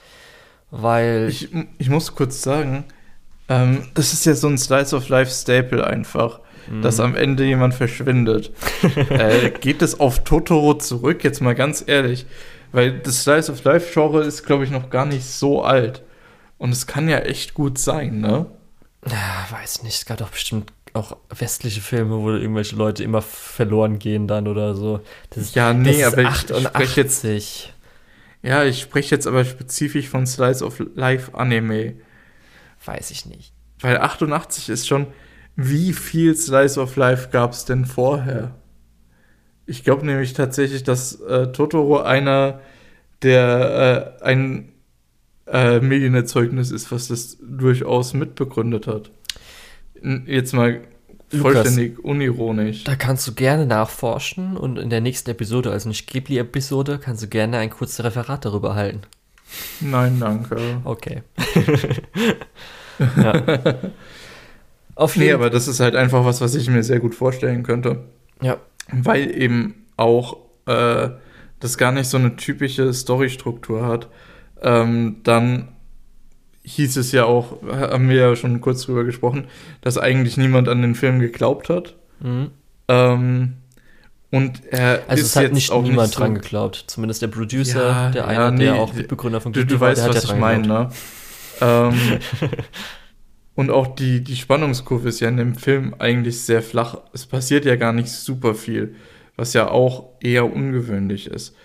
[0.72, 1.28] Weil.
[1.30, 2.86] Ich, ich muss kurz sagen,
[3.48, 6.82] ähm, das ist ja so ein Slice of Life Staple einfach, mhm.
[6.82, 8.52] dass am Ende jemand verschwindet.
[9.10, 11.24] äh, geht es auf Totoro zurück?
[11.24, 12.26] Jetzt mal ganz ehrlich.
[12.72, 16.02] Weil das Slice of Life Genre ist, glaube ich, noch gar nicht so alt.
[16.58, 18.48] Und es kann ja echt gut sein, ne?
[19.08, 19.96] Ja, weiß nicht.
[19.96, 24.76] Es gab doch bestimmt auch westliche Filme, wo irgendwelche Leute immer verloren gehen dann oder
[24.76, 25.02] so.
[25.32, 27.26] Das, ja, nee, das aber ich, spreche jetzt.
[28.42, 31.96] Ja, ich spreche jetzt aber spezifisch von Slice of Life Anime.
[32.84, 33.54] Weiß ich nicht.
[33.80, 35.08] Weil 88 ist schon.
[35.58, 38.56] Wie viel Slice of Life gab es denn vorher?
[39.66, 42.60] Ich glaube nämlich tatsächlich, dass äh, Totoro einer
[43.22, 44.74] der äh, ein
[45.48, 49.12] äh, Medienerzeugnis ist, was das durchaus mitbegründet hat.
[50.26, 50.82] Jetzt mal
[51.30, 52.84] vollständig Lukas, unironisch.
[52.84, 57.28] Da kannst du gerne nachforschen und in der nächsten Episode, also nicht Ghibli-Episode, kannst du
[57.28, 59.02] gerne ein kurzes Referat darüber halten.
[59.82, 60.58] Nein, danke.
[60.84, 61.24] Okay.
[63.00, 63.76] ja.
[64.96, 68.04] Auf nee, aber das ist halt einfach was, was ich mir sehr gut vorstellen könnte.
[68.42, 68.58] Ja.
[68.92, 70.38] Weil eben auch
[70.68, 71.10] äh,
[71.60, 74.08] das gar nicht so eine typische Storystruktur hat.
[74.62, 75.75] Ähm, dann
[76.66, 79.46] hieß es ja auch, haben wir ja schon kurz drüber gesprochen,
[79.82, 81.96] dass eigentlich niemand an den Film geglaubt hat.
[82.20, 82.52] Mhm.
[82.88, 83.54] Ähm,
[84.32, 86.86] und er also ist es hat nicht niemand nicht so dran geglaubt.
[86.88, 89.80] Zumindest der Producer, ja, der eine, ja, nee, der auch Mitbegründer von Ghibli Du, du
[89.80, 90.90] weißt, war, was ich meine, ne?
[91.62, 91.94] ähm,
[93.56, 96.98] und auch die, die Spannungskurve ist ja in dem Film eigentlich sehr flach.
[97.14, 98.96] Es passiert ja gar nicht super viel,
[99.38, 101.56] was ja auch eher ungewöhnlich ist.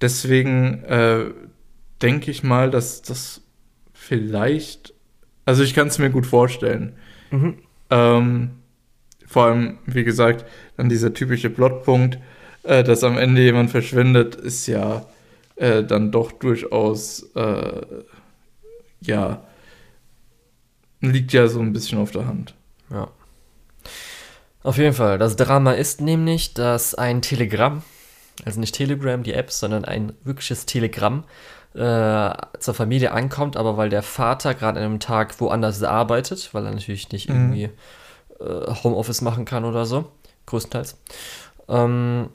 [0.00, 1.32] Deswegen äh,
[2.00, 3.39] denke ich mal, dass das
[4.10, 4.92] vielleicht,
[5.44, 6.94] also ich kann es mir gut vorstellen.
[7.30, 7.58] Mhm.
[7.90, 8.50] Ähm,
[9.24, 10.44] vor allem, wie gesagt,
[10.76, 12.18] dann dieser typische Plotpunkt,
[12.64, 15.06] äh, dass am Ende jemand verschwindet, ist ja
[15.54, 17.82] äh, dann doch durchaus, äh,
[19.00, 19.44] ja,
[21.00, 22.56] liegt ja so ein bisschen auf der Hand.
[22.90, 23.06] Ja.
[24.64, 25.18] Auf jeden Fall.
[25.18, 27.84] Das Drama ist nämlich, dass ein Telegramm,
[28.44, 31.22] also nicht Telegram, die App, sondern ein wirkliches Telegramm
[31.74, 36.66] äh, zur Familie ankommt, aber weil der Vater gerade an einem Tag woanders arbeitet, weil
[36.66, 37.36] er natürlich nicht mhm.
[37.36, 37.70] irgendwie
[38.40, 40.10] äh, Homeoffice machen kann oder so,
[40.46, 40.96] größtenteils,
[41.68, 42.30] ähm,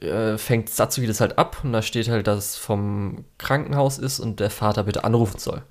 [0.00, 4.20] äh, fängt Satsuki das halt ab und da steht halt, dass es vom Krankenhaus ist
[4.20, 5.62] und der Vater bitte anrufen soll.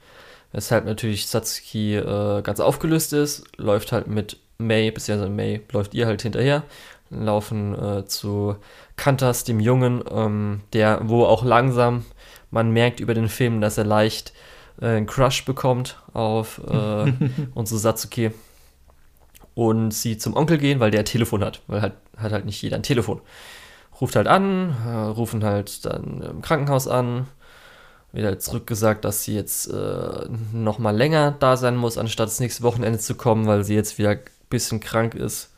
[0.51, 6.07] Weshalb natürlich Satsuki äh, ganz aufgelöst ist, läuft halt mit May, beziehungsweise May läuft ihr
[6.07, 6.63] halt hinterher,
[7.09, 8.55] laufen äh, zu
[8.95, 12.05] Kantas, dem Jungen, ähm, der, wo auch langsam
[12.51, 14.33] man merkt über den Film, dass er leicht
[14.81, 17.11] äh, einen Crush bekommt auf äh,
[17.53, 18.31] unsere Satsuki.
[19.53, 21.61] Und sie zum Onkel gehen, weil der ein Telefon hat.
[21.67, 23.21] Weil halt, hat halt nicht jeder ein Telefon.
[23.99, 27.27] Ruft halt an, äh, rufen halt dann im Krankenhaus an.
[28.13, 32.63] Wieder zurückgesagt, dass sie jetzt äh, noch mal länger da sein muss, anstatt das nächste
[32.63, 34.19] Wochenende zu kommen, weil sie jetzt wieder ein
[34.49, 35.53] bisschen krank ist.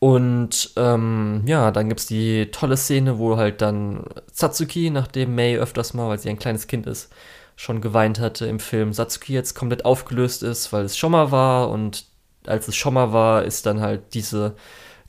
[0.00, 5.58] Und ähm, ja, dann gibt es die tolle Szene, wo halt dann Satsuki, nachdem Mei
[5.58, 7.12] öfters mal, weil sie ein kleines Kind ist,
[7.54, 11.68] schon geweint hatte im Film, Satsuki jetzt komplett aufgelöst ist, weil es schon mal war.
[11.68, 12.06] Und
[12.46, 14.56] als es schon mal war, ist dann halt diese,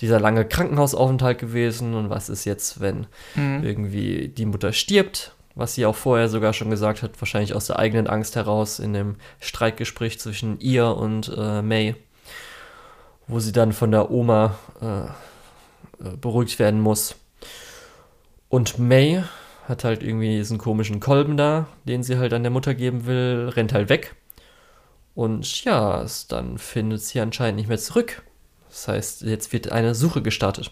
[0.01, 1.93] dieser lange Krankenhausaufenthalt gewesen.
[1.93, 3.63] Und was ist jetzt, wenn mhm.
[3.63, 7.79] irgendwie die Mutter stirbt, was sie auch vorher sogar schon gesagt hat, wahrscheinlich aus der
[7.79, 11.95] eigenen Angst heraus in dem Streitgespräch zwischen ihr und äh, May
[13.27, 17.15] wo sie dann von der Oma äh, äh, beruhigt werden muss.
[18.49, 19.23] Und May
[19.67, 23.49] hat halt irgendwie diesen komischen Kolben da, den sie halt an der Mutter geben will,
[23.55, 24.15] rennt halt weg.
[25.13, 28.23] Und ja, dann findet sie anscheinend nicht mehr zurück.
[28.69, 30.71] Das heißt, jetzt wird eine Suche gestartet.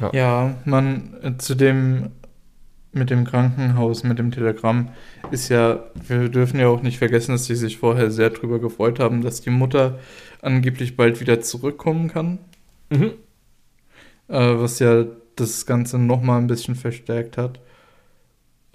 [0.00, 2.12] Ja, ja man äh, zu dem
[2.92, 4.90] mit dem Krankenhaus, mit dem Telegramm,
[5.32, 8.98] ist ja, wir dürfen ja auch nicht vergessen, dass sie sich vorher sehr drüber gefreut
[9.00, 9.98] haben, dass die Mutter
[10.40, 12.38] angeblich bald wieder zurückkommen kann.
[12.90, 13.12] Mhm.
[14.28, 15.04] Äh, was ja
[15.36, 17.58] das Ganze nochmal ein bisschen verstärkt hat.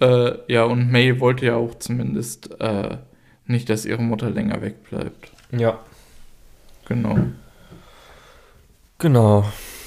[0.00, 2.98] Äh, ja, und May wollte ja auch zumindest äh,
[3.46, 5.32] nicht, dass ihre Mutter länger wegbleibt.
[5.50, 5.78] Ja.
[6.86, 7.18] Genau.
[8.98, 9.44] Genau.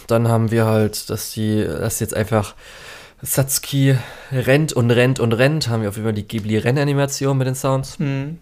[0.07, 2.55] Dann haben wir halt, dass die, dass jetzt einfach
[3.21, 3.95] Satsuki
[4.31, 5.69] rennt und rennt und rennt.
[5.69, 7.99] Haben wir auf jeden Fall die Ghibli-Rennanimation mit den Sounds.
[7.99, 8.39] Mhm.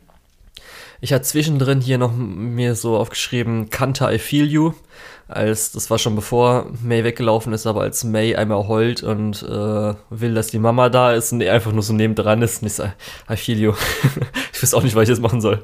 [1.01, 4.73] Ich hatte zwischendrin hier noch mir so aufgeschrieben, Kanta I Feel You.
[5.29, 9.93] Als, das war schon bevor May weggelaufen ist, aber als May einmal heult und äh,
[10.09, 12.73] will, dass die Mama da ist und er einfach nur so nebendran ist und ich
[12.73, 12.93] sage,
[13.29, 13.73] I feel you.
[14.53, 15.61] ich weiß auch nicht, was ich jetzt machen soll.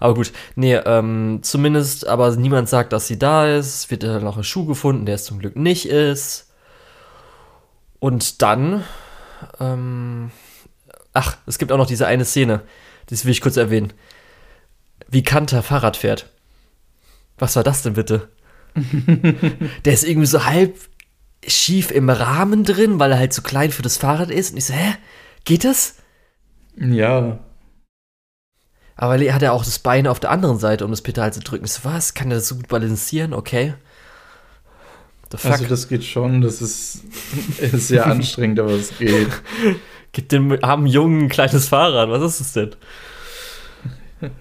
[0.00, 3.90] Aber gut, nee, ähm, zumindest, aber niemand sagt, dass sie da ist.
[3.90, 6.47] Wird dann noch ein Schuh gefunden, der es zum Glück nicht ist.
[8.00, 8.84] Und dann,
[9.60, 10.30] ähm,
[11.12, 12.62] ach, es gibt auch noch diese eine Szene,
[13.06, 13.92] das will ich kurz erwähnen.
[15.08, 16.30] Wie Kanter Fahrrad fährt.
[17.38, 18.28] Was war das denn bitte?
[19.84, 20.76] der ist irgendwie so halb
[21.46, 24.52] schief im Rahmen drin, weil er halt zu klein für das Fahrrad ist.
[24.52, 24.94] Und ich so, hä?
[25.44, 25.96] Geht das?
[26.76, 27.38] Ja.
[28.96, 31.64] Aber hat er auch das Bein auf der anderen Seite, um das Pedal zu drücken.
[31.64, 32.14] Ich so, was?
[32.14, 33.32] Kann er das so gut balancieren?
[33.32, 33.74] Okay.
[35.42, 37.02] Also das geht schon, das ist,
[37.60, 39.28] ist sehr anstrengend, aber es geht.
[40.12, 42.70] Gibt dem armen Jungen ein kleines Fahrrad, was ist das denn?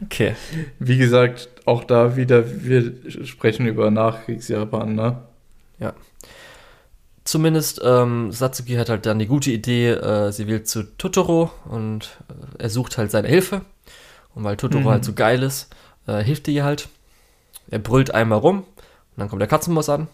[0.06, 0.36] Okay.
[0.80, 2.94] Wie gesagt, auch da wieder, wir
[3.26, 5.22] sprechen über Nachkriegsjapan, ne?
[5.78, 5.94] Ja.
[7.26, 12.18] Zumindest ähm, Satsuki hat halt dann die gute Idee, äh, sie will zu Totoro und
[12.30, 13.62] äh, er sucht halt seine Hilfe.
[14.34, 14.90] Und weil Totoro mhm.
[14.90, 15.70] halt so geil ist,
[16.08, 16.88] äh, hilft er ihr halt.
[17.70, 18.66] Er brüllt einmal rum und
[19.18, 20.08] dann kommt der Katzenboss an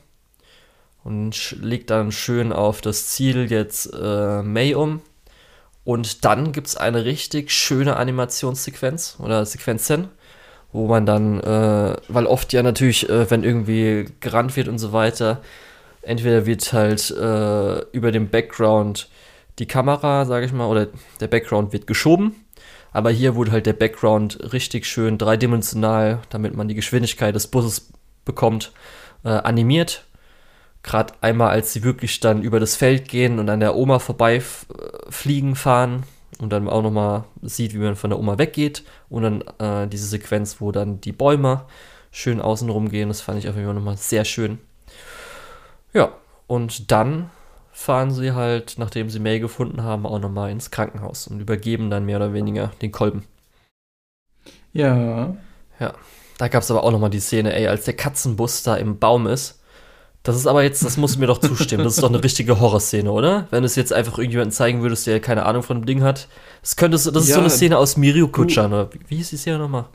[1.04, 5.02] und legt dann schön auf das Ziel jetzt äh, May um
[5.84, 10.10] und dann gibt es eine richtig schöne Animationssequenz oder Sequenzen,
[10.72, 14.94] wo man dann, äh, weil oft ja natürlich, äh, wenn irgendwie gerannt wird und so
[14.94, 15.42] weiter,
[16.02, 19.10] entweder wird halt äh, über dem Background
[19.60, 20.88] die Kamera, sage ich mal, oder
[21.20, 22.36] der Background wird geschoben.
[22.92, 27.90] Aber hier wurde halt der Background richtig schön dreidimensional, damit man die Geschwindigkeit des Busses
[28.24, 28.72] bekommt,
[29.24, 30.06] äh, animiert
[30.84, 35.56] Gerade einmal, als sie wirklich dann über das Feld gehen und an der Oma vorbeifliegen
[35.56, 36.04] fahren
[36.40, 38.84] und dann auch nochmal sieht, wie man von der Oma weggeht.
[39.10, 41.66] Und dann äh, diese Sequenz, wo dann die Bäume
[42.12, 44.60] schön außenrum gehen, das fand ich auf jeden Fall nochmal sehr schön.
[45.94, 46.12] Ja,
[46.48, 47.30] und dann
[47.72, 52.06] fahren sie halt, nachdem sie May gefunden haben, auch nochmal ins Krankenhaus und übergeben dann
[52.06, 53.24] mehr oder weniger den Kolben.
[54.74, 55.36] Ja.
[55.80, 55.94] Ja.
[56.38, 59.28] Da gab es aber auch nochmal die Szene, ey, als der Katzenbus da im Baum
[59.28, 59.63] ist
[60.24, 61.84] das ist aber jetzt, das musst du mir doch zustimmen.
[61.84, 63.48] Das ist doch eine richtige Horrorszene, oder?
[63.52, 66.30] Wenn du es jetzt einfach irgendjemanden zeigen würdest, der keine Ahnung von dem Ding hat.
[66.62, 68.90] Das könnte, das ist ja, so eine Szene aus Mirio-Kuchan, oder?
[69.10, 69.86] Wie hieß die Szene nochmal?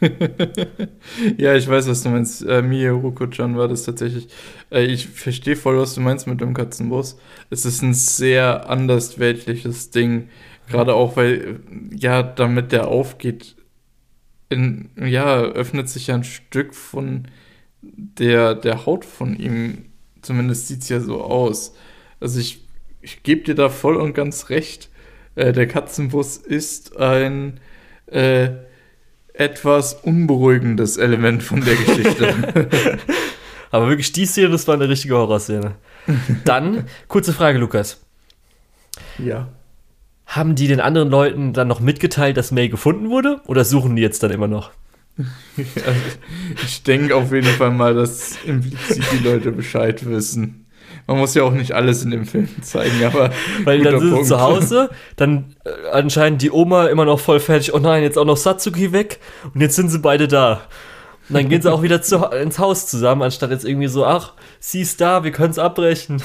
[1.36, 2.46] ja, ich weiß, was du meinst.
[2.46, 4.28] Äh, Mirio-Kuchan war das tatsächlich.
[4.70, 7.18] Äh, ich verstehe voll, was du meinst mit dem Katzenbus.
[7.50, 10.28] Es ist ein sehr andersweltliches Ding.
[10.68, 11.58] Gerade auch, weil,
[11.92, 13.56] ja, damit der aufgeht,
[14.48, 17.26] in, ja, öffnet sich ja ein Stück von
[17.96, 19.86] der, der Haut von ihm,
[20.22, 21.74] zumindest sieht es ja so aus.
[22.20, 22.64] Also ich,
[23.00, 24.90] ich gebe dir da voll und ganz recht.
[25.34, 27.60] Äh, der Katzenbus ist ein
[28.06, 28.50] äh,
[29.34, 32.68] etwas unberuhigendes Element von der Geschichte.
[33.70, 35.74] Aber wirklich, die Szene, das war eine richtige Horrorszene.
[36.44, 38.00] Dann, kurze Frage, Lukas.
[39.18, 39.48] Ja.
[40.24, 43.40] Haben die den anderen Leuten dann noch mitgeteilt, dass May gefunden wurde?
[43.46, 44.70] Oder suchen die jetzt dann immer noch?
[45.16, 46.00] Also
[46.64, 50.66] ich denke auf jeden Fall mal, dass implizit die Leute Bescheid wissen.
[51.06, 53.30] Man muss ja auch nicht alles in dem Film zeigen, aber.
[53.64, 57.72] Weil dann sind sie zu Hause, dann äh, anscheinend die Oma immer noch voll fertig.
[57.72, 59.20] Oh nein, jetzt auch noch Satsuki weg
[59.54, 60.62] und jetzt sind sie beide da.
[61.28, 64.34] Und dann gehen sie auch wieder zu, ins Haus zusammen, anstatt jetzt irgendwie so, ach,
[64.60, 66.22] sie ist da, wir können es abbrechen.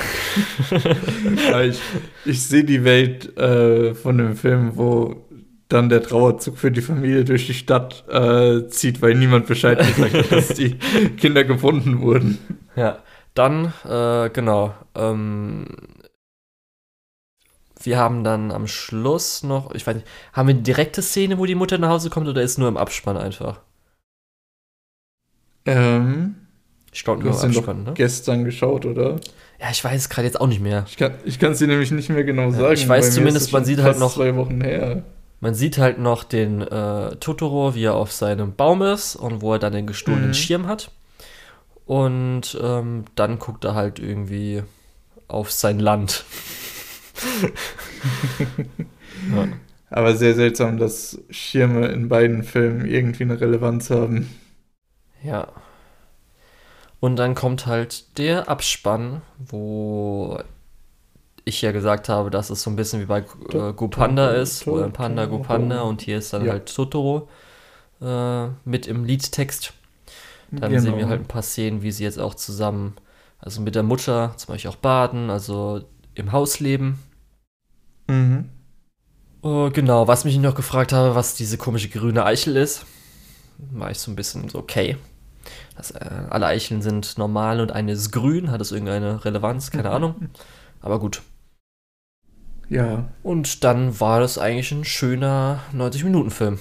[1.50, 1.80] Ja, ich,
[2.26, 5.26] ich sehe die Welt äh, von dem Film, wo
[5.72, 10.14] dann der Trauerzug für die Familie durch die Stadt äh, zieht, weil niemand Bescheid gesagt
[10.14, 10.78] hat, dass die
[11.18, 12.38] Kinder gefunden wurden.
[12.76, 13.00] Ja,
[13.34, 14.74] dann, äh, genau.
[14.96, 15.66] Ähm,
[17.82, 21.46] wir haben dann am Schluss noch, ich weiß nicht, haben wir eine direkte Szene, wo
[21.46, 23.62] die Mutter nach Hause kommt oder ist nur im Abspann einfach?
[25.66, 26.36] Ähm.
[26.94, 27.94] Ich glaube nur im Abspann, ne?
[27.94, 29.22] gestern geschaut, oder?
[29.62, 30.86] Ja, ich weiß gerade jetzt auch nicht mehr.
[31.24, 32.64] Ich kann es dir nämlich nicht mehr genau sagen.
[32.64, 34.14] Ja, ich weiß zumindest, man sieht halt noch.
[34.14, 35.04] zwei Wochen her.
[35.42, 39.54] Man sieht halt noch den äh, Totoro, wie er auf seinem Baum ist und wo
[39.54, 40.36] er dann den gestohlenen mhm.
[40.36, 40.92] Schirm hat.
[41.86, 44.62] Und ähm, dann guckt er halt irgendwie
[45.28, 46.26] auf sein Land.
[49.36, 49.48] ja.
[49.90, 54.30] Aber sehr seltsam, dass Schirme in beiden Filmen irgendwie eine Relevanz haben.
[55.24, 55.48] Ja.
[57.00, 60.40] Und dann kommt halt der Abspann, wo
[61.52, 63.20] ich ja gesagt habe, dass es so ein bisschen wie bei
[63.54, 66.54] äh, Gopanda ist, wo ein Panda Gopanda und hier ist dann ja.
[66.54, 67.30] halt Totoro
[68.02, 69.74] äh, mit im Liedtext.
[70.52, 70.82] Dann genau.
[70.82, 72.96] sehen wir halt ein paar Szenen, wie sie jetzt auch zusammen,
[73.40, 75.82] also mit der Mutter zum Beispiel auch baden, also
[76.16, 77.00] im Haus leben.
[78.08, 78.50] Mhm.
[79.44, 82.86] Uh, genau, was mich noch gefragt habe, was diese komische grüne Eichel ist,
[83.58, 84.98] war ich so ein bisschen so, okay.
[85.76, 89.90] Das, äh, alle Eicheln sind normal und eine ist grün, hat es irgendeine Relevanz, keine
[89.92, 90.30] Ahnung.
[90.82, 91.22] Aber gut.
[92.72, 93.10] Ja.
[93.22, 96.58] Und dann war das eigentlich ein schöner 90-Minuten-Film.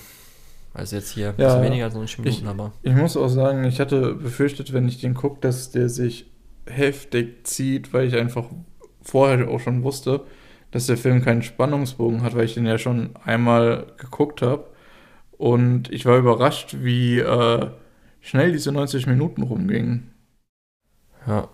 [0.74, 2.72] Also jetzt hier ein ja, bisschen weniger als 90 Minuten, ich, aber.
[2.82, 6.26] Ich muss auch sagen, ich hatte befürchtet, wenn ich den gucke, dass der sich
[6.66, 8.46] heftig zieht, weil ich einfach
[9.02, 10.22] vorher auch schon wusste,
[10.72, 14.66] dass der Film keinen Spannungsbogen hat, weil ich den ja schon einmal geguckt habe.
[15.32, 17.70] Und ich war überrascht, wie äh,
[18.20, 20.12] schnell diese 90 Minuten rumgingen.
[21.26, 21.48] Ja.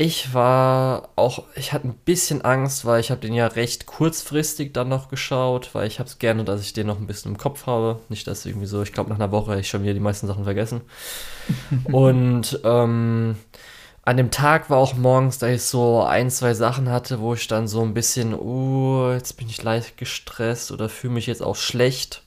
[0.00, 4.72] Ich war auch, ich hatte ein bisschen Angst, weil ich habe den ja recht kurzfristig
[4.72, 7.38] dann noch geschaut, weil ich habe es gerne, dass ich den noch ein bisschen im
[7.38, 7.98] Kopf habe.
[8.08, 10.28] Nicht, dass irgendwie so, ich glaube, nach einer Woche hätte ich schon wieder die meisten
[10.28, 10.82] Sachen vergessen.
[11.92, 13.34] Und ähm,
[14.04, 17.48] an dem Tag war auch morgens, da ich so ein, zwei Sachen hatte, wo ich
[17.48, 21.56] dann so ein bisschen, oh, jetzt bin ich leicht gestresst oder fühle mich jetzt auch
[21.56, 22.22] schlecht.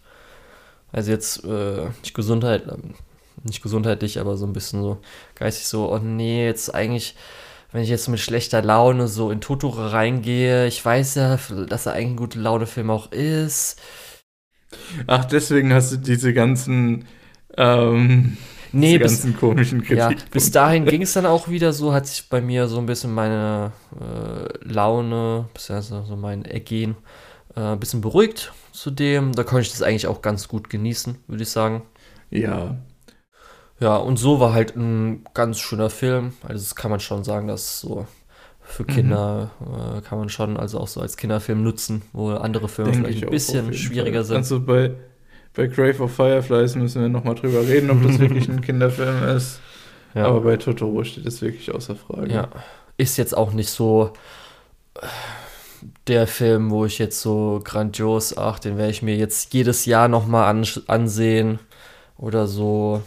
[0.91, 2.75] Also jetzt äh, nicht Gesundheit, äh,
[3.45, 4.97] nicht gesundheitlich, aber so ein bisschen so
[5.35, 7.15] geistig so, oh nee, jetzt eigentlich
[7.71, 11.93] wenn ich jetzt mit schlechter Laune so in Totoro reingehe, ich weiß ja, dass er
[11.93, 13.79] eigentlich ein guter Laune-Film auch ist.
[15.07, 17.05] Ach, deswegen hast du diese ganzen,
[17.57, 18.37] ähm,
[18.71, 19.97] nee, diese ganzen bis, komischen Kritik.
[19.97, 22.85] Ja, bis dahin ging es dann auch wieder so, hat sich bei mir so ein
[22.85, 26.95] bisschen meine äh, Laune, beziehungsweise so mein Ergehen,
[27.55, 29.33] äh, ein bisschen beruhigt zu dem.
[29.33, 31.83] Da konnte ich das eigentlich auch ganz gut genießen, würde ich sagen.
[32.29, 32.77] Ja,
[33.81, 36.33] ja, und so war halt ein ganz schöner Film.
[36.43, 38.05] Also das kann man schon sagen, dass so
[38.61, 39.97] für Kinder mhm.
[39.97, 43.23] äh, kann man schon also auch so als Kinderfilm nutzen, wo andere Filme Denk vielleicht
[43.23, 44.25] ein bisschen schwieriger Fall.
[44.25, 44.37] sind.
[44.37, 44.91] Also bei,
[45.55, 49.59] bei Grave of Fireflies müssen wir nochmal drüber reden, ob das wirklich ein Kinderfilm ist.
[50.13, 50.27] Ja.
[50.27, 52.31] Aber bei Totoro steht es wirklich außer Frage.
[52.31, 52.49] Ja,
[52.97, 54.13] ist jetzt auch nicht so
[54.95, 55.07] äh,
[56.05, 60.07] der Film, wo ich jetzt so grandios, ach, den werde ich mir jetzt jedes Jahr
[60.07, 61.59] nochmal an, ansehen
[62.17, 63.01] oder so.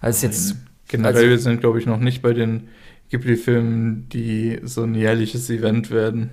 [0.00, 0.56] Also jetzt.
[0.88, 2.68] Generell, also, sind, glaube ich, noch nicht bei den
[3.10, 6.30] Ghibli-Filmen, die so ein jährliches Event werden.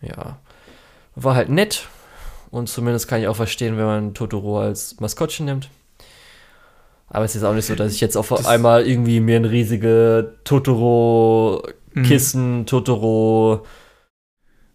[0.00, 0.38] Ja.
[1.14, 1.88] War halt nett.
[2.50, 5.70] Und zumindest kann ich auch verstehen, wenn man Totoro als Maskottchen nimmt.
[7.08, 9.44] Aber es ist auch nicht so, dass ich jetzt auf das einmal irgendwie mir ein
[9.44, 12.66] riesige Totoro-Kissen, mhm.
[12.66, 13.66] Totoro.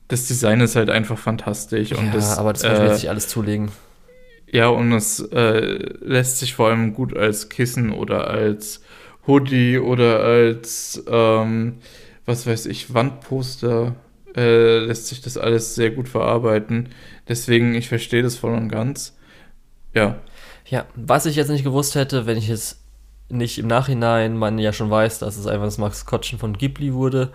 [0.08, 1.92] Das Design ist halt einfach fantastisch.
[1.92, 3.72] Ja, und das, aber das muss man äh, sich alles zulegen.
[4.50, 8.82] Ja, und es äh, lässt sich vor allem gut als Kissen oder als
[9.28, 11.80] Hoodie oder als, ähm,
[12.26, 13.96] was weiß ich, Wandposter
[14.36, 16.90] äh, lässt sich das alles sehr gut verarbeiten.
[17.28, 19.18] Deswegen, ich verstehe das voll und ganz.
[19.94, 20.20] Ja.
[20.66, 22.82] Ja, was ich jetzt nicht gewusst hätte, wenn ich es
[23.30, 27.34] nicht im Nachhinein, man ja schon weiß, dass es einfach das Maskottchen von Ghibli wurde,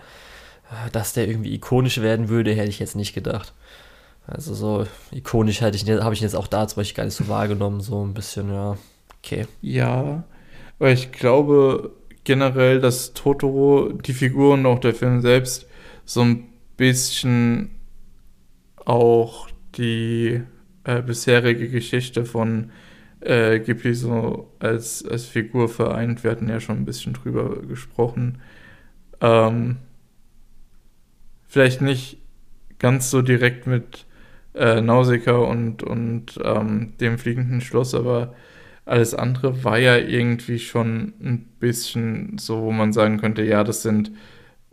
[0.70, 3.52] äh, dass der irgendwie ikonisch werden würde, hätte ich jetzt nicht gedacht.
[4.26, 7.28] Also so ikonisch hätte ich, habe ich jetzt auch da zum Beispiel gar nicht so
[7.28, 8.76] wahrgenommen, so ein bisschen, ja,
[9.18, 9.46] okay.
[9.60, 10.24] Ja,
[10.78, 11.92] weil ich glaube
[12.24, 15.66] generell, dass Totoro, die Figur und auch der Film selbst
[16.04, 17.70] so ein bisschen
[18.76, 20.42] auch die
[20.84, 22.70] äh, bisherige Geschichte von
[23.20, 26.24] äh, Ghibli so als, als Figur vereint.
[26.24, 28.40] Wir hatten ja schon ein bisschen drüber gesprochen.
[29.20, 29.76] Ähm,
[31.48, 32.18] vielleicht nicht
[32.78, 34.06] ganz so direkt mit
[34.54, 38.34] äh, Nausicaa und, und ähm, dem fliegenden Schloss, aber
[38.84, 43.82] alles andere war ja irgendwie schon ein bisschen so, wo man sagen könnte, ja, das
[43.82, 44.10] sind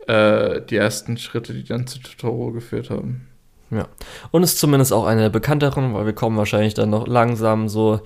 [0.06, 3.28] äh, die ersten Schritte, die dann zu Totoro geführt haben.
[3.70, 3.86] Ja,
[4.32, 8.00] und ist zumindest auch eine der bekannteren, weil wir kommen wahrscheinlich dann noch langsam so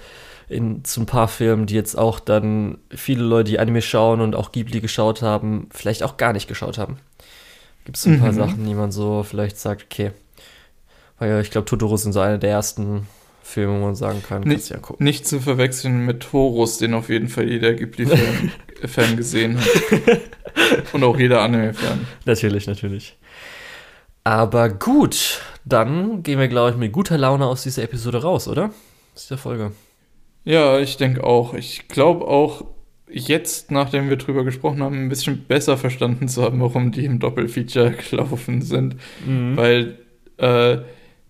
[0.46, 4.36] in, zu ein paar Filmen, die jetzt auch dann viele Leute, die Anime schauen und
[4.36, 6.98] auch Ghibli geschaut haben, vielleicht auch gar nicht geschaut haben.
[7.86, 8.36] Gibt es ein paar mhm.
[8.36, 10.10] Sachen, die man so vielleicht sagt, okay,
[11.32, 13.06] weil ich glaube, Totoro sind so einer der ersten
[13.42, 15.04] Filme, wo man sagen kann, nicht, ja gucken.
[15.04, 20.20] Nicht zu verwechseln mit Horus, den auf jeden Fall jeder Ghibli-Fan gesehen hat.
[20.92, 22.06] Und auch jeder Anime-Fan.
[22.24, 23.16] Natürlich, natürlich.
[24.24, 28.70] Aber gut, dann gehen wir, glaube ich, mit guter Laune aus dieser Episode raus, oder?
[29.14, 29.72] Aus der Folge.
[30.44, 31.54] Ja, ich denke auch.
[31.54, 32.64] Ich glaube auch,
[33.10, 37.18] jetzt, nachdem wir drüber gesprochen haben, ein bisschen besser verstanden zu haben, warum die im
[37.18, 38.96] Doppelfeature gelaufen sind.
[39.26, 39.56] Mhm.
[39.56, 39.98] Weil
[40.38, 40.78] äh,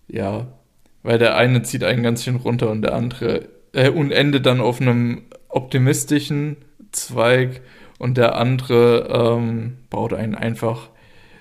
[0.08, 0.46] ja,
[1.02, 4.60] weil der eine zieht einen ganz schön runter und der andere äh, und endet dann
[4.60, 6.56] auf einem optimistischen
[6.92, 7.60] Zweig
[7.98, 10.88] und der andere ähm, baut einen einfach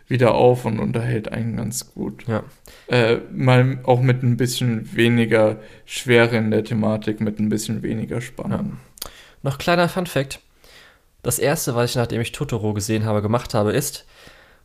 [0.08, 2.26] wieder auf und unterhält einen ganz gut.
[2.28, 2.44] Ja.
[2.88, 8.22] Äh, mal auch mit ein bisschen weniger Schwere in der Thematik, mit ein bisschen weniger
[8.22, 8.78] Spannung.
[9.04, 9.10] Ja.
[9.44, 10.40] Noch kleiner Fun Fact.
[11.22, 14.06] Das erste, was ich nachdem ich Totoro gesehen habe, gemacht habe, ist,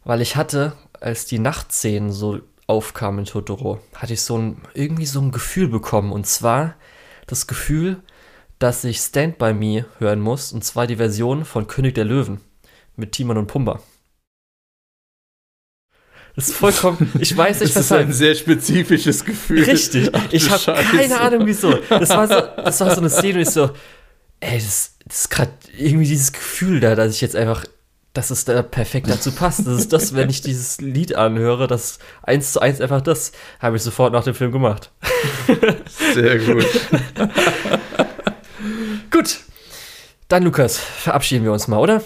[0.05, 5.07] weil ich hatte, als die Nachtszenen so aufkamen in Totoro, hatte ich so ein, irgendwie
[5.07, 6.13] so ein Gefühl bekommen.
[6.13, 6.77] Und zwar
[7.27, 8.03] das Gefühl,
[8.61, 12.41] dass ich Stand By Me hören muss, und zwar die Version von König der Löwen
[12.95, 13.81] mit Timon und Pumba.
[16.37, 19.65] Das ist vollkommen, ich weiß nicht, das ist ein sehr spezifisches Gefühl.
[19.65, 21.75] Richtig, Ach, ich habe keine Ahnung wieso.
[21.89, 23.71] Das war so, das war so eine Szene, wo ich so,
[24.41, 27.65] ey, das, das ist gerade irgendwie dieses Gefühl da, dass ich jetzt einfach,
[28.13, 29.67] dass es da perfekt dazu passt.
[29.67, 33.77] Das ist das, wenn ich dieses Lied anhöre, das eins zu eins einfach das, habe
[33.77, 34.91] ich sofort nach dem Film gemacht.
[36.15, 36.65] Sehr gut.
[39.11, 39.41] gut.
[40.29, 42.03] Dann, Lukas, verabschieden wir uns mal, oder?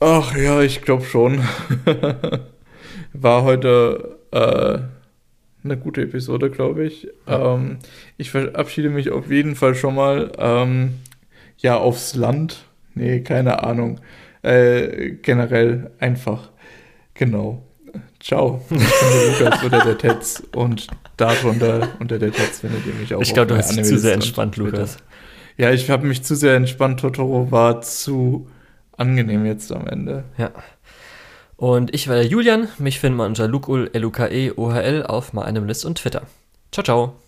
[0.00, 1.42] Ach ja, ich glaube schon.
[3.12, 4.78] War heute äh,
[5.64, 7.08] eine gute Episode, glaube ich.
[7.26, 7.78] Ähm,
[8.16, 10.30] ich verabschiede mich auf jeden Fall schon mal.
[10.38, 10.98] Ähm,
[11.56, 12.67] ja, aufs Land.
[12.98, 14.00] Nee, keine Ahnung.
[14.42, 16.50] Äh, generell einfach.
[17.14, 17.62] Genau.
[18.20, 18.60] Ciao.
[18.70, 23.14] Ich bin der Lukas unter der Tetz und darunter unter der Tetz findet ihr mich
[23.14, 23.22] auch.
[23.22, 24.98] Ich glaube, du hast dich zu sehr entspannt, Lukas.
[25.56, 27.00] Ja, ich habe mich zu sehr entspannt.
[27.00, 28.48] Totoro war zu
[28.96, 30.24] angenehm jetzt am Ende.
[30.36, 30.50] Ja.
[31.56, 32.68] Und ich war der Julian.
[32.78, 36.22] Mich findet man unter Lukul, L-U-K-E, O-H-L auf meinem List und Twitter.
[36.70, 37.27] Ciao, ciao.